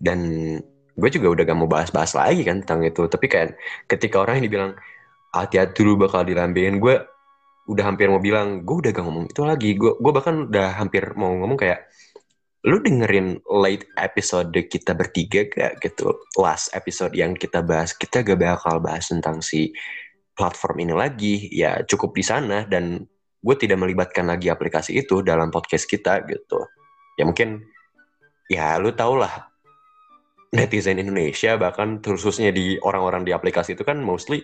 Dan 0.00 0.18
gue 0.94 1.10
juga 1.10 1.26
udah 1.30 1.42
gak 1.46 1.58
mau 1.58 1.70
bahas-bahas 1.70 2.14
lagi 2.16 2.42
kan 2.42 2.62
tentang 2.64 2.82
itu. 2.86 3.06
Tapi 3.06 3.26
kan 3.28 3.52
ketika 3.86 4.22
orang 4.22 4.40
yang 4.40 4.46
dibilang 4.50 4.72
hati-hati 5.34 5.74
dulu 5.82 6.06
bakal 6.06 6.22
dilambein, 6.26 6.78
gue 6.78 7.02
udah 7.70 7.84
hampir 7.84 8.06
mau 8.12 8.20
bilang, 8.22 8.62
gue 8.62 8.76
udah 8.84 8.90
gak 8.94 9.04
ngomong 9.04 9.26
itu 9.30 9.42
lagi. 9.42 9.70
Gue 9.74 9.94
gue 9.98 10.12
bahkan 10.14 10.48
udah 10.48 10.74
hampir 10.78 11.12
mau 11.18 11.34
ngomong 11.34 11.58
kayak, 11.58 11.86
lu 12.64 12.80
dengerin 12.80 13.44
late 13.44 13.92
episode 14.00 14.56
kita 14.56 14.96
bertiga 14.96 15.44
gak 15.52 15.84
gitu? 15.84 16.16
Last 16.40 16.72
episode 16.72 17.12
yang 17.12 17.36
kita 17.36 17.60
bahas, 17.60 17.92
kita 17.92 18.24
gak 18.24 18.40
bakal 18.40 18.80
bahas 18.80 19.12
tentang 19.12 19.44
si 19.44 19.68
platform 20.32 20.88
ini 20.88 20.94
lagi. 20.96 21.34
Ya 21.52 21.84
cukup 21.84 22.16
di 22.16 22.24
sana 22.24 22.64
dan 22.64 23.04
gue 23.44 23.56
tidak 23.60 23.76
melibatkan 23.84 24.24
lagi 24.24 24.48
aplikasi 24.48 24.96
itu 24.96 25.20
dalam 25.20 25.52
podcast 25.52 25.84
kita 25.84 26.24
gitu. 26.24 26.64
Ya 27.20 27.28
mungkin 27.28 27.60
ya 28.48 28.80
lu 28.80 28.96
tau 28.96 29.20
lah 29.20 29.52
netizen 30.56 30.96
Indonesia 30.96 31.60
bahkan 31.60 32.00
khususnya 32.00 32.48
di 32.48 32.80
orang-orang 32.80 33.28
di 33.28 33.36
aplikasi 33.36 33.76
itu 33.76 33.84
kan 33.84 34.00
mostly 34.00 34.40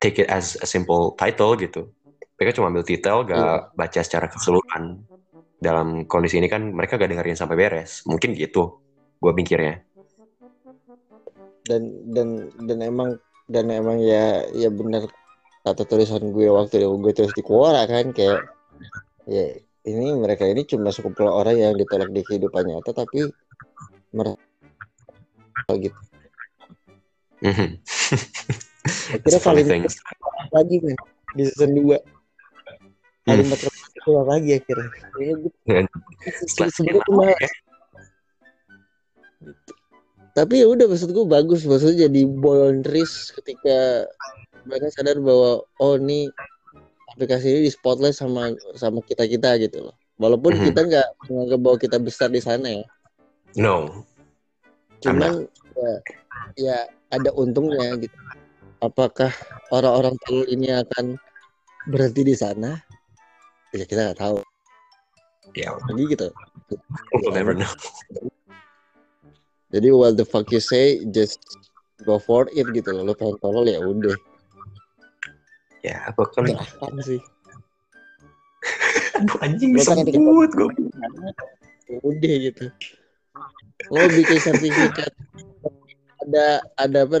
take 0.00 0.24
it 0.24 0.28
as 0.32 0.56
a 0.64 0.66
simple 0.66 1.12
title 1.20 1.52
gitu. 1.60 1.92
Mereka 2.40 2.56
cuma 2.56 2.72
ambil 2.72 2.88
title 2.88 3.28
gak 3.28 3.76
baca 3.76 4.00
secara 4.00 4.26
keseluruhan. 4.32 5.04
Dalam 5.64 6.04
kondisi 6.04 6.36
ini 6.36 6.52
kan 6.52 6.76
mereka 6.76 7.00
gak 7.00 7.08
dengerin 7.08 7.40
sampai 7.40 7.56
beres. 7.56 8.04
Mungkin 8.04 8.36
gitu 8.36 8.84
gue 9.16 9.32
pikirnya. 9.32 9.80
dan 11.64 11.80
dan 12.12 12.28
dan 12.68 12.78
emang 12.84 13.16
dan 13.48 13.72
emang 13.72 13.96
ya 13.96 14.44
ya 14.52 14.68
benar 14.68 15.08
kata 15.64 15.88
tulisan 15.88 16.28
gue 16.28 16.52
waktu 16.52 16.84
gue 16.84 17.12
tulis 17.16 17.32
di 17.32 17.40
Quora 17.40 17.88
kan 17.88 18.12
kayak 18.12 18.44
ya 19.24 19.48
ini 19.88 20.12
mereka 20.12 20.44
ini 20.44 20.68
cuma 20.68 20.92
sekumpulan 20.92 21.32
orang 21.32 21.56
yang 21.56 21.72
ditolak 21.72 22.12
di 22.12 22.20
kehidupan 22.20 22.68
nyata 22.68 22.92
tapi 22.92 23.32
merasa 24.12 24.36
gitu 25.80 25.96
Mhm. 27.40 27.68
akhirnya 29.24 29.40
kalimat 29.40 29.72
things. 29.72 29.96
lagi 30.52 30.76
kan 30.84 30.94
di 31.32 31.42
season 31.48 31.70
2 31.72 31.96
Hmm. 31.96 33.40
kalimat 33.40 33.56
terakhir 33.56 33.73
keluar 34.00 34.26
lagi 34.26 34.58
akhirnya 34.58 34.90
Setelah 36.44 36.70
sekian 36.70 36.70
sebenarnya 36.72 37.12
malas. 37.12 37.38
ya. 37.38 37.50
tapi 40.34 40.54
ya 40.58 40.66
udah 40.66 40.86
maksud 40.88 41.10
gue 41.10 41.26
bagus 41.26 41.62
maksudnya 41.62 42.10
jadi 42.10 42.20
boundaries 42.26 43.30
ketika 43.32 44.08
mereka 44.66 44.90
sadar 44.90 45.20
bahwa 45.20 45.62
oh 45.78 45.94
ini 45.94 46.26
aplikasi 47.14 47.46
ini 47.48 47.60
di 47.60 47.72
spotlight 47.72 48.16
sama 48.16 48.50
sama 48.74 48.98
kita 49.00 49.30
kita 49.30 49.54
gitu 49.62 49.86
loh 49.86 49.94
walaupun 50.18 50.58
Mhm. 50.58 50.64
kita 50.64 50.80
nggak 50.82 51.08
menganggap 51.24 51.60
bahwa 51.60 51.76
kita 51.78 51.96
besar 51.98 52.28
di 52.28 52.42
sana 52.42 52.66
ya 52.72 52.86
No. 53.54 54.02
cuman 54.98 55.46
ya, 55.76 55.92
ya 56.58 56.76
ada 57.08 57.30
untungnya 57.30 57.94
gitu 57.94 58.18
apakah 58.80 59.30
orang-orang 59.70 60.18
tolol 60.20 60.48
ini 60.48 60.74
akan 60.74 61.14
berhenti 61.86 62.26
di 62.26 62.34
sana 62.34 62.74
ya 63.74 63.86
kita 63.86 64.00
nggak 64.10 64.20
tahu. 64.22 64.38
Ya, 65.54 65.74
lagi 65.74 66.04
gitu? 66.10 66.28
we'll 67.22 67.34
never 67.34 67.54
know. 67.54 67.68
jadi 69.74 69.90
what 69.90 70.14
the 70.14 70.26
fuck 70.26 70.46
you 70.50 70.62
say 70.62 71.02
just 71.10 71.42
go 72.06 72.18
for 72.22 72.46
it 72.54 72.66
gitu 72.70 72.90
loh. 72.94 73.02
Lo 73.02 73.14
pengen 73.18 73.38
tolol 73.42 73.66
ya 73.66 73.82
udah. 73.82 74.14
Ya, 75.84 76.06
apa 76.08 76.22
kan? 76.32 76.48
Gak 76.48 76.62
apaan 76.78 76.96
sih? 77.02 77.20
Aduh 79.20 79.38
anjing 79.44 79.76
disebut 79.76 80.50
gue. 80.54 80.68
ya 81.90 81.98
udah 82.02 82.34
gitu. 82.50 82.64
Lo 83.92 84.06
bikin 84.10 84.38
sertifikat. 84.40 85.12
Ada 86.24 86.64
ada 86.80 86.98
apa 87.04 87.16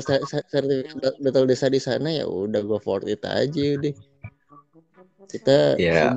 ser- 0.00 0.24
ser- 0.24 0.48
sertifikat 0.48 1.12
battle 1.20 1.44
desa 1.44 1.68
di 1.68 1.76
sana 1.76 2.08
ya 2.08 2.24
udah 2.24 2.64
go 2.64 2.80
for 2.80 3.04
it 3.04 3.20
aja 3.20 3.76
udah 3.76 3.92
kita 5.30 5.76
Ya, 5.76 6.14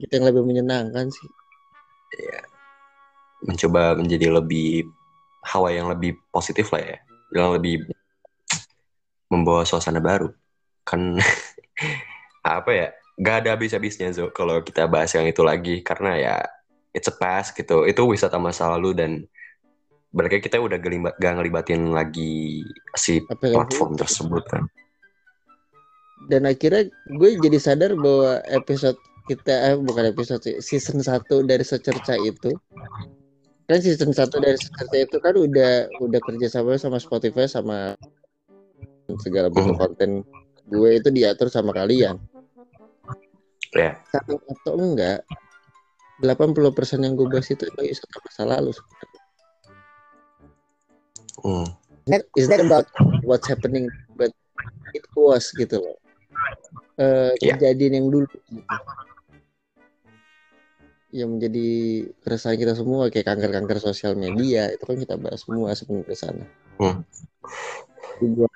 kita 0.00 0.20
yang 0.20 0.26
lebih 0.28 0.42
menyenangkan 0.44 1.08
sih 1.08 1.28
mencoba 3.44 3.96
menjadi 3.96 4.28
lebih 4.28 4.88
hawa 5.44 5.72
yang 5.72 5.88
lebih 5.88 6.16
positif 6.28 6.68
lah 6.72 6.82
ya. 6.84 6.98
Yang 7.32 7.48
lebih 7.60 7.74
membawa 9.32 9.64
suasana 9.64 10.02
baru. 10.02 10.28
Kan 10.84 11.16
apa 12.44 12.70
ya? 12.70 12.88
Gak 13.20 13.44
ada 13.44 13.48
habis-habisnya 13.56 14.08
Zo 14.16 14.32
kalau 14.32 14.64
kita 14.64 14.88
bahas 14.88 15.12
yang 15.12 15.28
itu 15.28 15.44
lagi 15.44 15.84
karena 15.84 16.16
ya 16.16 16.34
it's 16.96 17.08
a 17.08 17.14
past 17.14 17.56
gitu. 17.56 17.84
Itu 17.88 18.08
wisata 18.08 18.40
masa 18.40 18.68
lalu 18.76 18.96
dan 18.96 19.10
berarti 20.10 20.42
kita 20.42 20.58
udah 20.58 20.80
gelibat, 20.80 21.14
gak 21.20 21.38
ngelibatin 21.38 21.92
lagi 21.92 22.64
si 22.96 23.22
platform 23.28 23.96
tersebut 23.96 24.44
kan. 24.48 24.64
Dan 26.28 26.44
akhirnya 26.44 26.90
gue 27.08 27.30
jadi 27.40 27.56
sadar 27.56 27.96
bahwa 27.96 28.44
episode 28.52 28.98
kita 29.24 29.72
eh, 29.72 29.76
bukan 29.78 30.10
episode 30.10 30.42
sih, 30.42 30.58
season 30.58 31.00
1 31.00 31.46
dari 31.46 31.62
secerca 31.62 32.18
itu. 32.18 32.58
Kan 33.70 33.78
season 33.78 34.10
1 34.10 34.42
dari 34.42 34.58
secerca 34.58 34.96
itu 34.98 35.16
kan 35.22 35.34
udah 35.38 35.72
udah 36.02 36.20
kerja 36.26 36.50
sama 36.50 36.74
sama 36.76 36.98
Spotify 36.98 37.46
sama 37.46 37.94
segala 39.22 39.48
bentuk 39.48 39.78
Hmm. 39.78 39.82
konten 39.86 40.10
gue 40.66 40.90
itu 40.98 41.08
diatur 41.14 41.46
sama 41.46 41.70
kalian. 41.70 42.18
Ya, 43.70 44.02
Satu 44.10 44.42
atau 44.50 44.74
enggak 44.74 45.22
80% 46.18 47.06
yang 47.06 47.14
gue 47.14 47.30
bahas 47.30 47.46
itu 47.46 47.70
wisata 47.78 48.18
masa 48.18 48.42
lalu 48.42 48.74
sebenarnya. 48.74 49.22
That 52.10 52.26
is 52.34 52.50
that 52.50 52.58
about 52.58 52.90
what's 53.22 53.46
happening? 53.46 53.86
But 54.18 54.34
it 54.90 55.06
was 55.14 55.54
gitu 55.54 55.78
loh 55.78 55.99
Iya. 57.00 57.56
kejadian 57.56 57.92
yang 57.96 58.06
dulu 58.12 58.26
gitu. 58.28 58.60
yang 61.10 61.28
menjadi 61.34 61.68
keresahan 62.22 62.54
kita 62.60 62.78
semua 62.78 63.10
kayak 63.10 63.26
kanker-kanker 63.26 63.82
sosial 63.82 64.14
media 64.14 64.70
itu 64.70 64.84
kan 64.86 64.94
kita 65.00 65.18
bahas 65.18 65.42
semua 65.42 65.74
sebenarnya 65.74 66.06
ke 66.06 66.16
sana 66.16 66.44
Hmm. 66.80 67.04
Buat 68.24 68.48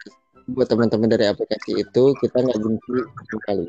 buat 0.49 0.64
teman-teman 0.64 1.12
dari 1.12 1.28
aplikasi 1.28 1.85
itu 1.85 2.05
kita 2.24 2.41
nggak 2.41 2.57
benci 2.57 2.97
kali 3.45 3.68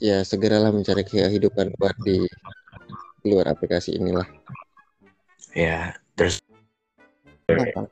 ya 0.00 0.24
segeralah 0.24 0.72
mencari 0.72 1.04
kehidupan 1.04 1.76
luar 1.76 1.92
di 2.00 2.24
luar 3.28 3.52
aplikasi 3.52 4.00
inilah 4.00 4.24
ya, 5.52 5.92
there's 6.16 6.40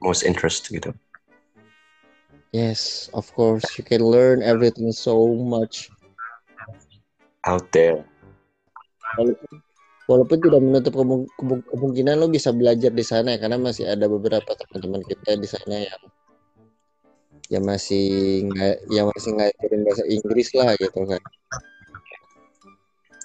most 0.01 0.24
interest 0.24 0.72
gitu. 0.72 0.97
Yes 2.53 3.09
of 3.16 3.26
course 3.32 3.64
you 3.80 3.84
can 3.84 4.00
learn 4.05 4.44
everything 4.44 4.92
so 4.92 5.16
much 5.34 5.88
Out 7.42 7.66
there. 7.74 8.07
walaupun 9.18 9.53
walaupun 10.07 10.38
tidak 10.38 10.61
menutup 10.62 10.94
kemung- 10.94 11.30
kemung- 11.34 11.66
kemungkinan 11.66 12.14
lo 12.22 12.30
bisa 12.30 12.55
belajar 12.55 12.94
di 12.94 13.03
sana 13.03 13.34
ya 13.34 13.38
karena 13.42 13.59
masih 13.59 13.90
ada 13.90 14.07
beberapa 14.07 14.46
teman-teman 14.55 15.03
kita 15.03 15.34
di 15.34 15.48
sana 15.50 15.76
yang 15.82 16.03
yang 17.50 17.64
masih 17.66 18.07
nggak 18.46 18.76
yang 18.94 19.07
masih 19.11 19.30
ngajarin 19.36 19.80
bahasa 19.82 20.05
Inggris 20.07 20.48
lah 20.55 20.72
gitu 20.78 21.03
kan 21.05 21.22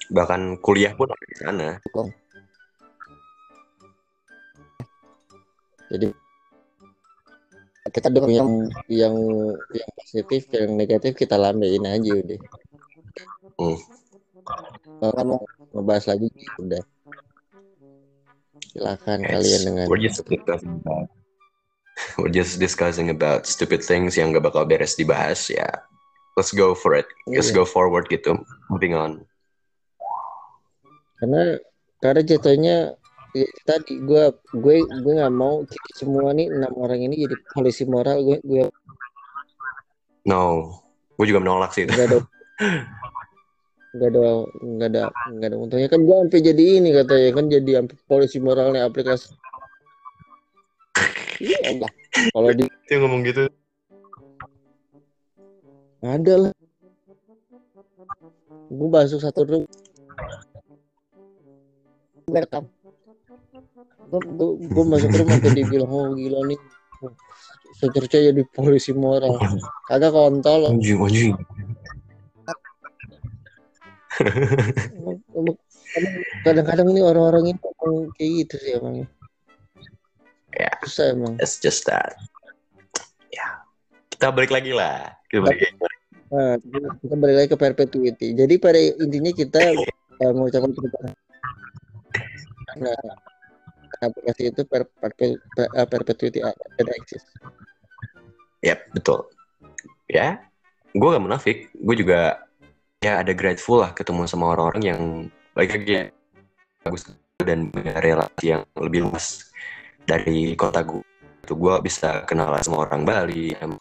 Bahkan 0.07 0.63
kuliah 0.63 0.95
pun 0.95 1.11
ada 1.11 1.25
di 1.27 1.35
sana. 1.35 1.67
jadi 5.87 6.11
kita 7.89 8.07
dong 8.11 8.29
yang 8.29 8.49
yang 8.87 9.15
yang 9.71 9.89
positif 9.97 10.47
yang 10.51 10.75
negatif 10.75 11.15
kita 11.15 11.35
lambein 11.35 11.83
aja 11.85 12.11
udah. 12.17 12.39
Hmm. 13.57 13.77
kalau 14.97 15.13
kamu 15.13 15.35
ngebahas 15.73 16.05
lagi 16.07 16.27
udah. 16.57 16.83
Silakan 18.73 19.19
It's- 19.21 19.31
kalian 19.33 19.61
dengan 19.65 19.85
we're 19.89 20.01
just 20.01 20.21
discussing 20.21 20.73
about 20.81 21.07
we're 22.21 22.33
just 22.33 22.53
discussing 22.61 23.07
about 23.09 23.45
stupid 23.49 23.81
things 23.81 24.13
yang 24.17 24.29
gak 24.33 24.45
bakal 24.45 24.65
beres 24.65 24.93
dibahas 24.93 25.49
ya. 25.49 25.65
Let's 26.37 26.53
go 26.53 26.77
for 26.77 26.93
it. 26.93 27.09
Let's 27.25 27.49
Iya. 27.49 27.61
go 27.61 27.63
forward 27.65 28.05
gitu. 28.13 28.37
Moving 28.69 28.93
on. 28.93 29.25
Karena 31.17 31.57
karena 31.97 32.21
jatuhnya 32.21 32.77
ya, 33.35 33.47
tadi 33.67 33.99
gue 33.99 34.23
gue 34.55 34.75
gue 34.83 35.13
nggak 35.17 35.33
mau 35.33 35.63
kita 35.65 35.89
semua 35.95 36.31
nih 36.31 36.51
enam 36.51 36.71
orang 36.77 37.03
ini 37.03 37.27
jadi 37.27 37.35
polisi 37.51 37.83
moral 37.83 38.23
gue 38.23 38.37
gue 38.43 38.63
no 40.27 40.71
gue 41.17 41.25
juga 41.25 41.41
menolak 41.41 41.73
sih 41.73 41.87
nggak 41.89 42.07
ada. 42.07 42.19
Nggak 43.97 44.09
ada 44.13 44.25
nggak 44.61 44.89
ada 44.93 45.03
nggak 45.33 45.47
ada 45.49 45.57
untungnya. 45.57 45.87
Kan 45.89 46.01
gue 46.05 46.15
sampai 46.15 46.41
jadi 46.45 46.63
ini 46.77 46.89
katanya 46.93 47.29
kan 47.33 47.45
jadi 47.49 47.71
polisi 48.05 48.37
moralnya 48.37 48.85
aplikasi. 48.85 49.33
Iya 51.41 51.81
lah 51.81 51.91
kalau 52.33 52.49
di 52.53 52.65
dia 52.89 52.97
ngomong 53.01 53.21
gitu. 53.25 53.49
Ada 56.01 56.33
lah. 56.37 56.51
Gue 58.67 58.89
masuk 58.91 59.23
satu 59.23 59.41
room. 59.47 59.63
Rekam. 62.27 62.67
Gue 64.07 64.85
masuk 64.87 65.11
rumah 65.11 65.37
tuh 65.43 65.51
dibilang 65.51 65.91
oh 65.91 66.15
gila 66.15 66.39
nih. 66.47 66.59
Secerca 67.77 68.17
jadi 68.17 68.41
polisi 68.55 68.95
moral. 68.95 69.37
Kagak 69.85 70.11
kontol. 70.15 70.71
Anjing 70.71 70.97
anjing. 70.97 71.33
Kadang-kadang 76.41 76.87
ini 76.89 77.01
orang-orang 77.05 77.53
ini 77.53 77.59
emang 77.61 78.09
kayak 78.17 78.31
gitu 78.45 78.55
sih 78.59 78.71
emang 78.79 79.05
Ya. 80.57 80.73
susah 80.81 81.13
emang. 81.13 81.37
It's 81.37 81.61
just 81.61 81.85
that. 81.85 82.17
Ya. 83.29 83.61
Kita 84.09 84.33
balik 84.33 84.49
lagi 84.49 84.73
lah 84.73 85.13
kita 85.29 85.45
balik. 85.45 85.69
lagi. 85.69 85.69
nah, 86.33 86.55
kita 86.97 87.13
balik 87.13 87.35
lagi 87.37 87.47
ke 87.53 87.57
perpetuity. 87.59 88.27
Jadi 88.33 88.55
pada 88.57 88.79
intinya 88.81 89.31
kita 89.37 89.61
eh, 89.61 90.31
mengucapkan 90.33 90.73
terima 90.73 90.89
kasih. 90.97 91.13
Nah 92.81 93.26
aplikasi 94.01 94.53
itu 94.53 94.61
per, 94.67 94.85
perpe- 94.99 95.41
per- 95.55 95.71
eh, 95.73 95.87
perpetuity 95.87 96.39
ada 96.43 96.91
eksis 96.97 97.23
Yap, 98.65 98.89
betul. 98.89 99.29
Ya, 100.09 100.41
gue 100.97 101.07
gak 101.13 101.21
munafik. 101.21 101.69
Gue 101.77 101.93
juga 101.93 102.41
ya 102.97 103.21
ada 103.21 103.29
grateful 103.37 103.85
lah 103.85 103.93
ketemu 103.93 104.25
sama 104.25 104.49
orang-orang 104.57 104.83
yang 104.83 105.01
baik 105.53 105.77
lagi 105.77 105.91
ya, 105.93 106.03
bagus 106.81 107.05
dan 107.37 107.69
punya 107.69 108.01
relasi 108.01 108.57
yang 108.57 108.65
lebih 108.81 109.05
luas 109.05 109.53
dari 110.09 110.57
kota 110.57 110.81
gue. 110.81 111.05
Itu 111.45 111.53
gue 111.53 111.75
bisa 111.85 112.25
kenal 112.25 112.49
sama 112.65 112.89
orang 112.89 113.05
Bali, 113.05 113.53
sama, 113.53 113.77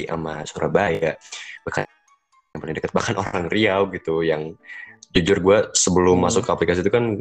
sama 0.00 0.32
Surabaya, 0.48 1.12
bahkan 1.62 1.84
yang 2.56 2.60
paling 2.64 2.74
dekat 2.80 2.92
bahkan 2.96 3.16
orang 3.20 3.44
Riau 3.52 3.92
gitu. 3.92 4.24
Yang 4.24 4.56
jujur 5.12 5.38
gue 5.44 5.58
sebelum 5.76 6.16
Hmm. 6.16 6.32
masuk 6.32 6.48
ke 6.48 6.50
aplikasi 6.50 6.80
itu 6.80 6.90
kan 6.90 7.20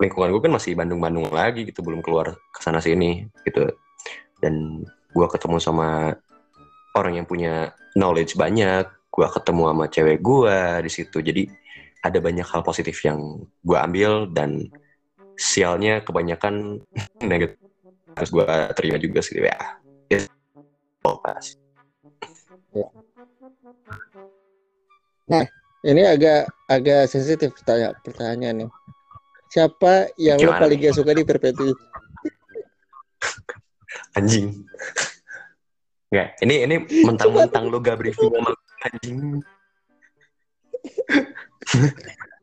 lingkungan 0.00 0.30
gue 0.34 0.42
kan 0.42 0.52
masih 0.52 0.72
Bandung-Bandung 0.74 1.30
lagi 1.30 1.66
gitu 1.66 1.80
belum 1.80 2.02
keluar 2.02 2.34
ke 2.34 2.60
sana 2.60 2.82
sini 2.82 3.26
gitu. 3.46 3.70
Dan 4.42 4.82
gue 5.14 5.26
ketemu 5.30 5.56
sama 5.62 6.12
orang 6.98 7.22
yang 7.22 7.26
punya 7.26 7.74
knowledge 7.94 8.34
banyak 8.34 8.86
gue 9.14 9.26
ketemu 9.30 9.62
sama 9.70 9.84
cewek 9.86 10.18
gue 10.20 10.58
di 10.82 10.90
situ. 10.90 11.18
Jadi 11.22 11.42
ada 12.04 12.18
banyak 12.20 12.44
hal 12.44 12.60
positif 12.66 13.00
yang 13.06 13.46
gue 13.62 13.78
ambil 13.78 14.28
dan 14.28 14.68
sialnya 15.38 16.02
kebanyakan 16.02 16.82
negatif 17.30 17.58
terus 18.14 18.30
gue 18.30 18.46
terima 18.78 18.98
juga 18.98 19.18
sih 19.22 19.42
ya. 19.42 19.58
Ya. 20.10 20.18
Oh, 21.02 21.18
pas 21.18 21.42
Ini 25.84 26.16
agak 26.16 26.48
agak 26.64 27.12
sensitif 27.12 27.52
pertanya 27.60 27.92
pertanyaan 28.00 28.64
nih. 28.64 28.70
Siapa 29.54 30.10
yang 30.18 30.42
lo 30.42 30.50
Gimana 30.50 30.60
paling 30.60 30.78
nih? 30.82 30.86
gak 30.90 30.96
suka 30.98 31.14
di 31.14 31.22
Perpetuity? 31.22 31.70
anjing 34.14 34.46
Nggak, 36.10 36.28
ini 36.42 36.54
ini 36.66 36.76
mentang-mentang 37.02 37.64
lo 37.66 37.78
gak 37.78 37.98
briefing 37.98 38.30
sama 38.30 38.50
anjing 38.84 39.18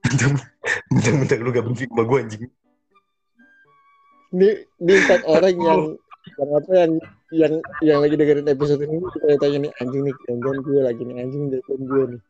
Mentang- 0.01 0.39
mentang-mentang 0.89 1.39
lo 1.39 1.49
gak 1.51 1.65
briefing 1.67 1.91
sama 1.91 2.03
gue 2.03 2.17
anjing 2.19 2.43
Ini 4.31 4.49
di 4.79 4.93
empat 4.95 5.21
orang 5.27 5.55
yang 5.57 5.81
yang 6.39 6.49
apa 6.53 6.71
yang 6.71 6.91
yang 7.31 7.53
yang 7.81 7.99
lagi 7.99 8.15
dengerin 8.15 8.47
episode 8.47 8.79
ini 8.79 8.99
kita 9.11 9.35
tanya 9.35 9.57
nih 9.67 9.71
anjing 9.79 10.03
nih 10.07 10.15
jangan 10.23 10.55
gue 10.59 10.79
lagi 10.79 11.01
nih 11.03 11.15
anjing 11.19 11.43
jangan 11.51 11.81
gue 11.83 12.03
nih. 12.15 12.21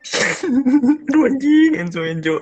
Aduh 1.04 1.22
anjing 1.28 1.72
Enzo 1.76 2.00
Enzo 2.00 2.34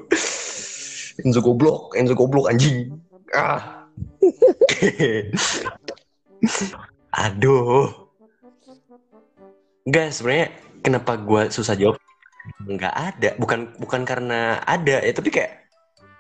Enzo 1.23 1.43
goblok 1.43 1.99
Enzo 1.99 2.15
goblok 2.15 2.51
anjing. 2.51 2.95
Ah. 3.35 3.87
Aduh. 7.27 7.91
Enggak 9.89 10.15
sebenarnya 10.15 10.49
kenapa 10.85 11.19
gue 11.19 11.43
susah 11.51 11.75
jawab? 11.75 11.99
Nggak 12.69 12.95
ada. 12.95 13.31
Bukan 13.41 13.75
bukan 13.83 14.07
karena 14.07 14.63
ada 14.63 15.03
ya 15.03 15.11
tapi 15.11 15.35
kayak 15.35 15.67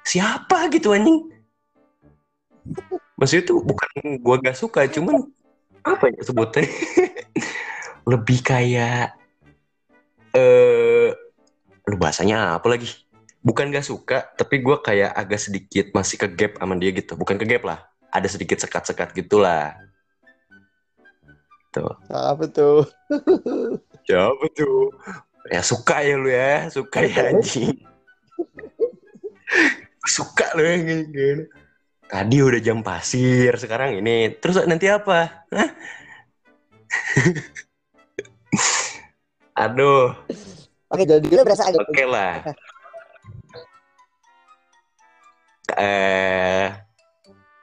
siapa 0.02 0.66
gitu 0.74 0.96
anjing? 0.96 1.30
Maksudnya 3.18 3.44
tuh 3.44 3.58
bukan 3.64 3.88
gue 4.20 4.34
gak 4.44 4.58
suka 4.58 4.86
cuman 4.90 5.26
apa 5.82 6.10
ya 6.10 6.20
sebutnya? 6.22 6.64
Lebih 8.10 8.38
kayak 8.40 9.14
eh 10.36 11.08
lu 11.88 11.96
bahasanya 11.96 12.60
apa 12.60 12.68
lagi 12.68 13.07
bukan 13.44 13.70
gak 13.70 13.86
suka 13.86 14.28
tapi 14.34 14.60
gue 14.60 14.76
kayak 14.82 15.14
agak 15.14 15.40
sedikit 15.40 15.86
masih 15.94 16.16
ke 16.20 16.26
gap 16.32 16.52
sama 16.58 16.74
dia 16.76 16.90
gitu. 16.92 17.14
Bukan 17.14 17.36
ke 17.38 17.46
gap 17.46 17.62
lah 17.64 17.78
ada 18.08 18.28
sedikit 18.28 18.58
sekat-sekat 18.60 19.12
gitulah. 19.14 19.76
Tuh. 21.72 21.94
Apa 22.08 22.48
tuh? 22.48 22.88
siapa 24.08 24.44
tuh? 24.56 24.90
Ya 25.48 25.60
suka 25.64 26.00
ya 26.04 26.14
lu 26.16 26.28
ya 26.28 26.68
suka 26.72 27.04
ya 27.04 27.32
anjing. 27.32 27.76
Suka 30.08 30.56
lu 30.56 30.64
ya 30.64 30.76
gini 30.80 31.44
tadi 32.08 32.36
udah 32.40 32.60
jam 32.64 32.80
pasir 32.80 33.52
sekarang 33.60 34.00
ini. 34.00 34.32
Terus 34.40 34.64
nanti 34.64 34.88
apa? 34.88 35.44
Hah? 35.52 35.70
aduh. 39.68 40.16
Oke, 40.88 41.04
jadi 41.04 41.28
lu 41.28 41.44
berasa 41.44 41.68
agak 41.68 41.84
Oke 41.84 42.04
lah. 42.08 42.40
Eh, 45.78 46.66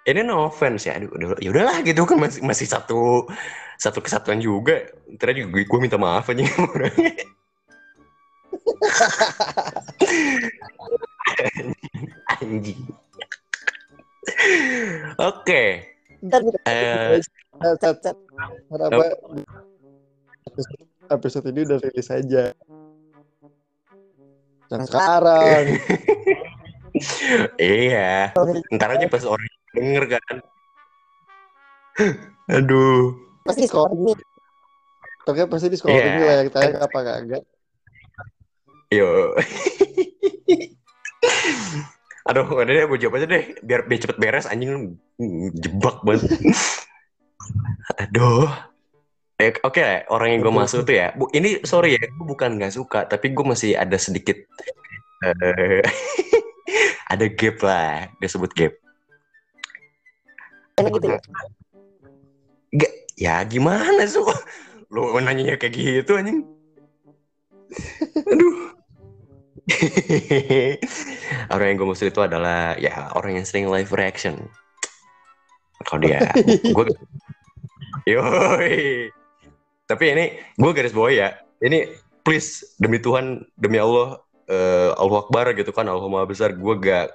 ini 0.07 0.21
no 0.23 0.47
offense 0.47 0.87
ya. 0.87 0.95
Aduh, 0.95 1.35
ya 1.43 1.51
udahlah 1.51 1.83
gitu 1.83 2.07
kan 2.07 2.15
masih 2.21 2.41
masih 2.45 2.67
satu 2.69 3.27
satu 3.75 3.99
kesatuan 3.99 4.39
juga. 4.39 4.87
Ntar 5.11 5.35
juga 5.35 5.59
gue, 5.59 5.79
minta 5.81 5.99
maaf 5.99 6.31
aja. 6.31 6.47
Anjing. 12.39 12.81
Oke. 15.19 15.63
Eh. 16.65 17.21
Kenapa 18.65 19.05
episode, 21.11 21.45
ini 21.53 21.61
udah 21.67 21.77
rilis 21.83 22.09
aja? 22.09 22.53
Sekarang. 24.69 25.65
iya. 27.59 28.35
Ntar 28.73 28.89
aja 28.97 29.05
pas 29.09 29.23
orang 29.25 29.47
denger 29.75 30.03
kan. 30.17 30.35
Aduh. 32.51 33.15
Pasti 33.45 33.67
skor 33.69 33.91
ini. 33.93 34.13
Tapi 35.25 35.41
pasti 35.49 35.67
di 35.73 35.77
sekolah 35.77 35.97
ini 35.97 36.21
lah 36.21 36.35
yang 36.45 36.49
tayang 36.53 36.77
apa 36.77 36.99
kagak. 37.01 37.43
Yo. 38.93 39.33
Aduh, 42.25 42.45
udah 42.45 42.65
deh, 42.65 42.85
gue 42.89 42.99
jawab 43.01 43.21
aja 43.21 43.27
deh, 43.29 43.53
biar 43.61 43.85
biar 43.85 43.99
cepet 44.01 44.17
beres 44.17 44.49
anjing 44.49 44.97
jebak 45.61 46.01
banget. 46.01 46.29
Aduh. 48.01 48.49
Eh, 49.35 49.51
Oke, 49.67 50.07
orang 50.07 50.31
yang 50.31 50.41
gue 50.47 50.53
maksud 50.55 50.87
tuh 50.87 50.95
ya, 50.95 51.11
bu, 51.11 51.27
ini 51.35 51.59
sorry 51.67 51.99
ya, 51.99 52.07
gue 52.07 52.25
bukan 52.25 52.55
nggak 52.55 52.71
suka, 52.71 53.03
tapi 53.03 53.35
gue 53.35 53.43
masih 53.43 53.75
ada 53.75 53.99
sedikit 53.99 54.39
eh, 55.27 55.83
ada 57.05 57.25
gap 57.29 57.57
lah, 57.61 58.09
gue 58.17 58.29
sebut 58.29 58.51
gap. 58.57 58.73
Enak 60.75 60.91
gitu. 60.99 61.07
ya. 61.07 61.19
Gak, 62.75 62.91
ya 63.15 63.35
gimana 63.47 64.03
su? 64.09 64.25
Lu 64.91 65.13
nanya 65.21 65.55
kayak 65.55 65.73
gitu 65.75 66.17
anjing. 66.17 66.43
Aduh. 68.25 68.75
orang 71.53 71.67
yang 71.73 71.77
gue 71.81 71.87
maksud 71.89 72.13
itu 72.13 72.21
adalah 72.21 72.77
ya 72.77 73.09
orang 73.17 73.41
yang 73.41 73.45
sering 73.47 73.65
live 73.71 73.89
reaction. 73.89 74.45
Kalau 75.85 76.01
dia, 76.01 76.21
gue, 76.65 76.85
yoi. 78.13 79.09
Tapi 79.85 80.03
ini 80.17 80.25
gue 80.57 80.71
garis 80.73 80.93
bawah 80.93 81.13
ya. 81.13 81.29
Ini 81.61 81.93
please 82.25 82.77
demi 82.81 82.97
Tuhan, 82.97 83.45
demi 83.57 83.77
Allah, 83.77 84.17
eh 84.49 84.89
Allah 84.95 85.19
Akbar 85.25 85.53
gitu 85.57 85.71
kan, 85.73 85.85
Allah 85.89 86.05
Maha 86.09 86.25
Besar. 86.29 86.53
Gue 86.53 86.77
gak 86.77 87.11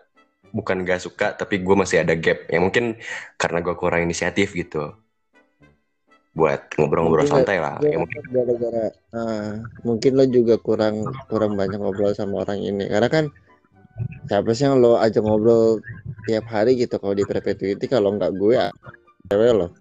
bukan 0.50 0.82
gak 0.82 1.00
suka, 1.02 1.32
tapi 1.34 1.62
gue 1.62 1.76
masih 1.78 2.02
ada 2.02 2.14
gap. 2.18 2.50
Ya 2.50 2.58
mungkin 2.58 2.98
karena 3.38 3.58
gue 3.62 3.74
kurang 3.78 4.06
inisiatif 4.06 4.54
gitu 4.54 4.94
buat 6.30 6.70
ngobrol-ngobrol 6.78 7.26
santai 7.26 7.58
lah. 7.58 7.82
Ya, 7.82 7.98
mungkin 7.98 8.22
gara-gara 8.30 8.86
ah, 9.10 9.50
mungkin 9.82 10.12
lo 10.14 10.24
juga 10.30 10.54
kurang 10.62 11.10
kurang 11.26 11.58
banyak 11.58 11.78
ngobrol 11.82 12.14
sama 12.14 12.46
orang 12.46 12.62
ini 12.62 12.86
karena 12.86 13.10
kan 13.10 13.24
siapa 14.30 14.54
sih 14.54 14.70
yang 14.70 14.78
lo 14.78 14.94
ajak 14.94 15.26
ngobrol 15.26 15.82
tiap 16.30 16.46
hari 16.46 16.78
gitu 16.78 17.02
kalau 17.02 17.18
di 17.18 17.26
perpetuity 17.26 17.90
kalau 17.90 18.14
nggak 18.14 18.30
gue 18.38 18.54
ya 18.54 18.70
cewek 19.26 19.52
lo 19.58 19.74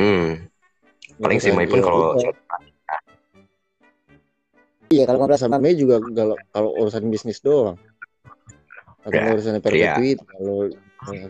hmm, 0.00 0.48
paling 1.20 1.38
Gitu 1.38 1.52
sih. 1.52 1.52
Mai 1.52 1.68
pun 1.68 1.80
Ya 1.80 1.84
kalau. 1.84 2.16
Iya 4.90 5.06
kalau 5.06 5.22
ngobrol 5.22 5.38
sama 5.38 5.62
Mei 5.62 5.78
juga 5.78 6.02
kalau 6.02 6.36
kalau 6.50 6.70
urusan 6.82 7.06
bisnis 7.06 7.38
doang 7.38 7.78
atau 9.06 9.16
Ya, 9.16 9.32
urusan 9.32 9.62
perpetuity 9.62 10.18
kalau 10.18 10.66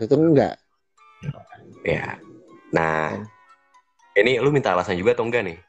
itu 0.01 0.15
enggak 0.17 0.55
ya. 1.85 2.17
Nah, 2.71 3.19
ini 4.17 4.39
lu 4.39 4.49
minta 4.51 4.73
alasan 4.73 4.97
juga 4.97 5.13
atau 5.15 5.27
enggak 5.29 5.43
nih? 5.45 5.59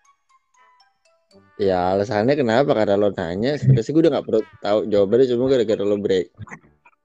ya 1.61 1.95
alasannya 1.95 2.35
kenapa 2.35 2.75
karena 2.75 2.99
lo 2.99 3.15
nanya 3.15 3.55
sebenarnya 3.55 3.85
sih 3.87 3.93
gue 3.95 4.03
udah 4.03 4.13
nggak 4.19 4.27
perlu 4.27 4.41
tahu 4.59 4.79
jawabannya 4.89 5.27
cuma 5.31 5.45
gara-gara 5.47 5.85
lo 5.85 5.97
break 6.01 6.27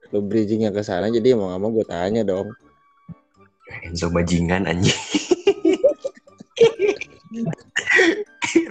lo 0.09 0.19
bridgingnya 0.23 0.73
ke 0.73 0.81
sana 0.81 1.13
jadi 1.13 1.37
mau 1.37 1.51
nggak 1.51 1.61
mau 1.61 1.71
gue 1.77 1.85
tanya 1.85 2.25
dong 2.25 2.49
Enzo 3.83 4.07
bajingan 4.09 4.65
anjing. 4.65 4.95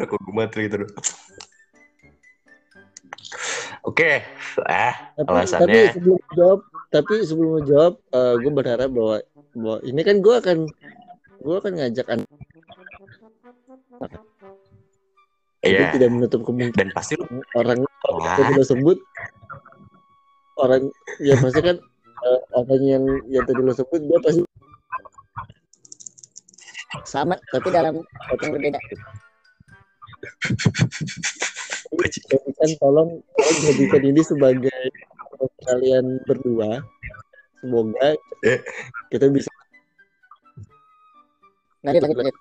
Rokok 0.00 0.18
gue 0.24 0.34
mati 0.34 0.66
gitu. 0.66 0.82
Oke, 3.86 4.18
ah 4.66 5.14
tapi, 5.14 5.30
Alasannya? 5.30 5.62
tapi 5.62 5.78
sebelum 5.94 6.20
jawab 6.34 6.60
tapi 6.90 7.14
sebelum 7.22 7.52
jawab 7.62 7.94
gue 8.42 8.52
berharap 8.52 8.90
bahwa 8.90 9.16
bahwa 9.54 9.78
ini 9.86 10.00
kan 10.02 10.16
gue 10.18 10.34
akan 10.34 10.58
gue 11.38 11.54
akan 11.54 11.72
ngajak 11.78 12.06
anak 12.10 12.26
jadi 15.66 15.82
iya. 15.82 15.94
tidak 15.94 16.10
menutup 16.14 16.40
kemungkinan 16.46 16.78
Dan 16.78 16.90
pasti 16.94 17.18
lu 17.18 17.26
orang 17.58 17.82
yang 17.82 18.54
lo 18.54 18.62
sebut 18.62 18.98
orang 20.56 20.88
ya 21.18 21.34
pasti 21.42 21.60
kan 21.60 21.76
eh, 22.22 22.40
orang 22.54 22.82
yang 22.86 23.04
yang 23.26 23.42
tadi 23.44 23.60
lo 23.60 23.74
sebut 23.74 24.00
dia 24.02 24.18
pasti 24.22 24.42
Sama, 27.04 27.36
tapi 27.52 27.68
dalam 27.70 28.00
konteks 28.00 28.50
berbeda. 28.50 28.80
jadikan 32.66 32.82
tolong 32.82 33.10
tolong 33.22 33.58
jadikan 33.62 34.02
ini 34.02 34.20
sebagai 34.26 34.80
kalian 35.62 36.04
berdua. 36.26 36.82
Semoga 37.62 38.08
Eh. 38.44 38.60
kita 39.10 39.30
bisa 39.30 39.50
Lanjut, 41.86 42.02
lanjut, 42.02 42.16
lanjut. 42.18 42.36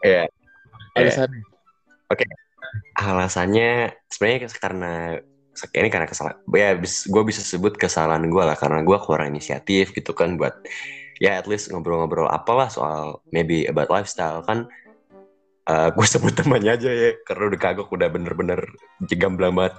ya 0.00 0.24
alasan. 0.96 1.30
Alasannya 2.96 3.92
sebenarnya 4.08 4.48
karena 4.56 5.20
ini 5.72 5.88
karena 5.88 6.08
kesalahan 6.08 6.36
ya 6.52 6.76
gue 6.84 7.22
bisa 7.24 7.40
sebut 7.40 7.76
kesalahan 7.76 8.28
gue 8.28 8.44
lah 8.44 8.56
karena 8.56 8.84
gue 8.84 8.98
kurang 9.00 9.32
inisiatif 9.32 9.92
gitu 9.96 10.12
kan 10.12 10.36
buat 10.36 10.52
ya 11.16 11.40
at 11.40 11.48
least 11.48 11.72
ngobrol-ngobrol 11.72 12.28
apalah 12.28 12.68
soal 12.68 13.24
maybe 13.32 13.64
about 13.64 13.88
lifestyle 13.88 14.44
kan 14.44 14.68
gue 15.96 16.06
sebut 16.06 16.32
temannya 16.32 16.78
aja 16.78 16.90
ya 16.90 17.10
karena 17.26 17.44
udah 17.50 17.60
kagok 17.60 17.90
udah 17.90 18.08
bener-bener 18.10 18.60
gamblang 19.02 19.54
banget. 19.54 19.74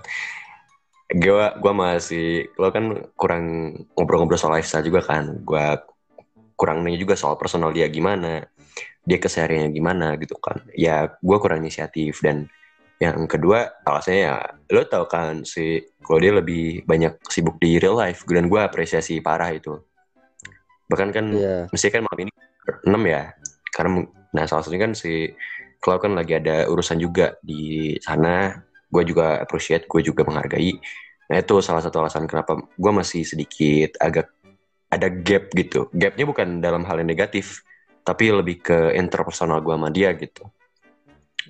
Gue 1.08 1.40
gua 1.64 1.72
masih 1.72 2.52
lo 2.60 2.68
kan 2.68 3.08
kurang 3.16 3.72
ngobrol-ngobrol 3.96 4.36
soal 4.36 4.60
lifestyle 4.60 4.84
juga 4.84 5.00
kan? 5.08 5.40
Gue 5.40 5.80
kurang 6.60 6.84
nanya 6.84 7.00
juga 7.00 7.16
soal 7.16 7.40
personal 7.40 7.72
dia 7.72 7.88
gimana 7.88 8.44
dia 9.08 9.18
kesehariannya 9.24 9.72
gimana 9.72 10.20
gitu 10.20 10.36
kan? 10.36 10.60
Ya 10.76 11.16
gue 11.16 11.38
kurang 11.40 11.64
inisiatif. 11.64 12.20
Dan 12.20 12.52
yang 13.00 13.24
kedua 13.30 13.80
alasannya 13.88 14.22
ya 14.28 14.36
lo 14.74 14.84
tau 14.84 15.08
kan 15.08 15.48
si 15.48 15.80
kalau 16.04 16.20
dia 16.20 16.36
lebih 16.36 16.84
banyak 16.84 17.24
sibuk 17.32 17.56
di 17.56 17.80
real 17.80 17.96
life 17.96 18.28
dan 18.28 18.52
gue 18.52 18.60
apresiasi 18.60 19.24
parah 19.24 19.56
itu. 19.56 19.80
Bahkan 20.92 21.10
kan 21.16 21.26
Iya. 21.32 21.72
mesti 21.72 21.88
kan 21.88 22.04
malam 22.04 22.28
ini 22.28 22.32
enam 22.84 23.04
ya? 23.08 23.32
Karena 23.72 24.04
nah 24.36 24.44
salah 24.44 24.60
satunya 24.60 24.92
kan 24.92 24.92
si 24.92 25.32
Clau 25.78 26.02
kan 26.02 26.18
lagi 26.18 26.38
ada 26.38 26.66
urusan 26.68 26.98
juga 26.98 27.38
di 27.42 27.96
sana. 28.02 28.54
Gue 28.88 29.04
juga 29.04 29.44
appreciate 29.44 29.86
gue 29.86 30.02
juga 30.02 30.26
menghargai. 30.26 30.74
Nah 31.28 31.38
itu 31.38 31.60
salah 31.60 31.84
satu 31.84 32.00
alasan 32.02 32.26
kenapa 32.26 32.56
gue 32.56 32.92
masih 32.92 33.28
sedikit 33.28 34.00
agak 34.00 34.32
ada 34.88 35.12
gap 35.12 35.52
gitu. 35.52 35.92
Gapnya 35.92 36.26
bukan 36.26 36.64
dalam 36.64 36.88
hal 36.88 37.04
yang 37.04 37.10
negatif 37.12 37.62
tapi 38.08 38.32
lebih 38.32 38.64
ke 38.64 38.96
interpersonal 38.96 39.60
gue 39.60 39.76
sama 39.76 39.92
dia 39.92 40.16
gitu. 40.16 40.48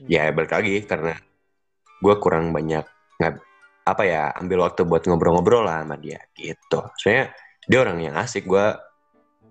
Ya 0.09 0.29
balik 0.33 0.53
lagi 0.53 0.81
karena 0.81 1.13
gue 2.01 2.15
kurang 2.17 2.49
banyak 2.49 2.85
nggak 3.17 3.33
apa 3.87 4.03
ya 4.03 4.33
ambil 4.41 4.67
waktu 4.67 4.83
buat 4.83 5.05
ngobrol-ngobrol 5.05 5.63
lah 5.63 5.85
sama 5.85 6.01
dia 6.01 6.19
gitu. 6.33 6.81
Soalnya 6.97 7.31
dia 7.69 7.79
orang 7.85 7.97
yang 8.01 8.15
asik 8.17 8.49
gue 8.49 8.65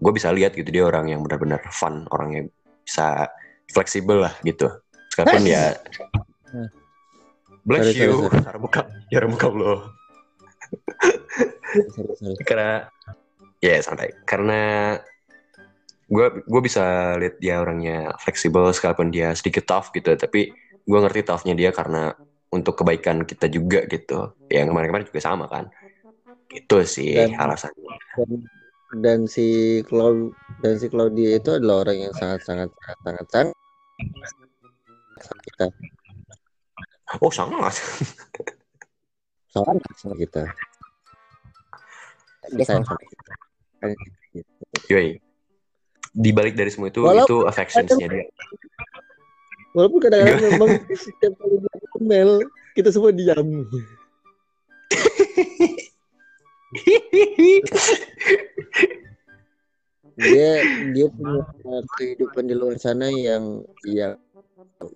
gue 0.02 0.12
bisa 0.12 0.34
lihat 0.34 0.58
gitu. 0.58 0.66
Dia 0.66 0.84
orang 0.90 1.06
yang 1.14 1.22
benar-benar 1.22 1.62
fun 1.70 2.10
orang 2.10 2.28
yang 2.34 2.46
bisa 2.82 3.30
fleksibel 3.70 4.22
lah 4.26 4.34
gitu. 4.42 4.70
Sekalipun 5.12 5.44
ya 5.46 5.74
bless 7.66 7.90
Sorry, 7.90 7.98
sorry, 7.98 8.10
you. 8.10 8.42
sorry. 8.42 8.58
Muka 8.62 8.80
ya 9.10 9.18
muka 9.26 9.46
lo 9.50 9.90
Sorry, 11.94 12.12
sorry. 12.18 12.36
karena 12.46 12.70
ya 13.60 13.74
santai. 13.82 14.14
Karena 14.24 14.94
gue 16.06 16.26
gue 16.46 16.60
bisa 16.62 17.14
lihat 17.18 17.42
dia 17.42 17.58
orangnya 17.58 18.14
fleksibel 18.22 18.70
sekalipun 18.70 19.10
dia 19.10 19.34
sedikit 19.34 19.66
tough 19.66 19.90
gitu. 19.92 20.14
Tapi 20.14 20.54
gue 20.86 20.98
ngerti 21.02 21.26
toughnya 21.26 21.54
dia 21.58 21.70
karena 21.74 22.14
untuk 22.54 22.78
kebaikan 22.78 23.26
kita 23.26 23.50
juga 23.50 23.82
gitu. 23.90 24.38
Yang 24.46 24.70
kemarin-kemarin 24.70 25.06
juga 25.10 25.20
sama 25.22 25.50
kan. 25.50 25.66
Gitu 26.46 26.78
sih 26.86 27.12
Dan- 27.14 27.34
alasannya. 27.36 27.94
dan, 28.16 28.30
dan 28.94 29.26
si 29.26 29.80
Cloud 29.90 30.30
dan 30.62 30.78
si 30.78 30.86
Claudia 30.86 31.42
itu 31.42 31.50
adalah 31.58 31.82
orang 31.82 32.06
yang 32.06 32.14
sangat 32.14 32.46
sangat 32.46 32.70
sangat 32.78 32.98
sangat 33.02 33.26
sangat 33.34 33.54
sama 35.18 35.40
kita. 35.42 35.66
Oh 37.18 37.32
sangat 37.32 37.74
sangat 39.50 39.96
sama 39.98 40.14
kita? 40.14 40.42
Dia 42.54 42.64
sama. 42.66 42.94
Kan 43.82 43.90
gitu. 44.30 44.52
Yoi. 44.92 45.18
di 46.16 46.32
balik 46.32 46.56
dari 46.56 46.72
semua 46.72 46.88
itu 46.88 47.04
Walau- 47.04 47.28
itu 47.28 47.36
affectionsnya 47.44 48.08
dia. 48.08 48.24
Walaupun 49.76 50.00
kadang-kadang 50.00 50.56
memang 50.56 50.80
setiap 50.96 51.36
kali 51.36 51.60
dia 51.60 51.76
email 52.00 52.30
kita 52.72 52.88
semua 52.88 53.12
diam 53.12 53.68
dia 60.16 60.50
dia 60.96 61.06
punya 61.12 61.40
kehidupan 61.96 62.48
di 62.48 62.54
luar 62.56 62.80
sana 62.80 63.12
yang 63.12 63.60
yang 63.84 64.16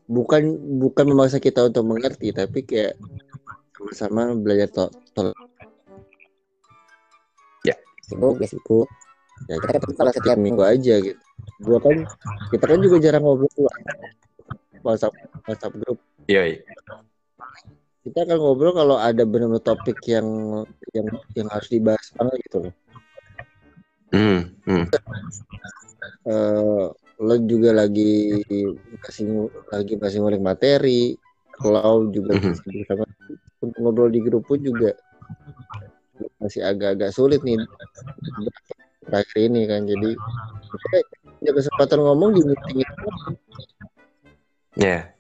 bukan 0.09 0.43
bukan 0.81 1.05
memaksa 1.13 1.37
kita 1.41 1.69
untuk 1.69 1.85
mengerti 1.85 2.33
tapi 2.33 2.65
kayak 2.65 2.97
sama-sama 3.93 4.39
belajar 4.39 4.69
to, 4.71 4.85
to- 5.17 5.37
Sibuk, 8.11 8.43
dia 8.43 8.51
sibuk. 8.51 8.91
ya, 9.47 9.63
Kita 9.63 9.79
ketemu 9.79 9.95
kalau 9.95 10.11
setiap 10.11 10.35
minggu. 10.35 10.63
aja 10.67 10.95
gitu 10.99 11.21
gua 11.63 11.79
kan 11.79 11.97
kita 12.51 12.65
kan 12.67 12.79
juga 12.83 12.97
jarang 12.99 13.23
ngobrol 13.23 13.53
WhatsApp 14.83 15.15
WhatsApp 15.47 15.77
grup 15.77 15.99
Yoi. 16.27 16.59
Kita 18.01 18.25
akan 18.25 18.39
ngobrol 18.41 18.73
kalau 18.73 18.97
ada 18.97 19.23
benar-benar 19.29 19.61
topik 19.61 20.01
yang 20.09 20.27
yang 20.97 21.07
yang 21.37 21.49
harus 21.53 21.69
dibahas 21.69 22.07
banget 22.17 22.37
gitu 22.49 22.57
loh. 22.65 22.75
Hmm, 24.11 24.41
hmm. 24.67 24.85
Eh, 26.25 26.87
lo 27.21 27.35
juga 27.45 27.77
lagi 27.77 28.41
masih 29.05 29.53
lagi 29.69 29.95
masih 30.01 30.19
ngulik 30.25 30.41
materi 30.41 31.15
kalau 31.61 32.09
juga 32.09 32.41
sibuk 32.41 32.89
sama 32.89 33.05
untuk 33.61 33.77
ngobrol 33.77 34.09
di 34.09 34.21
grup 34.25 34.49
pun 34.49 34.57
juga 34.65 34.97
masih 36.41 36.65
agak-agak 36.65 37.13
sulit 37.13 37.45
nih 37.45 37.61
terakhir 39.05 39.37
ini 39.37 39.69
kan 39.69 39.85
jadi 39.85 40.17
punya 41.41 41.53
kesempatan 41.57 42.01
ngomong 42.05 42.31
di 42.37 42.43
meeting 42.45 42.79
itu. 42.85 43.07
Ya, 44.81 45.13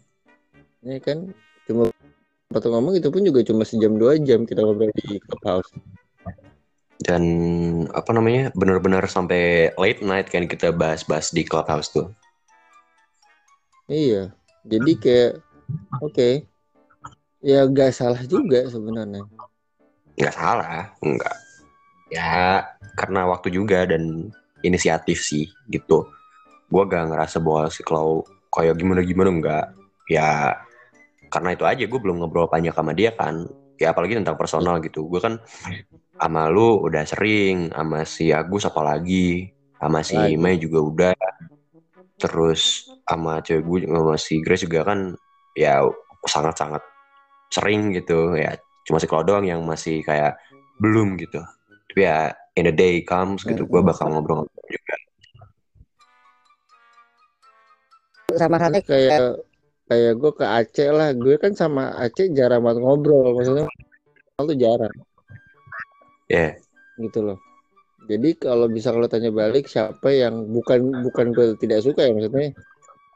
ya 0.81 0.99
kan 1.05 1.33
cuma 1.69 1.93
kesempatan 2.51 2.75
ngomong 2.75 2.99
itu 2.99 3.09
pun 3.15 3.23
juga 3.23 3.47
cuma 3.47 3.63
sejam 3.63 3.95
dua 3.95 4.19
jam 4.19 4.43
kita 4.43 4.67
ngobrol 4.67 4.91
di 4.99 5.23
clubhouse 5.23 5.71
dan 6.99 7.23
apa 7.95 8.11
namanya 8.11 8.51
benar-benar 8.59 9.07
sampai 9.07 9.71
late 9.79 10.03
night 10.03 10.27
kan 10.35 10.51
kita 10.51 10.75
bahas-bahas 10.75 11.31
di 11.31 11.47
clubhouse 11.47 11.95
tuh. 11.95 12.11
Iya, 13.87 14.35
jadi 14.67 14.93
kayak 14.99 15.33
oke, 16.03 16.45
ya 17.41 17.65
gak 17.71 17.95
salah 17.97 18.21
juga 18.27 18.67
sebenarnya. 18.69 19.25
Nggak 20.19 20.35
salah, 20.35 20.93
nggak. 21.01 21.37
Ya 22.13 22.67
karena 22.99 23.31
waktu 23.31 23.55
juga 23.55 23.87
dan 23.87 24.29
inisiatif 24.67 25.23
sih 25.23 25.49
gitu. 25.73 26.05
Gua 26.69 26.85
gak 26.85 27.15
ngerasa 27.15 27.41
bahwa 27.41 27.71
si 27.73 27.81
Klau 27.81 28.29
kayak 28.53 28.77
gimana-gimana 28.77 29.31
enggak. 29.33 29.67
Ya 30.11 30.59
karena 31.31 31.55
itu 31.55 31.65
aja 31.65 31.87
gue 31.87 32.01
belum 32.03 32.19
ngobrol 32.21 32.51
banyak 32.51 32.75
sama 32.75 32.93
dia 32.93 33.15
kan. 33.15 33.47
Ya 33.81 33.97
apalagi 33.97 34.19
tentang 34.19 34.37
personal 34.37 34.83
gitu. 34.85 35.09
Gue 35.09 35.23
kan 35.23 35.41
sama 36.21 36.53
lu 36.53 36.85
udah 36.85 37.07
sering, 37.09 37.73
sama 37.73 38.05
si 38.05 38.29
Agus 38.29 38.69
apalagi, 38.69 39.49
sama 39.81 40.05
si. 40.05 40.19
Mei 40.37 40.61
juga 40.61 40.79
udah. 40.85 41.17
Terus 42.21 42.93
sama 43.09 43.41
cewek 43.41 43.65
gue 43.65 43.79
sama 43.89 44.15
si 44.21 44.45
Grace 44.45 44.69
juga 44.69 44.85
kan 44.85 45.17
ya 45.57 45.81
sangat-sangat 46.29 46.85
sering 47.49 47.97
gitu 47.97 48.37
ya. 48.37 48.53
Cuma 48.85 49.01
si 49.01 49.09
Klau 49.09 49.25
doang 49.25 49.49
yang 49.49 49.65
masih 49.65 50.05
kayak 50.05 50.37
belum 50.83 51.17
gitu. 51.17 51.41
Tapi 51.89 52.01
ya 52.05 52.35
in 52.59 52.69
the 52.69 52.75
day 52.75 53.01
comes 53.01 53.43
gitu, 53.43 53.65
gue 53.65 53.81
bakal 53.81 54.13
ngobrol-ngobrol 54.13 54.67
juga. 54.69 54.97
Sama 58.37 58.63
halnya 58.63 58.79
Kayak 58.85 59.43
kayak 59.91 60.23
gue 60.23 60.31
ke 60.39 60.47
Aceh 60.47 60.89
lah, 60.95 61.11
gue 61.11 61.35
kan 61.43 61.51
sama 61.59 61.91
Aceh 61.99 62.31
jarang 62.31 62.63
banget 62.63 62.79
ngobrol, 62.87 63.35
maksudnya 63.35 63.67
tuh 64.39 64.57
jarang 64.57 64.95
Ya, 66.31 66.55
gitu 67.03 67.27
loh. 67.27 67.39
Jadi 68.07 68.39
kalau 68.39 68.71
bisa 68.71 68.95
kalau 68.95 69.11
tanya 69.11 69.35
balik 69.35 69.67
siapa 69.67 70.15
yang 70.15 70.47
bukan 70.47 71.03
bukan 71.03 71.35
gue 71.35 71.59
tidak 71.59 71.83
suka 71.83 72.07
ya 72.07 72.15
maksudnya, 72.15 72.55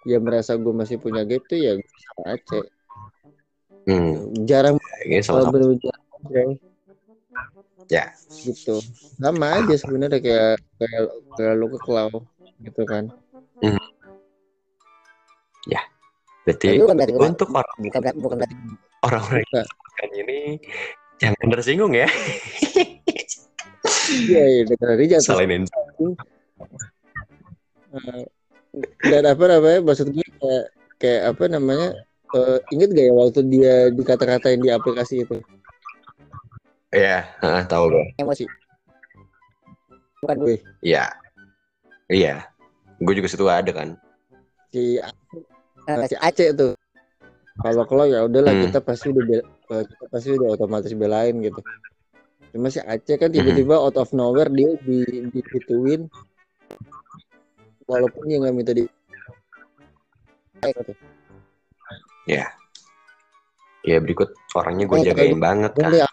ya 0.02 0.18
merasa 0.18 0.58
gue 0.58 0.74
masih 0.74 0.98
punya 0.98 1.22
gap 1.22 1.46
tuh 1.46 1.62
ya 1.62 1.78
sama 1.78 2.22
Aceh. 2.34 2.64
hmm, 3.86 4.44
Jarang 4.50 4.82
ini 5.06 5.22
sama-sama. 5.22 5.54
ngobrol 5.54 5.78
jarang. 5.78 6.50
Ya. 7.86 8.10
gitu 8.44 8.80
sama 9.20 9.62
aja 9.62 9.74
sebenarnya 9.78 10.18
kayak 10.18 10.58
kayak 10.80 11.02
kayak 11.38 11.54
lu 11.54 11.66
ke 11.70 11.78
Klau 11.86 12.26
gitu 12.64 12.82
kan 12.88 13.08
Berarti 16.44 16.66
bukan 16.76 16.94
berarti 16.96 17.12
untuk 17.16 17.48
orang 17.50 17.76
bukan 17.80 18.00
berarti 18.04 18.18
bukan 18.20 18.36
berarti 18.40 18.56
orang-orang 19.00 19.42
Bukan. 19.44 19.66
yang 19.94 20.12
ini 20.20 20.38
jangan 21.16 21.46
tersinggung 21.56 21.92
ya. 21.94 22.08
iya 24.28 24.42
iya 24.44 24.62
aja 24.64 24.76
terus 25.20 25.24
Salahin 25.24 25.64
eh, 27.94 28.24
dan 29.06 29.22
apa 29.24 29.44
namanya 29.48 29.78
maksud 29.80 30.08
gue 30.10 30.24
kayak 30.40 30.64
kayak 30.98 31.22
apa 31.32 31.44
namanya 31.48 31.88
eh, 32.34 32.58
inget 32.72 32.88
gak 32.92 33.06
ya 33.06 33.12
waktu 33.14 33.40
dia 33.48 33.74
dikata-katain 33.92 34.60
di 34.60 34.70
aplikasi 34.72 35.24
itu 35.24 35.38
Ya, 36.94 37.26
heeh, 37.42 37.66
tahu 37.66 37.90
gue. 37.90 38.06
emosi. 38.22 38.46
bukan 40.22 40.36
gue 40.46 40.56
Iya. 40.78 41.10
Iya. 42.06 42.46
Gue 43.02 43.18
juga 43.18 43.26
situ 43.26 43.42
ada 43.50 43.66
kan. 43.74 43.98
si 44.70 45.02
eh, 45.84 46.06
si 46.08 46.16
Aceh 46.16 46.50
tuh 46.52 46.72
kalau 47.60 47.84
kalau 47.88 48.04
ya 48.04 48.24
udahlah 48.24 48.52
Hmm. 48.52 48.62
kita 48.68 48.78
pasti 48.80 49.08
udah 49.12 49.24
eh, 49.44 49.82
kita 49.88 50.04
pasti 50.10 50.28
udah 50.36 50.48
otomatis 50.56 50.92
belain 50.92 51.34
gitu 51.40 51.60
cuma 52.54 52.68
si 52.70 52.80
Aceh 52.80 53.16
kan 53.16 53.30
tiba-tiba 53.30 53.74
out 53.76 53.96
of 53.98 54.10
nowhere 54.12 54.48
dia 54.50 54.70
di 54.84 55.02
digituin 55.30 56.06
walaupun 57.84 58.22
dia 58.28 58.38
nggak 58.40 58.54
minta 58.54 58.72
di 58.72 58.84
Eh, 60.64 60.72
gitu. 60.72 60.96
Ya 63.84 64.00
berikut 64.00 64.32
orangnya 64.56 64.88
gue 64.88 64.96
Oh, 64.96 65.04
jagain 65.04 65.36
banget 65.36 65.76
Dan 65.76 65.84
kan. 65.84 65.90
dia- 65.92 66.08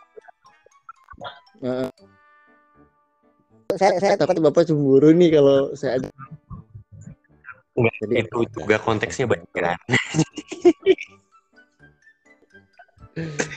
Heeh. 1.64 1.88
Saya 3.80 3.96
saya 4.04 4.12
Eh, 4.12 4.20
tapi 4.20 4.44
bapak 4.44 4.68
cemburu 4.68 5.16
nih 5.16 5.32
kalau 5.40 5.72
saya 5.80 6.04
ada 6.04 6.12
Enggak, 7.82 7.96
Jadi, 8.06 8.14
Itu 8.22 8.38
juga 8.54 8.76
konteksnya 8.78 9.26
banyak 9.26 9.50
kan. 9.50 9.78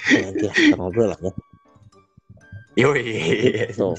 ya, 0.09 0.19
nanti 0.25 0.45
lah, 0.49 0.57
kita 0.57 0.75
ngobrol 0.75 1.09
lah 1.13 1.19
ya 1.23 1.33
Yoi. 2.75 3.07
Gitu. 3.71 3.95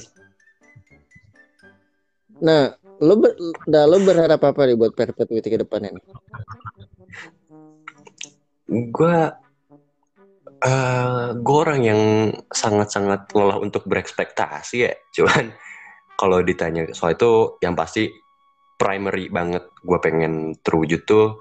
Nah, 2.44 2.76
lo 3.00 3.14
ber, 3.16 3.32
nah, 3.64 3.88
lo 3.88 3.96
berharap 4.04 4.44
apa 4.44 4.68
nih 4.68 4.76
buat 4.76 4.92
perpetuity 4.92 5.48
ke 5.48 5.58
depannya 5.64 5.96
nih? 5.96 6.04
gue 8.66 9.16
eh 10.66 11.26
gue 11.38 11.56
orang 11.56 11.80
yang 11.86 12.02
sangat-sangat 12.50 13.30
lelah 13.30 13.62
untuk 13.62 13.86
berekspektasi 13.86 14.76
ya 14.82 14.92
cuman 15.14 15.54
kalau 16.18 16.42
ditanya 16.42 16.90
soal 16.90 17.14
itu 17.14 17.60
yang 17.62 17.78
pasti 17.78 18.10
primary 18.76 19.32
banget 19.32 19.64
gue 19.80 19.98
pengen 20.04 20.52
terwujud 20.60 21.08
tuh 21.08 21.40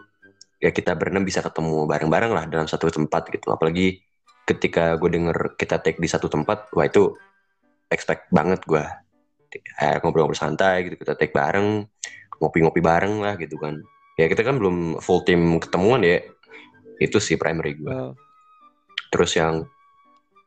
ya 0.59 0.71
kita 0.71 0.95
berenam 0.95 1.27
bisa 1.27 1.43
ketemu 1.43 1.83
bareng-bareng 1.86 2.31
lah 2.31 2.45
dalam 2.47 2.65
satu 2.65 2.88
tempat 2.88 3.27
gitu. 3.29 3.51
Apalagi 3.51 3.99
ketika 4.47 4.95
gue 4.95 5.09
denger 5.11 5.59
kita 5.59 5.83
take 5.83 5.99
di 5.99 6.07
satu 6.07 6.31
tempat 6.31 6.71
wah 6.71 6.88
itu 6.88 7.11
expect 7.91 8.31
banget 8.31 8.63
gue 8.63 8.83
eh, 9.81 9.95
ngobrol-ngobrol 9.99 10.38
santai 10.38 10.88
gitu 10.88 10.95
kita 11.01 11.17
take 11.19 11.36
bareng 11.36 11.83
ngopi-ngopi 12.39 12.79
bareng 12.79 13.19
lah 13.19 13.36
gitu 13.36 13.59
kan. 13.59 13.77
Ya 14.15 14.31
kita 14.31 14.47
kan 14.47 14.55
belum 14.55 15.03
full 15.03 15.27
team 15.27 15.59
ketemuan 15.59 16.01
ya 16.07 16.23
itu 17.03 17.19
sih 17.19 17.36
primary 17.36 17.75
gue 17.75 17.91
Oh. 17.91 18.15
terus 19.11 19.36
yang 19.36 19.67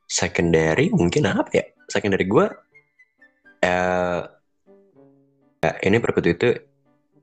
secondary 0.09 0.89
mungkin 0.89 1.29
apa 1.29 1.53
ya? 1.53 1.65
Secondary 1.89 2.25
gue 2.25 2.47
eh 3.61 4.21
ya, 5.59 5.71
ini 5.85 5.97
perpetu 5.99 6.29
itu 6.33 6.49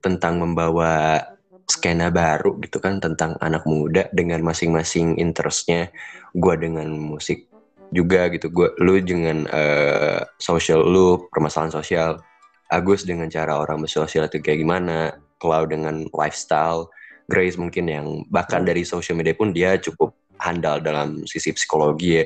tentang 0.06 0.38
membawa 0.38 1.18
skena 1.66 2.14
baru 2.14 2.62
gitu 2.62 2.78
kan 2.78 3.02
tentang 3.02 3.34
anak 3.42 3.66
muda 3.66 4.06
dengan 4.14 4.46
masing-masing 4.46 5.18
interestnya. 5.18 5.90
Gue 6.38 6.54
dengan 6.62 6.86
musik 6.94 7.50
juga 7.90 8.30
gitu. 8.30 8.54
Gue 8.54 8.70
lu 8.78 9.02
dengan 9.02 9.50
eh, 9.50 10.22
social 10.38 10.86
lu 10.86 11.26
permasalahan 11.34 11.74
sosial. 11.74 12.22
Agus 12.70 13.06
dengan 13.06 13.30
cara 13.30 13.62
orang 13.62 13.82
bersosial 13.82 14.26
itu 14.30 14.42
kayak 14.42 14.62
gimana? 14.62 15.18
Cloud 15.42 15.74
dengan 15.74 16.06
lifestyle. 16.14 16.90
Grace 17.26 17.58
mungkin 17.58 17.90
yang 17.90 18.06
bahkan 18.30 18.62
dari 18.62 18.86
social 18.86 19.18
media 19.18 19.34
pun 19.34 19.50
dia 19.50 19.78
cukup 19.82 20.14
handal 20.38 20.78
dalam 20.82 21.26
sisi 21.26 21.54
psikologi 21.54 22.22
ya. 22.22 22.26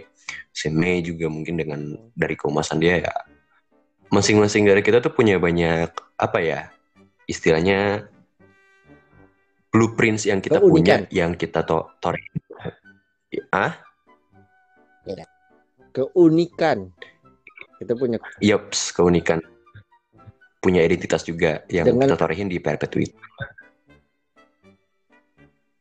Si 0.51 0.67
Mei 0.67 0.99
juga 0.99 1.32
mungkin 1.32 1.55
dengan 1.55 1.95
dari 2.15 2.36
keumasan 2.36 2.84
dia 2.84 3.07
ya. 3.07 3.15
Masing-masing 4.11 4.67
dari 4.67 4.84
kita 4.84 4.99
tuh 4.99 5.13
punya 5.13 5.38
banyak 5.39 5.91
apa 6.19 6.39
ya 6.41 6.61
istilahnya 7.30 8.09
blueprints 9.69 10.25
yang 10.25 10.41
kita 10.41 10.57
punya 10.57 11.05
yang 11.13 11.38
kita 11.38 11.61
to 11.61 11.86
tor 12.01 12.17
ah 13.53 13.77
Keunikan. 15.89 16.93
Kita 17.82 17.97
punya 17.97 18.21
Yups, 18.39 18.93
keunikan. 18.93 19.41
Punya 20.61 20.84
identitas 20.86 21.23
juga 21.25 21.63
yang 21.71 21.88
Dengan- 21.88 22.13
kita 22.13 22.15
torehin 22.19 22.51
di 22.51 22.59
perpetuity. 22.61 23.15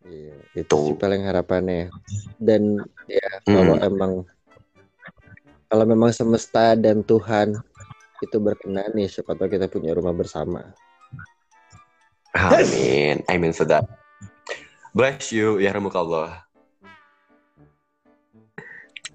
Iya, 0.08 0.36
itu 0.64 0.78
sih 0.88 0.96
paling 0.96 1.28
harapannya. 1.28 1.92
Dan 2.40 2.80
ya 3.04 3.28
kalau 3.44 3.76
Hmm. 3.76 3.84
emang 3.84 4.12
kalau 5.68 5.84
memang 5.84 6.10
semesta 6.16 6.72
dan 6.72 7.04
Tuhan 7.04 7.52
itu 8.24 8.36
berkenan 8.40 8.88
nih, 8.96 9.12
siapa 9.12 9.36
tahu 9.36 9.52
kita 9.52 9.68
punya 9.68 9.92
rumah 9.92 10.16
bersama. 10.16 10.72
Amin. 12.38 13.26
Amin 13.26 13.52
sedap. 13.52 13.84
Bless 14.94 15.34
you, 15.34 15.58
ya 15.58 15.74
Allah. 15.74 16.46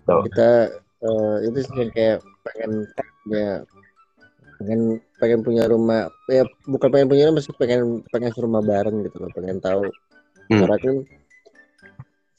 Kita 0.03 0.51
eh, 1.03 1.37
itu 1.47 1.59
sih 1.63 1.87
kayak 1.95 2.19
pengen 2.43 2.71
punya 3.23 3.47
pengen 4.59 4.81
pengen 5.19 5.39
punya 5.43 5.63
rumah 5.67 6.11
ya 6.27 6.43
bukan 6.67 6.87
pengen 6.91 7.07
punya 7.07 7.23
rumah 7.31 7.41
sih 7.43 7.55
pengen 7.55 8.03
pengen 8.11 8.31
rumah 8.35 8.59
bareng 8.63 9.03
gitu 9.07 9.23
loh 9.23 9.31
pengen 9.31 9.59
tahu 9.63 9.87
Hmm. 10.51 10.59
karena 10.59 10.77
kan 10.79 10.95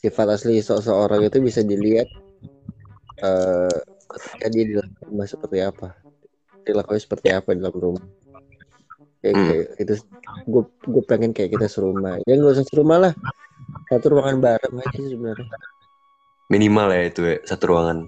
sifat 0.05 0.26
asli 0.37 0.61
seseorang 0.61 1.24
itu 1.24 1.41
bisa 1.41 1.64
dilihat 1.64 2.05
eh 3.24 3.76
ketika 4.05 4.47
dia 4.53 4.64
di 4.68 4.74
rumah 5.09 5.24
seperti 5.24 5.64
apa 5.64 5.97
dilakukan 6.68 7.01
seperti 7.01 7.32
apa 7.32 7.57
di 7.57 7.64
dalam 7.64 7.72
rumah 7.80 8.05
kayak, 9.25 9.35
Hmm. 9.35 9.49
kayak 9.49 9.66
itu 9.81 9.95
gue 10.45 10.62
gue 10.85 11.03
pengen 11.09 11.33
kayak 11.33 11.51
kita 11.51 11.66
serumah. 11.66 12.20
Ya 12.22 12.37
nggak 12.37 12.55
usah 12.55 12.66
serumah 12.68 12.99
lah. 13.01 13.12
Satu 13.89 14.12
ruangan 14.12 14.37
bareng 14.39 14.77
aja 14.77 15.01
sebenarnya. 15.01 15.49
Minimal 16.47 16.89
ya 16.93 17.03
itu 17.09 17.20
ya, 17.25 17.37
satu 17.43 17.72
ruangan. 17.72 18.05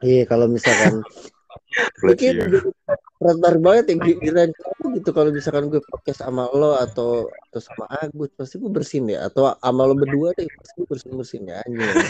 iya 0.00 0.22
kalau 0.22 0.46
misalkan 0.46 1.02
Mungkin 2.04 2.34
you. 2.36 2.70
Rentar 3.16 3.56
banget 3.58 3.84
ya 3.90 3.94
gi- 3.98 4.20
giliran 4.20 4.52
kamu 4.52 5.00
gitu. 5.00 5.10
Kalau 5.10 5.28
misalkan 5.28 5.66
gue 5.66 5.80
podcast 5.82 6.20
sama 6.20 6.46
lo 6.48 6.76
atau 6.76 7.26
atau 7.48 7.60
sama 7.60 7.84
Agus 7.90 8.30
pasti 8.32 8.56
gue 8.56 8.68
bersin 8.68 9.08
ya. 9.08 9.26
Atau 9.26 9.50
sama 9.50 9.82
lo 9.82 9.92
berdua 9.92 10.30
deh 10.32 10.46
pasti 10.46 10.72
gue 10.78 10.86
bersin 10.86 11.10
bersin 11.16 11.42
ya 11.44 11.56
anjing. 11.60 11.90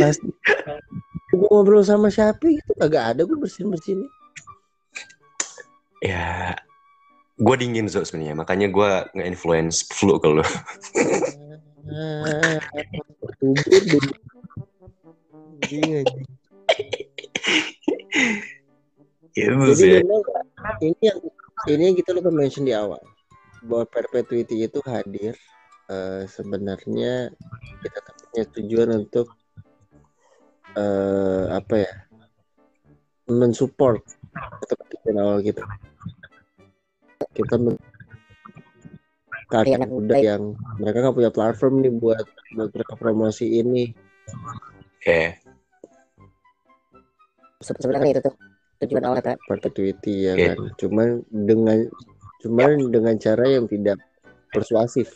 Pasti. 0.00 0.28
Gue 1.32 1.48
ngobrol 1.48 1.80
sama 1.82 2.08
siapa 2.08 2.40
gitu 2.44 2.72
kagak 2.76 3.16
ada 3.16 3.22
gue 3.24 3.36
bersin 3.36 3.68
bersin 3.68 4.00
Ya, 4.00 4.08
gue 7.42 7.54
dingin 7.58 7.86
so 7.86 8.02
sebenarnya. 8.02 8.34
Makanya 8.38 8.68
gue 8.70 8.90
nge-influence 9.18 9.86
flu 9.90 10.18
ke 10.18 10.28
deh 10.30 10.50
Iya. 15.72 16.04
Itu 19.32 19.72
jadi 19.72 19.74
sih. 19.74 20.00
ini 20.84 21.00
yang 21.00 21.18
ini 21.70 21.82
yang 21.90 21.96
kita 21.96 22.10
lupa 22.12 22.30
mention 22.30 22.68
di 22.68 22.74
awal 22.76 23.00
bahwa 23.64 23.86
perpetuity 23.88 24.66
itu 24.66 24.82
hadir 24.84 25.34
eh, 25.88 26.22
sebenarnya 26.28 27.30
kita 27.82 27.98
punya 28.02 28.44
tujuan 28.58 28.88
untuk 29.06 29.32
eh, 30.76 31.44
apa 31.50 31.74
ya 31.86 31.94
mensupport 33.30 34.02
tujuan 34.66 35.16
awal 35.20 35.38
kita. 35.40 35.62
Kita 37.32 37.54
men 37.56 37.76
kakek 39.52 39.78
Iya, 39.78 39.86
muda 39.88 40.14
baik. 40.16 40.24
yang 40.24 40.42
mereka 40.80 40.96
nggak 41.04 41.16
punya 41.16 41.30
platform 41.32 41.74
nih 41.84 41.92
buat 41.92 42.24
buat 42.56 42.70
mereka 42.72 42.94
promosi 42.96 43.46
ini. 43.60 43.92
Ya, 45.04 45.36
Se- 47.60 47.76
sebenarnya 47.78 48.18
itu 48.18 48.22
tuh. 48.24 48.34
Tujuan 48.82 49.04
awal 49.06 49.22
kan 49.22 49.38
perpetuity 49.46 50.26
ya 50.26 50.34
Oke. 50.34 50.42
kan? 50.42 50.56
Cuman 50.74 51.08
dengan 51.30 51.78
cuman 52.42 52.70
dengan 52.90 53.14
cara 53.20 53.44
yang 53.46 53.70
tidak 53.70 54.02
persuasif. 54.50 55.14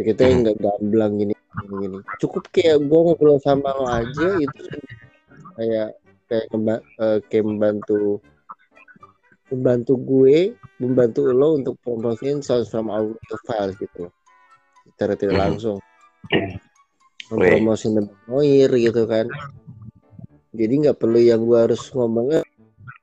Kita 0.00 0.26
yang 0.26 0.42
nggak 0.42 0.58
gamblang 0.58 1.12
gini 1.20 1.34
gini 1.60 2.00
cukup 2.18 2.48
kayak 2.50 2.80
gue 2.82 3.00
ngobrol 3.04 3.36
sama 3.36 3.70
lo 3.76 3.84
aja 3.84 4.32
itu 4.32 4.64
kayak 5.54 5.92
kayak 6.30 6.46
eh, 7.02 7.18
kayak 7.26 7.44
membantu 7.44 8.22
membantu 9.50 9.98
gue 9.98 10.54
membantu 10.78 11.34
lo 11.34 11.58
untuk 11.58 11.74
promosiin 11.82 12.38
sounds 12.38 12.70
from 12.70 12.86
audio 12.86 13.18
files 13.42 13.74
gitu 13.74 14.06
secara 14.94 15.18
tidak 15.18 15.34
Mhm. 15.34 15.42
langsung. 15.42 15.78
Mempromosiin 17.30 18.06
Noir 18.30 18.70
gitu 18.78 19.02
kan. 19.10 19.26
Jadi 20.54 20.72
nggak 20.86 20.98
perlu 20.98 21.18
yang 21.18 21.42
gue 21.42 21.58
harus 21.58 21.90
ngomongnya 21.94 22.46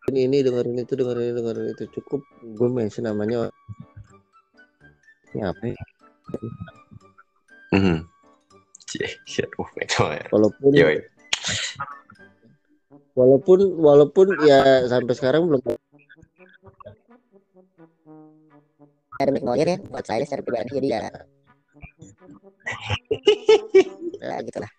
ini 0.07 0.27
ini 0.31 0.37
dengerin 0.39 0.79
itu 0.83 0.93
dengerin 0.95 1.23
ini 1.31 1.33
dengerin 1.35 1.67
itu. 1.75 1.83
Cukup 1.99 2.23
gue 2.39 2.69
mention 2.71 3.07
namanya 3.11 3.51
ini 5.35 5.43
apa 5.43 5.63
ya? 5.67 5.75
Shit, 9.27 9.51
uh, 9.59 9.67
itu 9.83 9.99
ya. 9.99 10.23
walaupun. 10.31 10.71
Walaupun 13.17 13.59
walaupun 13.81 14.27
ya 14.37 14.85
sampai 14.85 15.13
sekarang 15.17 15.49
belum 15.49 15.61
ada 19.17 19.33
Mick 19.33 19.41
Molir 19.41 19.65
ya 19.65 19.77
buat 19.89 20.05
saya 20.05 20.21
secara 20.21 20.45
pribadi 20.45 20.77
jadi 20.77 20.87
ya 20.93 20.99
ya 24.21 24.37
gitu 24.45 24.57
lah 24.61 24.71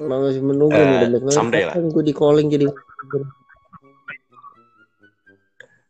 masih 0.00 0.40
menunggu 0.40 0.72
Eh, 0.72 0.88
nih 0.88 0.98
Demek. 1.12 1.28
someday 1.28 1.62
lah. 1.68 1.76
gue 1.76 2.00
di 2.02 2.14
calling 2.16 2.48
jadi 2.48 2.66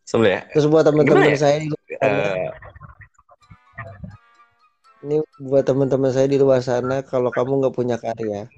Sebenernya 0.05 0.43
terus 0.51 0.67
buat 0.67 0.83
teman-teman 0.83 1.31
ya? 1.31 1.39
saya 1.39 1.57
eh, 1.63 2.51
ini 5.01 5.23
buat 5.39 5.63
teman-teman 5.63 6.11
saya 6.11 6.27
di 6.27 6.37
luar 6.37 6.59
sana 6.61 7.01
kalau 7.01 7.31
kamu 7.31 7.63
nggak 7.63 7.75
punya 7.75 7.97
karya 7.97 8.51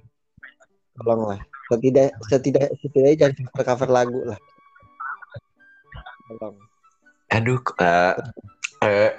tolonglah 0.96 1.44
setidak 1.66 2.10
setidak 2.30 2.70
setidaknya 2.78 3.16
jangan 3.26 3.34
cover 3.50 3.64
cover 3.66 3.88
lagu 3.90 4.20
lah. 4.22 4.38
Tolong. 6.26 6.56
Aduh 7.34 7.58
eh, 7.82 8.14
eh, 8.86 9.10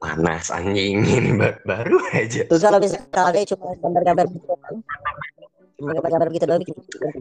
panas 0.00 0.48
anjing 0.52 1.04
ini 1.04 1.30
ba- 1.36 1.60
baru 1.64 1.96
aja. 2.12 2.44
terus 2.48 2.60
kalau 2.64 2.80
bisa 2.80 3.00
kalau 3.12 3.32
cuma 3.32 3.72
gambar-gambar 3.80 4.26
gitu 4.32 4.46
gambar-gambar 5.80 6.28
gitu 6.32 6.44
doang 6.44 6.60
bikin 6.60 6.74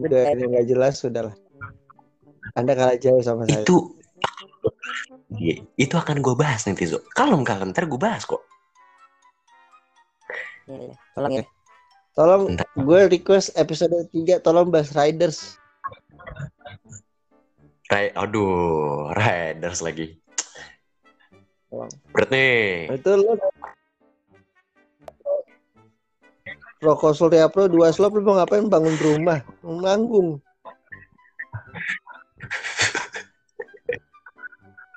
udah 0.04 0.22
ini 0.32 0.44
nggak 0.52 0.66
jelas 0.68 0.94
sudah 1.00 1.32
lah. 1.32 1.36
Anda 2.54 2.78
kalah 2.78 2.96
jauh 3.00 3.24
sama 3.24 3.48
saya. 3.50 3.66
Itu 3.66 3.98
Iya, 5.34 5.66
itu 5.76 5.96
akan 5.98 6.22
gue 6.22 6.36
bahas 6.38 6.62
nanti 6.70 6.86
Zo. 6.86 7.02
Kalau 7.12 7.42
nggak 7.42 7.74
ntar 7.74 7.90
gue 7.90 7.98
bahas 7.98 8.24
kok. 8.24 8.46
Iya, 10.64 10.80
iya. 10.80 10.96
tolong 11.16 11.34
ya 11.36 11.44
tolong 12.14 12.42
Bentar. 12.54 12.68
gue 12.78 13.00
request 13.10 13.48
episode 13.58 13.92
3 14.12 14.40
tolong 14.46 14.70
bahas 14.72 14.94
Riders 14.96 15.60
Kayak 17.84 18.16
aduh, 18.16 19.12
Riders 19.12 19.84
lagi. 19.84 20.18
Tolong. 21.68 21.92
Berat 22.16 22.30
nih. 22.32 22.90
itu 22.96 23.12
lo 23.20 23.36
Pro 26.80 26.96
Konsul 26.96 27.36
ya 27.36 27.52
Pro 27.52 27.68
dua 27.68 27.92
slot 27.92 28.16
lu 28.16 28.24
mau 28.24 28.40
ngapain 28.40 28.66
bangun 28.72 28.96
rumah 29.04 29.44
Mau 29.62 29.78
manggung 29.84 30.40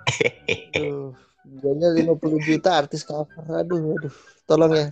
Aduh, 0.76 1.12
Biayanya 1.46 1.88
50 2.14 2.46
juta 2.46 2.70
artis 2.74 3.02
cover. 3.06 3.44
Aduh, 3.50 3.96
aduh. 3.98 4.14
Tolong 4.46 4.72
ya. 4.74 4.86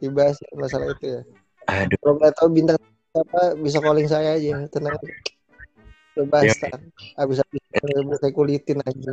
Dibahas 0.00 0.36
masalah 0.56 0.92
itu 0.96 1.06
ya. 1.06 1.20
Aduh, 1.68 1.96
Kalau 2.00 2.14
nggak 2.18 2.32
tahu 2.40 2.48
bintang 2.50 2.80
siapa 3.12 3.40
bisa 3.60 3.78
calling 3.84 4.08
saya 4.08 4.40
aja. 4.40 4.64
Tenang. 4.72 4.96
Coba 6.16 6.42
Ya. 6.42 6.54
Abis 7.20 7.38
habis 7.44 7.62
saya 8.18 8.32
kulitin 8.34 8.80
aja. 8.82 9.12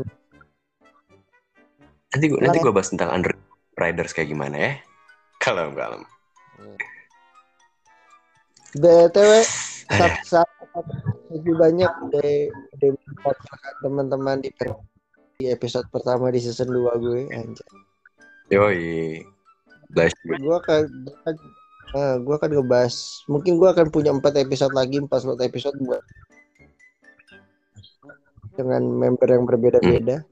nanti 2.07 2.25
gue 2.31 2.39
nanti 2.39 2.57
gue 2.63 2.71
bahas 2.71 2.89
tentang 2.89 3.11
Under 3.11 3.35
Riders 3.77 4.15
kayak 4.15 4.31
gimana 4.31 4.55
ya. 4.57 4.73
Kalau 5.38 5.69
nggak 5.75 5.88
lama. 5.91 6.07
BTW 8.77 9.31
Ada. 9.88 10.07
saat 10.25 10.49
lagi 11.31 11.51
banyak 11.53 11.91
dari, 12.11 12.51
dari 12.75 12.89
teman-teman 13.81 14.43
di 14.43 14.51
di 15.38 15.53
episode 15.53 15.85
pertama 15.93 16.33
di 16.33 16.41
season 16.41 16.73
2 16.73 17.03
gue 17.03 17.21
anjay. 17.29 17.69
Yoi. 18.49 19.36
Gue 19.93 20.55
akan 20.59 20.83
nah, 21.95 22.15
gue 22.19 22.35
akan 22.35 22.49
ngebahas 22.59 22.95
mungkin 23.31 23.55
gue 23.55 23.69
akan 23.71 23.88
punya 23.88 24.11
empat 24.11 24.35
episode 24.39 24.75
lagi 24.75 24.99
empat 24.99 25.23
slot 25.23 25.39
episode 25.39 25.77
buat 25.83 26.03
dengan 28.57 28.83
member 28.83 29.29
yang 29.29 29.45
berbeda-beda 29.47 30.25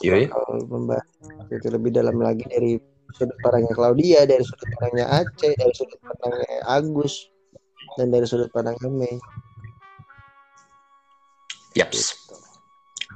Yoi. 0.00 0.32
Bakal 0.32 0.64
membahas 0.70 1.08
itu 1.50 1.68
lebih 1.68 1.90
dalam 1.92 2.16
lagi 2.22 2.46
dari 2.48 2.80
sudut 3.12 3.36
pandangnya 3.42 3.74
Claudia 3.74 4.20
dari 4.24 4.44
sudut 4.46 4.68
pandangnya 4.78 5.06
Aceh 5.10 5.52
dari 5.58 5.72
sudut 5.74 5.98
pandangnya 6.00 6.58
Agus 6.70 7.28
dan 7.98 8.14
dari 8.14 8.24
sudut 8.24 8.48
pandangnya 8.54 8.88
Mei 8.88 9.18
Yaps. 11.74 12.14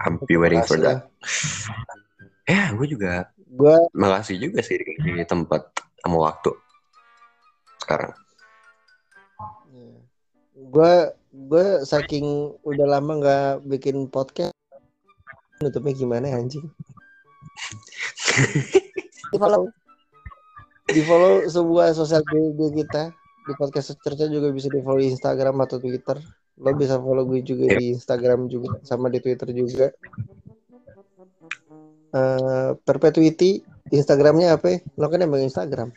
I'm 0.02 0.18
be 0.26 0.38
waiting 0.38 0.62
for 0.62 0.78
that. 0.78 1.10
Ya, 2.44 2.70
gue 2.76 2.86
juga 2.86 3.34
gue 3.55 3.76
makasih 3.94 4.36
juga 4.50 4.61
sih 4.66 4.82
di 4.82 5.22
tempat 5.22 5.70
sama 6.02 6.18
waktu 6.30 6.50
sekarang. 7.78 8.12
gue 10.55 10.94
gue 11.30 11.66
saking 11.86 12.57
udah 12.66 12.86
lama 12.98 13.12
nggak 13.20 13.68
bikin 13.68 14.11
podcast 14.11 14.50
nutupnya 15.62 15.94
gimana 15.94 16.34
anjing? 16.34 16.66
Di 19.30 19.36
follow. 19.38 19.70
Di 20.90 21.02
follow 21.07 21.46
sebuah 21.46 21.94
sosial 21.94 22.26
media 22.34 22.70
kita. 22.74 23.02
Di 23.44 23.52
podcast 23.55 23.94
cerca 24.02 24.26
juga 24.26 24.50
bisa 24.50 24.66
di 24.70 24.82
follow 24.82 25.02
Instagram 25.02 25.62
atau 25.62 25.78
Twitter. 25.78 26.18
Lo 26.59 26.70
bisa 26.74 26.98
follow 26.98 27.26
gue 27.26 27.42
juga 27.42 27.70
di 27.78 27.94
Instagram 27.94 28.46
juga 28.50 28.78
sama 28.82 29.11
di 29.11 29.18
Twitter 29.22 29.50
juga 29.55 29.90
Eh 32.14 32.70
perpetuity 32.86 33.58
Instagramnya 33.90 34.54
apa 34.54 34.66
ya? 34.70 34.78
lo 34.96 35.10
kan 35.10 35.26
emang 35.26 35.42
Instagram 35.42 35.90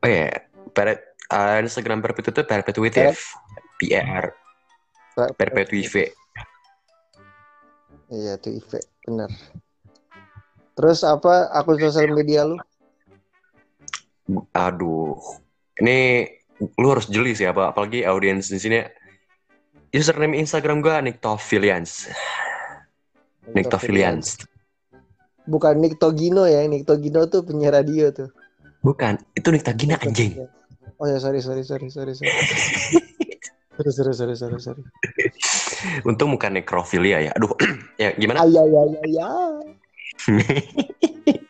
Oh 0.00 0.08
ya, 0.08 0.28
per, 0.72 1.16
uh, 1.32 1.60
Instagram 1.60 2.04
Perpetu 2.04 2.32
itu 2.32 2.44
Perpetuitive. 2.44 3.20
P 3.80 3.80
E 3.92 4.00
R 4.00 4.26
Perpetuive. 5.36 6.12
iya 8.12 8.36
tuh 8.36 8.52
Ive 8.60 8.84
benar 9.08 9.32
terus 10.76 11.00
apa 11.02 11.48
akun 11.56 11.80
sosial 11.80 12.12
media 12.12 12.44
lu 12.44 12.60
Aduh, 14.56 15.20
ini 15.84 16.24
lu 16.80 16.86
harus 16.88 17.12
jeli 17.12 17.36
sih 17.36 17.44
apa 17.44 17.76
apalagi 17.76 18.08
audiens 18.08 18.48
di 18.48 18.56
sini. 18.56 18.80
Username 19.92 20.40
Instagram 20.40 20.80
gua 20.80 21.04
Niktofilians. 21.04 22.08
Niktofilians. 23.52 24.48
Bukan 25.44 25.76
Nick 25.76 26.00
Togino 26.00 26.48
ya, 26.48 26.64
Nick 26.64 26.88
Togino 26.88 27.28
tuh 27.28 27.44
penyiar 27.44 27.76
radio 27.76 28.08
tuh. 28.08 28.32
Bukan, 28.80 29.20
itu 29.36 29.48
Nick 29.52 29.64
Togino 29.64 29.96
anjing. 30.00 30.40
Oh 30.96 31.04
ya, 31.04 31.20
sorry, 31.20 31.44
sorry, 31.44 31.60
sorry, 31.66 31.92
sorry, 31.92 32.16
sorry. 32.16 32.32
sorry, 33.76 33.92
sorry, 33.92 34.14
sorry, 34.14 34.34
sorry, 34.36 34.58
sorry. 34.60 34.82
Untung 36.08 36.32
bukan 36.32 36.56
nekrofilia 36.56 37.20
ya. 37.28 37.30
Aduh, 37.36 37.52
ya 38.02 38.16
gimana? 38.16 38.40
Ay, 38.46 38.56
ay, 38.56 38.72
ay, 38.72 38.92
ay, 39.04 39.14
ay. 39.20 39.64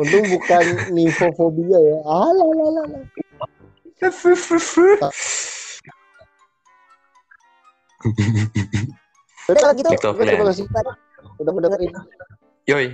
Untung 0.00 0.24
bukan 0.26 0.64
nifofobia 0.90 1.78
ya. 1.78 1.98
ala 2.04 2.44
ala 2.44 2.64
ala 2.68 3.00
Tapi 9.44 9.60
kalau 9.60 9.72
gitu, 9.76 10.08
gue 10.12 10.24
terima 10.24 10.48
kasih 10.52 10.64
udah 11.40 11.52
mendengarin 11.52 11.92
Yoi. 12.70 12.86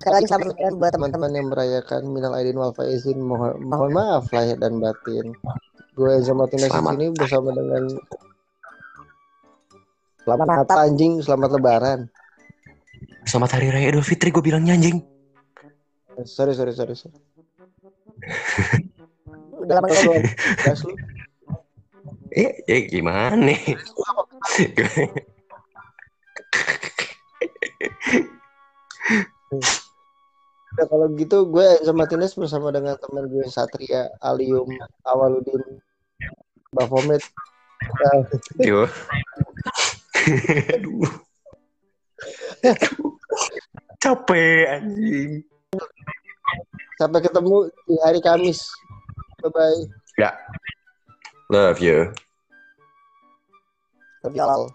sekali 0.00 0.14
lagi 0.18 0.26
selamat 0.26 0.46
lebaran 0.50 0.74
buat 0.82 0.90
teman 0.90 1.10
teman-teman 1.14 1.32
yang 1.38 1.48
merayakan 1.52 2.02
minal 2.10 2.34
aidin 2.34 2.58
wal 2.58 2.74
faizin 2.74 3.18
mohon, 3.22 3.54
mohon 3.62 3.90
maaf 3.94 4.26
lahir 4.34 4.58
dan 4.58 4.82
batin. 4.82 5.30
Gue 5.92 6.10
Enzo 6.16 6.32
Martinez 6.32 6.72
sini 6.72 7.12
bersama 7.12 7.52
dengan 7.52 7.84
Selamat 10.22 10.46
apa 10.54 10.86
anjing, 10.86 11.18
selamat 11.18 11.50
lebaran. 11.58 12.00
Selamat 13.26 13.58
Hari 13.58 13.74
Raya 13.74 13.90
Idul 13.90 14.06
Fitri 14.06 14.30
gue 14.30 14.38
bilangnya 14.38 14.78
anjing. 14.78 15.02
Sorry, 16.22 16.54
sorry, 16.54 16.70
sorry, 16.74 16.94
sorry. 16.94 17.18
udah 19.62 19.74
lama 19.78 19.86
lu. 19.90 20.14
Eh, 22.32 22.50
eh 22.70 22.80
gimana 22.86 23.34
nih? 23.34 23.62
Udah 30.72 30.86
kalau 30.88 31.06
gitu 31.20 31.44
gue 31.52 31.66
Enzo 31.80 31.92
Martinez 31.92 32.32
bersama 32.32 32.72
dengan 32.72 32.96
teman 32.96 33.28
gue 33.28 33.44
Satria 33.52 34.08
Alium 34.24 34.68
Awaludin 35.04 35.80
Bafomet 36.72 37.20
Nah, 37.82 38.22
Yo. 38.68 38.86
Aduh. 40.70 41.02
Capek 43.98 44.70
anjing. 44.70 45.42
sampai 46.94 47.18
ketemu 47.18 47.66
di 47.90 47.94
hari 48.06 48.22
Kamis. 48.22 48.62
Bye 49.42 49.50
bye. 49.50 49.82
Ya. 50.14 50.30
Love 51.50 51.82
you. 51.82 52.14
lebih 54.22 54.38
awal 54.38 54.70